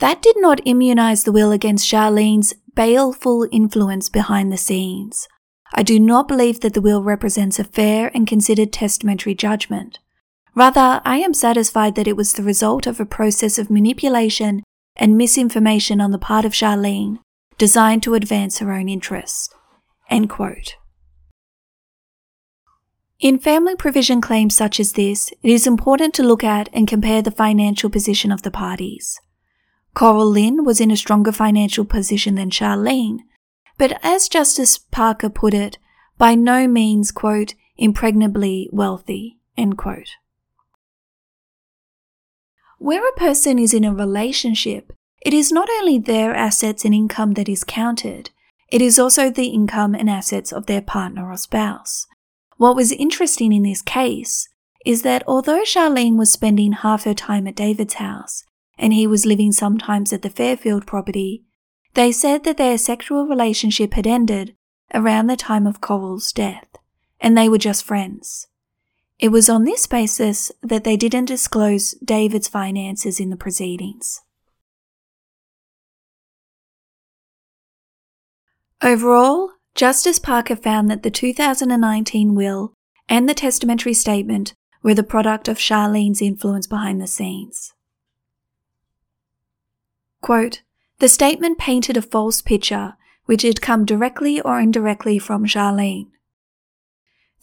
That 0.00 0.20
did 0.20 0.34
not 0.40 0.60
immunize 0.64 1.22
the 1.22 1.30
will 1.30 1.52
against 1.52 1.88
Charlene's 1.88 2.54
baleful 2.74 3.46
influence 3.52 4.08
behind 4.08 4.50
the 4.50 4.56
scenes. 4.56 5.28
I 5.72 5.84
do 5.84 6.00
not 6.00 6.26
believe 6.26 6.58
that 6.60 6.74
the 6.74 6.80
will 6.80 7.04
represents 7.04 7.60
a 7.60 7.64
fair 7.64 8.10
and 8.12 8.26
considered 8.26 8.72
testamentary 8.72 9.36
judgment. 9.36 10.00
Rather, 10.54 11.00
I 11.04 11.16
am 11.18 11.32
satisfied 11.32 11.94
that 11.94 12.06
it 12.06 12.16
was 12.16 12.34
the 12.34 12.42
result 12.42 12.86
of 12.86 13.00
a 13.00 13.06
process 13.06 13.58
of 13.58 13.70
manipulation 13.70 14.62
and 14.96 15.16
misinformation 15.16 16.00
on 16.00 16.10
the 16.10 16.18
part 16.18 16.44
of 16.44 16.52
Charlene 16.52 17.18
designed 17.56 18.02
to 18.02 18.14
advance 18.14 18.58
her 18.58 18.72
own 18.72 18.88
interests. 18.88 19.48
In 23.20 23.38
family 23.38 23.76
provision 23.76 24.20
claims 24.20 24.54
such 24.54 24.78
as 24.80 24.92
this, 24.92 25.30
it 25.42 25.50
is 25.50 25.66
important 25.66 26.12
to 26.14 26.22
look 26.22 26.44
at 26.44 26.68
and 26.72 26.88
compare 26.88 27.22
the 27.22 27.30
financial 27.30 27.88
position 27.88 28.32
of 28.32 28.42
the 28.42 28.50
parties. 28.50 29.20
Coralynne 29.94 30.64
was 30.64 30.80
in 30.80 30.90
a 30.90 30.96
stronger 30.96 31.32
financial 31.32 31.84
position 31.84 32.34
than 32.34 32.50
Charlene, 32.50 33.20
but 33.78 33.98
as 34.02 34.28
Justice 34.28 34.76
Parker 34.76 35.30
put 35.30 35.54
it, 35.54 35.78
by 36.18 36.34
no 36.34 36.66
means, 36.66 37.10
quote, 37.10 37.54
impregnably 37.76 38.68
wealthy, 38.72 39.38
end 39.56 39.78
quote. 39.78 40.10
Where 42.82 43.08
a 43.08 43.12
person 43.12 43.60
is 43.60 43.72
in 43.72 43.84
a 43.84 43.94
relationship, 43.94 44.92
it 45.24 45.32
is 45.32 45.52
not 45.52 45.68
only 45.78 46.00
their 46.00 46.34
assets 46.34 46.84
and 46.84 46.92
income 46.92 47.34
that 47.34 47.48
is 47.48 47.62
counted, 47.62 48.30
it 48.72 48.82
is 48.82 48.98
also 48.98 49.30
the 49.30 49.46
income 49.46 49.94
and 49.94 50.10
assets 50.10 50.52
of 50.52 50.66
their 50.66 50.82
partner 50.82 51.30
or 51.30 51.36
spouse. 51.36 52.08
What 52.56 52.74
was 52.74 52.90
interesting 52.90 53.52
in 53.52 53.62
this 53.62 53.82
case 53.82 54.48
is 54.84 55.02
that 55.02 55.22
although 55.28 55.62
Charlene 55.62 56.16
was 56.16 56.32
spending 56.32 56.72
half 56.72 57.04
her 57.04 57.14
time 57.14 57.46
at 57.46 57.54
David's 57.54 57.94
house, 57.94 58.42
and 58.76 58.92
he 58.92 59.06
was 59.06 59.24
living 59.24 59.52
sometimes 59.52 60.12
at 60.12 60.22
the 60.22 60.28
Fairfield 60.28 60.84
property, 60.84 61.44
they 61.94 62.10
said 62.10 62.42
that 62.42 62.56
their 62.56 62.78
sexual 62.78 63.28
relationship 63.28 63.94
had 63.94 64.08
ended 64.08 64.56
around 64.92 65.28
the 65.28 65.36
time 65.36 65.68
of 65.68 65.80
Coral's 65.80 66.32
death, 66.32 66.66
and 67.20 67.38
they 67.38 67.48
were 67.48 67.58
just 67.58 67.84
friends. 67.84 68.48
It 69.22 69.30
was 69.30 69.48
on 69.48 69.62
this 69.62 69.86
basis 69.86 70.50
that 70.64 70.82
they 70.82 70.96
didn't 70.96 71.26
disclose 71.26 71.92
David's 72.04 72.48
finances 72.48 73.20
in 73.20 73.30
the 73.30 73.36
proceedings. 73.36 74.20
Overall, 78.82 79.50
Justice 79.76 80.18
Parker 80.18 80.56
found 80.56 80.90
that 80.90 81.04
the 81.04 81.10
2019 81.12 82.34
will 82.34 82.74
and 83.08 83.28
the 83.28 83.32
testamentary 83.32 83.94
statement 83.94 84.54
were 84.82 84.92
the 84.92 85.04
product 85.04 85.46
of 85.46 85.56
Charlene's 85.56 86.20
influence 86.20 86.66
behind 86.66 87.00
the 87.00 87.06
scenes. 87.06 87.74
Quote, 90.20 90.62
the 90.98 91.08
statement 91.08 91.58
painted 91.58 91.96
a 91.96 92.02
false 92.02 92.42
picture 92.42 92.94
which 93.26 93.42
had 93.42 93.62
come 93.62 93.84
directly 93.84 94.40
or 94.40 94.58
indirectly 94.58 95.20
from 95.20 95.46
Charlene. 95.46 96.08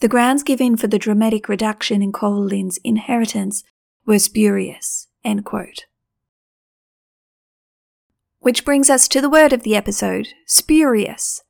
The 0.00 0.08
grounds 0.08 0.42
given 0.42 0.78
for 0.78 0.86
the 0.86 0.98
dramatic 0.98 1.46
reduction 1.46 2.00
in 2.02 2.10
Coral 2.10 2.48
inheritance 2.82 3.62
were 4.06 4.18
spurious. 4.18 5.08
Which 8.38 8.64
brings 8.64 8.88
us 8.88 9.06
to 9.08 9.20
the 9.20 9.28
word 9.28 9.52
of 9.52 9.62
the 9.62 9.76
episode 9.76 10.28
spurious. 10.46 11.42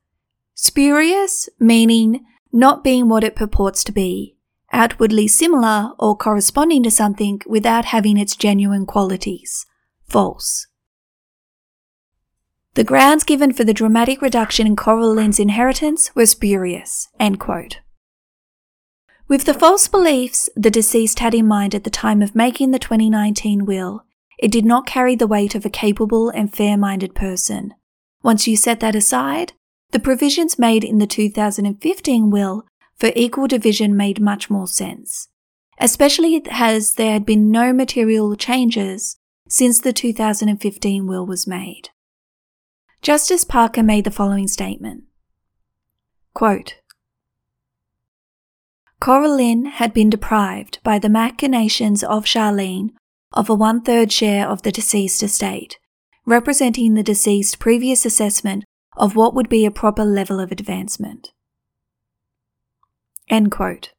Spurious 0.55 1.48
meaning 1.61 2.24
not 2.53 2.82
being 2.82 3.09
what 3.09 3.22
it 3.22 3.36
purports 3.36 3.84
to 3.84 3.92
be, 3.92 4.36
outwardly 4.72 5.28
similar 5.28 5.92
or 6.01 6.16
corresponding 6.16 6.82
to 6.82 6.90
something 6.90 7.40
without 7.46 7.84
having 7.86 8.18
its 8.18 8.34
genuine 8.34 8.84
qualities. 8.84 9.64
False. 10.09 10.66
The 12.74 12.82
grounds 12.82 13.22
given 13.22 13.53
for 13.53 13.62
the 13.62 13.74
dramatic 13.74 14.20
reduction 14.20 14.66
in 14.66 14.74
Coralynne's 14.74 15.38
inheritance 15.38 16.12
were 16.16 16.26
spurious. 16.26 17.09
With 19.31 19.45
the 19.45 19.55
false 19.55 19.87
beliefs 19.87 20.51
the 20.57 20.72
deceased 20.72 21.20
had 21.20 21.35
in 21.35 21.47
mind 21.47 21.72
at 21.72 21.85
the 21.85 21.89
time 21.89 22.20
of 22.20 22.35
making 22.35 22.72
the 22.72 22.81
2019 22.81 23.64
will, 23.64 24.05
it 24.41 24.51
did 24.51 24.64
not 24.64 24.89
carry 24.89 25.14
the 25.14 25.28
weight 25.28 25.55
of 25.55 25.64
a 25.64 25.70
capable 25.70 26.31
and 26.31 26.53
fair 26.53 26.76
minded 26.76 27.14
person. 27.14 27.72
Once 28.24 28.49
you 28.49 28.57
set 28.57 28.81
that 28.81 28.97
aside, 28.97 29.53
the 29.93 30.01
provisions 30.01 30.59
made 30.59 30.83
in 30.83 30.99
the 30.99 31.07
2015 31.07 32.28
will 32.28 32.64
for 32.97 33.12
equal 33.14 33.47
division 33.47 33.97
made 33.97 34.20
much 34.20 34.51
more 34.51 34.66
sense, 34.66 35.28
especially 35.78 36.43
as 36.51 36.95
there 36.95 37.12
had 37.12 37.24
been 37.24 37.53
no 37.53 37.72
material 37.72 38.35
changes 38.35 39.16
since 39.49 39.78
the 39.78 39.93
2015 39.93 41.07
will 41.07 41.24
was 41.24 41.47
made. 41.47 41.91
Justice 43.01 43.45
Parker 43.45 43.85
made 43.85 44.03
the 44.03 44.11
following 44.11 44.49
statement 44.49 45.05
Quote, 46.35 46.80
Coralynne 49.01 49.66
had 49.66 49.94
been 49.94 50.11
deprived 50.11 50.78
by 50.84 50.98
the 50.98 51.09
machinations 51.09 52.03
of 52.03 52.26
Charlene 52.26 52.90
of 53.32 53.48
a 53.48 53.55
one 53.55 53.80
third 53.80 54.12
share 54.12 54.46
of 54.46 54.62
the 54.62 54.72
deceased 54.72 55.22
estate, 55.22 55.78
representing 56.26 56.94
the 56.94 57.03
deceased's 57.03 57.57
previous 57.57 58.05
assessment 58.05 58.64
of 58.96 59.16
what 59.16 59.34
would 59.34 59.48
be 59.48 59.64
a 59.64 59.70
proper 59.70 60.05
level 60.05 60.38
of 60.38 60.53
advancement. 60.53 61.32
End 63.30 63.51
quote. 63.51 63.92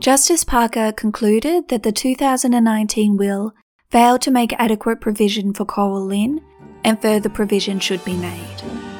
Justice 0.00 0.44
Parker 0.44 0.92
concluded 0.92 1.68
that 1.68 1.82
the 1.82 1.92
2019 1.92 3.16
will 3.16 3.52
failed 3.90 4.20
to 4.22 4.30
make 4.30 4.52
adequate 4.54 5.00
provision 5.00 5.54
for 5.54 5.64
Coralynne 5.64 6.40
and 6.84 7.00
further 7.00 7.28
provision 7.28 7.78
should 7.78 8.04
be 8.04 8.16
made. 8.16 8.95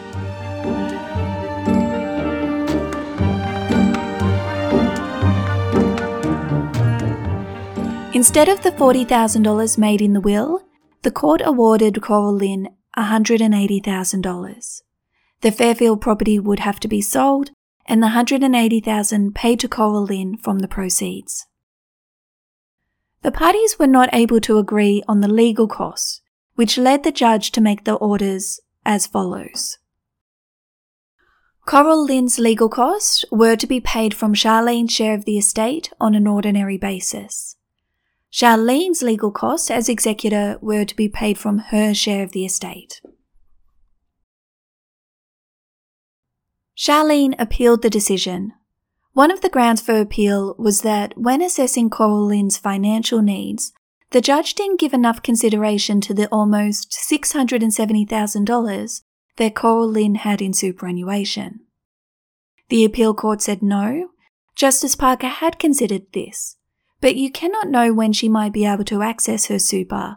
Instead 8.17 8.49
of 8.49 8.63
the 8.63 8.71
$40,000 8.71 9.77
made 9.77 10.01
in 10.01 10.15
the 10.15 10.23
will, 10.23 10.63
the 11.03 11.11
court 11.11 11.43
awarded 11.45 11.97
Coralynne 11.97 12.67
$180,000. 12.97 14.83
The 15.43 15.53
Fairfield 15.53 16.01
property 16.01 16.39
would 16.39 16.61
have 16.61 16.81
to 16.81 16.89
be 16.89 17.03
sold 17.03 17.51
and 17.85 18.03
the 18.03 18.17
180,000 18.17 19.35
paid 19.35 19.61
to 19.61 19.69
Coralynne 19.69 20.41
from 20.41 20.61
the 20.61 20.67
proceeds. 20.67 21.47
The 23.21 23.31
parties 23.31 23.79
were 23.79 23.87
not 23.87 24.09
able 24.15 24.41
to 24.41 24.57
agree 24.57 25.03
on 25.07 25.21
the 25.21 25.29
legal 25.29 25.69
costs, 25.69 26.23
which 26.55 26.79
led 26.79 27.05
the 27.05 27.13
judge 27.13 27.51
to 27.51 27.61
make 27.61 27.85
the 27.85 27.97
orders 27.97 28.61
as 28.87 29.07
follows. 29.07 29.77
Coralynne's 31.67 32.39
legal 32.39 32.71
costs 32.71 33.27
were 33.31 33.57
to 33.57 33.67
be 33.67 33.79
paid 33.79 34.15
from 34.15 34.33
Charlene's 34.33 34.95
share 34.95 35.15
of 35.15 35.27
the 35.27 35.37
estate 35.37 35.93
on 36.01 36.15
an 36.15 36.27
ordinary 36.27 36.79
basis. 36.79 37.56
Charlene's 38.37 39.03
legal 39.03 39.31
costs 39.31 39.71
as 39.71 39.89
executor 39.89 40.59
were 40.61 40.85
to 40.85 40.95
be 40.95 41.09
paid 41.09 41.39
from 41.39 41.59
her 41.71 41.95
share 41.95 42.23
of 42.23 42.33
the 42.33 42.45
estate. 42.45 43.01
Charlene 46.77 47.35
appealed 47.39 47.81
the 47.81 47.89
decision. 47.89 48.53
One 49.15 49.31
of 49.31 49.41
the 49.41 49.49
grounds 49.49 49.81
for 49.81 49.99
appeal 49.99 50.55
was 50.59 50.83
that 50.83 51.17
when 51.17 51.41
assessing 51.41 51.89
Coralynne's 51.89 52.59
financial 52.59 53.23
needs, 53.23 53.73
the 54.11 54.21
judge 54.21 54.53
didn't 54.53 54.81
give 54.81 54.93
enough 54.93 55.23
consideration 55.23 56.03
to 56.03 56.13
the 56.13 56.29
almost 56.29 56.91
$670,000 56.91 59.03
that 59.39 59.55
Coralynne 59.55 60.19
had 60.19 60.43
in 60.43 60.53
superannuation. 60.53 61.61
The 62.69 62.85
appeal 62.85 63.15
court 63.15 63.41
said 63.41 63.63
no, 63.63 64.11
Justice 64.55 64.95
Parker 64.95 65.29
had 65.29 65.59
considered 65.59 66.13
this, 66.13 66.59
but 67.07 67.15
you 67.15 67.31
cannot 67.31 67.69
know 67.69 67.95
when 67.95 68.13
she 68.13 68.29
might 68.29 68.53
be 68.53 68.67
able 68.67 68.83
to 68.83 69.01
access 69.01 69.47
her 69.47 69.61
super. 69.61 70.17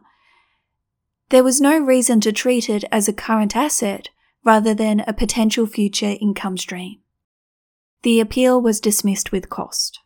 There 1.30 1.44
was 1.44 1.62
no 1.62 1.78
reason 1.78 2.20
to 2.22 2.32
treat 2.32 2.68
it 2.68 2.84
as 2.92 3.08
a 3.08 3.14
current 3.14 3.56
asset 3.56 4.10
rather 4.44 4.74
than 4.74 5.02
a 5.02 5.14
potential 5.14 5.68
future 5.68 6.16
income 6.20 6.58
stream. 6.58 6.98
The 8.02 8.20
appeal 8.20 8.60
was 8.60 8.80
dismissed 8.80 9.32
with 9.32 9.52
cost. 9.52 10.00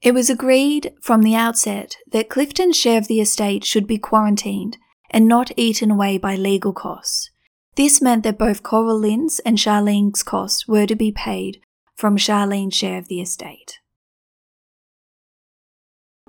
It 0.00 0.14
was 0.14 0.30
agreed 0.30 0.94
from 1.02 1.20
the 1.20 1.34
outset 1.34 1.98
that 2.10 2.30
Clifton's 2.30 2.78
share 2.78 2.96
of 2.96 3.08
the 3.08 3.20
estate 3.20 3.62
should 3.62 3.86
be 3.86 3.98
quarantined 3.98 4.78
and 5.10 5.28
not 5.28 5.52
eaten 5.58 5.90
away 5.90 6.16
by 6.16 6.34
legal 6.34 6.72
costs. 6.72 7.28
This 7.74 8.00
meant 8.00 8.22
that 8.22 8.38
both 8.38 8.62
Coralynne's 8.62 9.38
and 9.40 9.58
Charlene's 9.58 10.22
costs 10.22 10.66
were 10.66 10.86
to 10.86 10.96
be 10.96 11.12
paid 11.12 11.60
from 11.94 12.16
Charlene's 12.16 12.74
share 12.74 12.96
of 12.96 13.08
the 13.08 13.20
estate. 13.20 13.80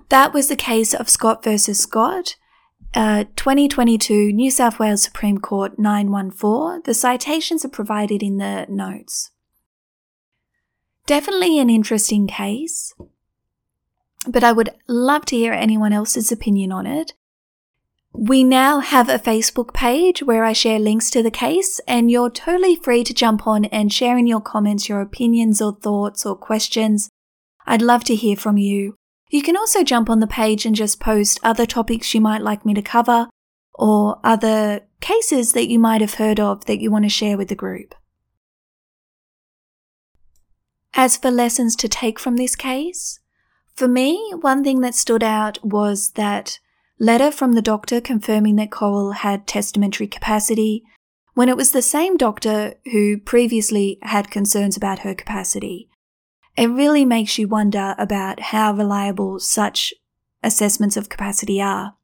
That 0.09 0.33
was 0.33 0.47
the 0.47 0.55
case 0.55 0.93
of 0.93 1.09
Scott 1.09 1.43
versus 1.43 1.79
Scott, 1.79 2.35
uh, 2.93 3.25
2022 3.35 4.31
New 4.31 4.49
South 4.49 4.79
Wales 4.79 5.03
Supreme 5.03 5.37
Court 5.37 5.77
914. 5.77 6.81
The 6.85 6.93
citations 6.93 7.65
are 7.65 7.69
provided 7.69 8.23
in 8.23 8.37
the 8.37 8.65
notes. 8.69 9.31
Definitely 11.05 11.59
an 11.59 11.69
interesting 11.69 12.27
case, 12.27 12.93
but 14.27 14.43
I 14.43 14.51
would 14.53 14.69
love 14.87 15.25
to 15.25 15.35
hear 15.35 15.53
anyone 15.53 15.93
else's 15.93 16.31
opinion 16.31 16.71
on 16.71 16.85
it. 16.85 17.13
We 18.13 18.43
now 18.43 18.79
have 18.79 19.09
a 19.09 19.19
Facebook 19.19 19.73
page 19.73 20.23
where 20.23 20.43
I 20.43 20.53
share 20.53 20.79
links 20.79 21.09
to 21.11 21.21
the 21.21 21.31
case, 21.31 21.79
and 21.87 22.09
you're 22.09 22.29
totally 22.29 22.75
free 22.75 23.03
to 23.03 23.13
jump 23.13 23.45
on 23.45 23.65
and 23.65 23.93
share 23.93 24.17
in 24.17 24.25
your 24.25 24.41
comments 24.41 24.89
your 24.89 25.01
opinions 25.01 25.61
or 25.61 25.75
thoughts 25.75 26.25
or 26.25 26.35
questions. 26.35 27.09
I'd 27.65 27.81
love 27.81 28.03
to 28.05 28.15
hear 28.15 28.35
from 28.35 28.57
you. 28.57 28.97
You 29.29 29.41
can 29.41 29.57
also 29.57 29.83
jump 29.83 30.09
on 30.09 30.19
the 30.19 30.27
page 30.27 30.65
and 30.65 30.75
just 30.75 30.99
post 30.99 31.39
other 31.43 31.65
topics 31.65 32.13
you 32.13 32.21
might 32.21 32.41
like 32.41 32.65
me 32.65 32.73
to 32.73 32.81
cover 32.81 33.29
or 33.73 34.19
other 34.23 34.81
cases 35.01 35.53
that 35.53 35.67
you 35.67 35.79
might 35.79 36.01
have 36.01 36.15
heard 36.15 36.39
of 36.39 36.65
that 36.65 36.79
you 36.79 36.89
want 36.89 37.05
to 37.05 37.09
share 37.09 37.37
with 37.37 37.49
the 37.49 37.55
group. 37.55 37.93
As 40.93 41.17
for 41.17 41.29
lessons 41.29 41.75
to 41.75 41.87
take 41.87 42.19
from 42.19 42.37
this 42.37 42.55
case, 42.55 43.19
for 43.75 43.87
me, 43.87 44.33
one 44.41 44.63
thing 44.63 44.81
that 44.81 44.95
stood 44.95 45.21
out 45.21 45.63
was 45.63 46.11
that 46.11 46.59
letter 46.97 47.31
from 47.31 47.53
the 47.53 47.61
doctor 47.61 48.01
confirming 48.01 48.55
that 48.55 48.71
Coral 48.71 49.11
had 49.11 49.45
testamentary 49.45 50.07
capacity 50.07 50.83
when 51.35 51.49
it 51.49 51.57
was 51.57 51.71
the 51.71 51.83
same 51.83 52.17
doctor 52.17 52.73
who 52.91 53.19
previously 53.19 53.99
had 54.01 54.31
concerns 54.31 54.75
about 54.75 54.99
her 54.99 55.13
capacity. 55.13 55.87
It 56.57 56.67
really 56.67 57.05
makes 57.05 57.37
you 57.37 57.47
wonder 57.47 57.93
about 57.99 58.39
how 58.39 58.73
reliable 58.73 59.39
such 59.39 59.93
assessments 60.41 60.97
of 60.97 61.07
capacity 61.07 61.61
are. 61.61 61.95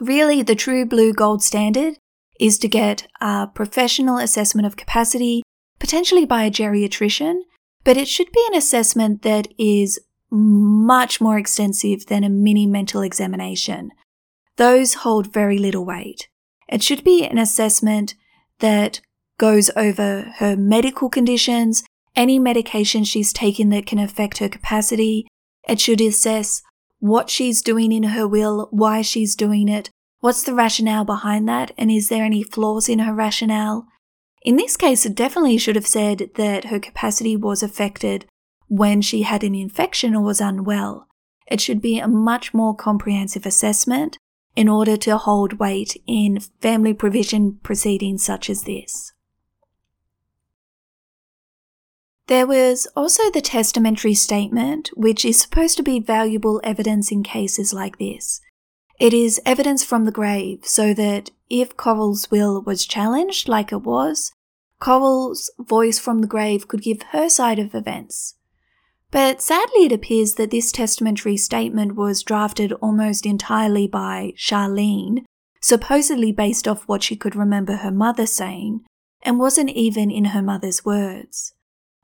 Really, 0.00 0.42
the 0.42 0.56
true 0.56 0.84
blue 0.84 1.12
gold 1.12 1.42
standard 1.42 1.98
is 2.40 2.58
to 2.58 2.68
get 2.68 3.06
a 3.20 3.46
professional 3.46 4.18
assessment 4.18 4.66
of 4.66 4.76
capacity, 4.76 5.42
potentially 5.78 6.26
by 6.26 6.42
a 6.44 6.50
geriatrician, 6.50 7.40
but 7.84 7.96
it 7.96 8.08
should 8.08 8.32
be 8.32 8.44
an 8.48 8.56
assessment 8.56 9.22
that 9.22 9.48
is 9.58 10.00
much 10.30 11.20
more 11.20 11.38
extensive 11.38 12.06
than 12.06 12.24
a 12.24 12.28
mini 12.28 12.66
mental 12.66 13.00
examination. 13.00 13.90
Those 14.56 14.94
hold 14.94 15.32
very 15.32 15.58
little 15.58 15.84
weight. 15.84 16.28
It 16.68 16.82
should 16.82 17.04
be 17.04 17.24
an 17.24 17.38
assessment 17.38 18.14
that 18.58 19.00
goes 19.38 19.70
over 19.76 20.32
her 20.38 20.56
medical 20.56 21.08
conditions, 21.08 21.84
any 22.18 22.36
medication 22.38 23.04
she's 23.04 23.32
taken 23.32 23.70
that 23.70 23.86
can 23.86 24.00
affect 24.00 24.38
her 24.38 24.48
capacity. 24.48 25.28
It 25.68 25.80
should 25.80 26.00
assess 26.00 26.62
what 26.98 27.30
she's 27.30 27.62
doing 27.62 27.92
in 27.92 28.02
her 28.02 28.26
will, 28.26 28.66
why 28.72 29.02
she's 29.02 29.36
doing 29.36 29.68
it, 29.68 29.88
what's 30.18 30.42
the 30.42 30.52
rationale 30.52 31.04
behind 31.04 31.48
that, 31.48 31.70
and 31.78 31.92
is 31.92 32.08
there 32.08 32.24
any 32.24 32.42
flaws 32.42 32.88
in 32.88 32.98
her 32.98 33.14
rationale. 33.14 33.86
In 34.42 34.56
this 34.56 34.76
case, 34.76 35.06
it 35.06 35.14
definitely 35.14 35.58
should 35.58 35.76
have 35.76 35.86
said 35.86 36.30
that 36.34 36.66
her 36.66 36.80
capacity 36.80 37.36
was 37.36 37.62
affected 37.62 38.26
when 38.66 39.00
she 39.00 39.22
had 39.22 39.44
an 39.44 39.54
infection 39.54 40.16
or 40.16 40.22
was 40.22 40.40
unwell. 40.40 41.06
It 41.46 41.60
should 41.60 41.80
be 41.80 42.00
a 42.00 42.08
much 42.08 42.52
more 42.52 42.74
comprehensive 42.74 43.46
assessment 43.46 44.18
in 44.56 44.68
order 44.68 44.96
to 44.96 45.18
hold 45.18 45.60
weight 45.60 45.96
in 46.04 46.40
family 46.60 46.94
provision 46.94 47.60
proceedings 47.62 48.24
such 48.24 48.50
as 48.50 48.62
this. 48.64 49.12
There 52.28 52.46
was 52.46 52.86
also 52.94 53.30
the 53.30 53.40
testamentary 53.40 54.12
statement, 54.12 54.90
which 54.94 55.24
is 55.24 55.40
supposed 55.40 55.78
to 55.78 55.82
be 55.82 55.98
valuable 55.98 56.60
evidence 56.62 57.10
in 57.10 57.22
cases 57.22 57.72
like 57.72 57.98
this. 57.98 58.42
It 59.00 59.14
is 59.14 59.40
evidence 59.46 59.82
from 59.82 60.04
the 60.04 60.12
grave, 60.12 60.60
so 60.64 60.92
that 60.92 61.30
if 61.48 61.74
Coral's 61.78 62.30
will 62.30 62.60
was 62.60 62.84
challenged, 62.84 63.48
like 63.48 63.72
it 63.72 63.82
was, 63.82 64.32
Coral's 64.78 65.50
voice 65.58 65.98
from 65.98 66.20
the 66.20 66.26
grave 66.26 66.68
could 66.68 66.82
give 66.82 67.00
her 67.12 67.30
side 67.30 67.58
of 67.58 67.74
events. 67.74 68.34
But 69.10 69.40
sadly, 69.40 69.86
it 69.86 69.92
appears 69.92 70.34
that 70.34 70.50
this 70.50 70.70
testamentary 70.70 71.38
statement 71.38 71.96
was 71.96 72.22
drafted 72.22 72.72
almost 72.74 73.24
entirely 73.24 73.86
by 73.86 74.34
Charlene, 74.36 75.24
supposedly 75.62 76.32
based 76.32 76.68
off 76.68 76.86
what 76.86 77.02
she 77.02 77.16
could 77.16 77.34
remember 77.34 77.76
her 77.76 77.90
mother 77.90 78.26
saying, 78.26 78.84
and 79.22 79.38
wasn't 79.38 79.70
even 79.70 80.10
in 80.10 80.26
her 80.26 80.42
mother's 80.42 80.84
words. 80.84 81.54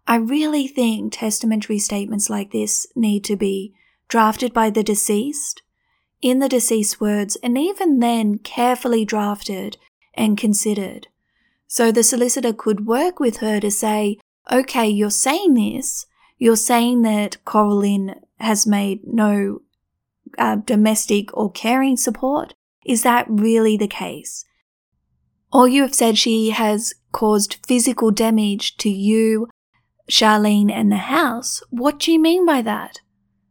I 0.07 0.17
really 0.17 0.67
think 0.67 1.13
testamentary 1.13 1.79
statements 1.79 2.29
like 2.29 2.53
this 2.53 2.87
need 2.95 3.25
to 3.25 3.37
be 3.37 3.75
drafted 4.09 4.53
by 4.53 4.71
the 4.71 4.83
deceased, 4.83 5.63
in 6.21 6.39
the 6.39 6.49
deceased's 6.49 7.01
words, 7.01 7.37
and 7.43 7.57
even 7.57 8.01
then 8.01 8.39
carefully 8.39 9.05
drafted 9.05 9.79
and 10.15 10.39
considered. 10.39 11.09
So 11.67 11.91
the 11.91 12.03
solicitor 12.03 12.53
could 12.53 12.87
work 12.87 13.19
with 13.19 13.39
her 13.39 13.61
to 13.61 13.71
say, 13.71 14.19
okay, 14.53 14.89
you're 14.89 15.11
saying 15.11 15.55
this, 15.55 16.07
you're 16.39 16.57
saying 16.57 17.03
that 17.03 17.39
Coralynne 17.47 18.21
has 18.39 18.67
made 18.67 19.01
no 19.05 19.63
uh, 20.39 20.57
domestic 20.57 21.35
or 21.37 21.51
caring 21.51 21.97
support. 21.97 22.55
Is 22.85 23.03
that 23.03 23.27
really 23.29 23.77
the 23.77 23.89
case? 23.89 24.45
Or 25.53 25.67
you 25.69 25.83
have 25.83 25.95
said 25.95 26.19
she 26.19 26.51
has 26.51 26.95
caused 27.13 27.65
physical 27.67 28.11
damage 28.11 28.77
to 28.79 28.91
you 28.91 29.49
Charlene 30.09 30.71
and 30.71 30.91
the 30.91 30.97
house, 30.97 31.63
what 31.71 31.99
do 31.99 32.13
you 32.13 32.21
mean 32.21 32.45
by 32.45 32.63
that? 32.63 33.01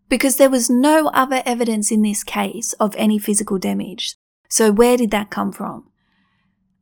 Because 0.10 0.38
there 0.38 0.50
was 0.50 0.70
no 0.70 1.08
other 1.08 1.42
evidence 1.46 1.92
in 1.92 2.02
this 2.02 2.24
case 2.24 2.74
of 2.74 2.96
any 2.98 3.18
physical 3.18 3.58
damage. 3.58 4.16
So 4.50 4.72
where 4.72 4.98
did 4.98 5.12
that 5.12 5.32
come 5.32 5.52
from? 5.52 5.90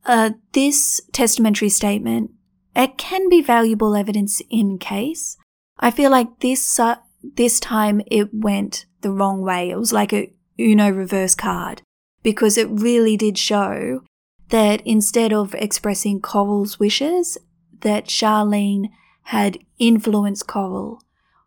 Uh, 0.04 0.30
this 0.52 1.00
testamentary 1.12 1.68
statement, 1.68 2.32
it 2.74 2.98
can 2.98 3.28
be 3.28 3.40
valuable 3.40 3.94
evidence 3.94 4.42
in 4.50 4.78
case, 4.78 5.36
I 5.78 5.90
feel 5.90 6.10
like 6.10 6.40
this 6.40 6.78
uh, 6.78 6.96
this 7.22 7.60
time 7.60 8.02
it 8.06 8.28
went 8.32 8.86
the 9.00 9.10
wrong 9.10 9.42
way. 9.42 9.70
It 9.70 9.78
was 9.78 9.92
like 9.92 10.12
a 10.12 10.32
Uno 10.58 10.90
reverse 10.90 11.34
card 11.34 11.82
because 12.22 12.58
it 12.58 12.68
really 12.70 13.16
did 13.16 13.38
show 13.38 14.02
that 14.48 14.80
instead 14.86 15.32
of 15.32 15.54
expressing 15.54 16.20
Coral's 16.20 16.78
wishes, 16.78 17.38
that 17.80 18.06
Charlene 18.06 18.90
had 19.24 19.58
influenced 19.78 20.46
Coral 20.46 21.02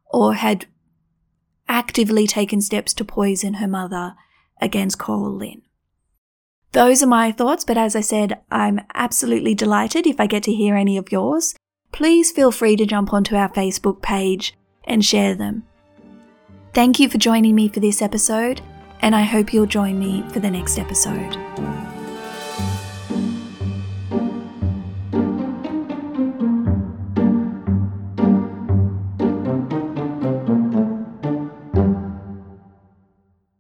or 0.06 0.34
had 0.34 0.66
actively 1.68 2.28
taken 2.28 2.62
steps 2.62 2.94
to 2.94 3.06
poison 3.06 3.56
her 3.56 3.68
mother 3.68 4.16
against 4.62 4.98
Coralynne. 4.98 5.62
Those 6.72 7.02
are 7.02 7.08
my 7.08 7.32
thoughts, 7.32 7.64
but 7.64 7.78
as 7.78 7.96
I 7.96 8.02
said, 8.02 8.42
I'm 8.52 8.82
absolutely 8.94 9.56
delighted 9.56 10.06
if 10.06 10.20
I 10.20 10.28
get 10.28 10.44
to 10.44 10.54
hear 10.54 10.76
any 10.76 10.98
of 10.98 11.12
yours. 11.12 11.56
Please 11.92 12.32
feel 12.32 12.52
free 12.52 12.76
to 12.76 12.86
jump 12.86 13.14
onto 13.14 13.36
our 13.36 13.50
Facebook 13.50 14.02
page 14.02 14.58
and 14.84 15.04
share 15.04 15.36
them. 15.36 15.64
Thank 16.74 17.00
you 17.00 17.08
for 17.08 17.18
joining 17.18 17.56
me 17.56 17.70
for 17.70 17.80
this 17.80 18.02
episode, 18.02 18.60
and 19.02 19.16
I 19.16 19.22
hope 19.22 19.54
you'll 19.54 19.66
join 19.66 19.98
me 19.98 20.24
for 20.34 20.42
the 20.42 20.52
next 20.52 20.78
episode. 20.78 21.95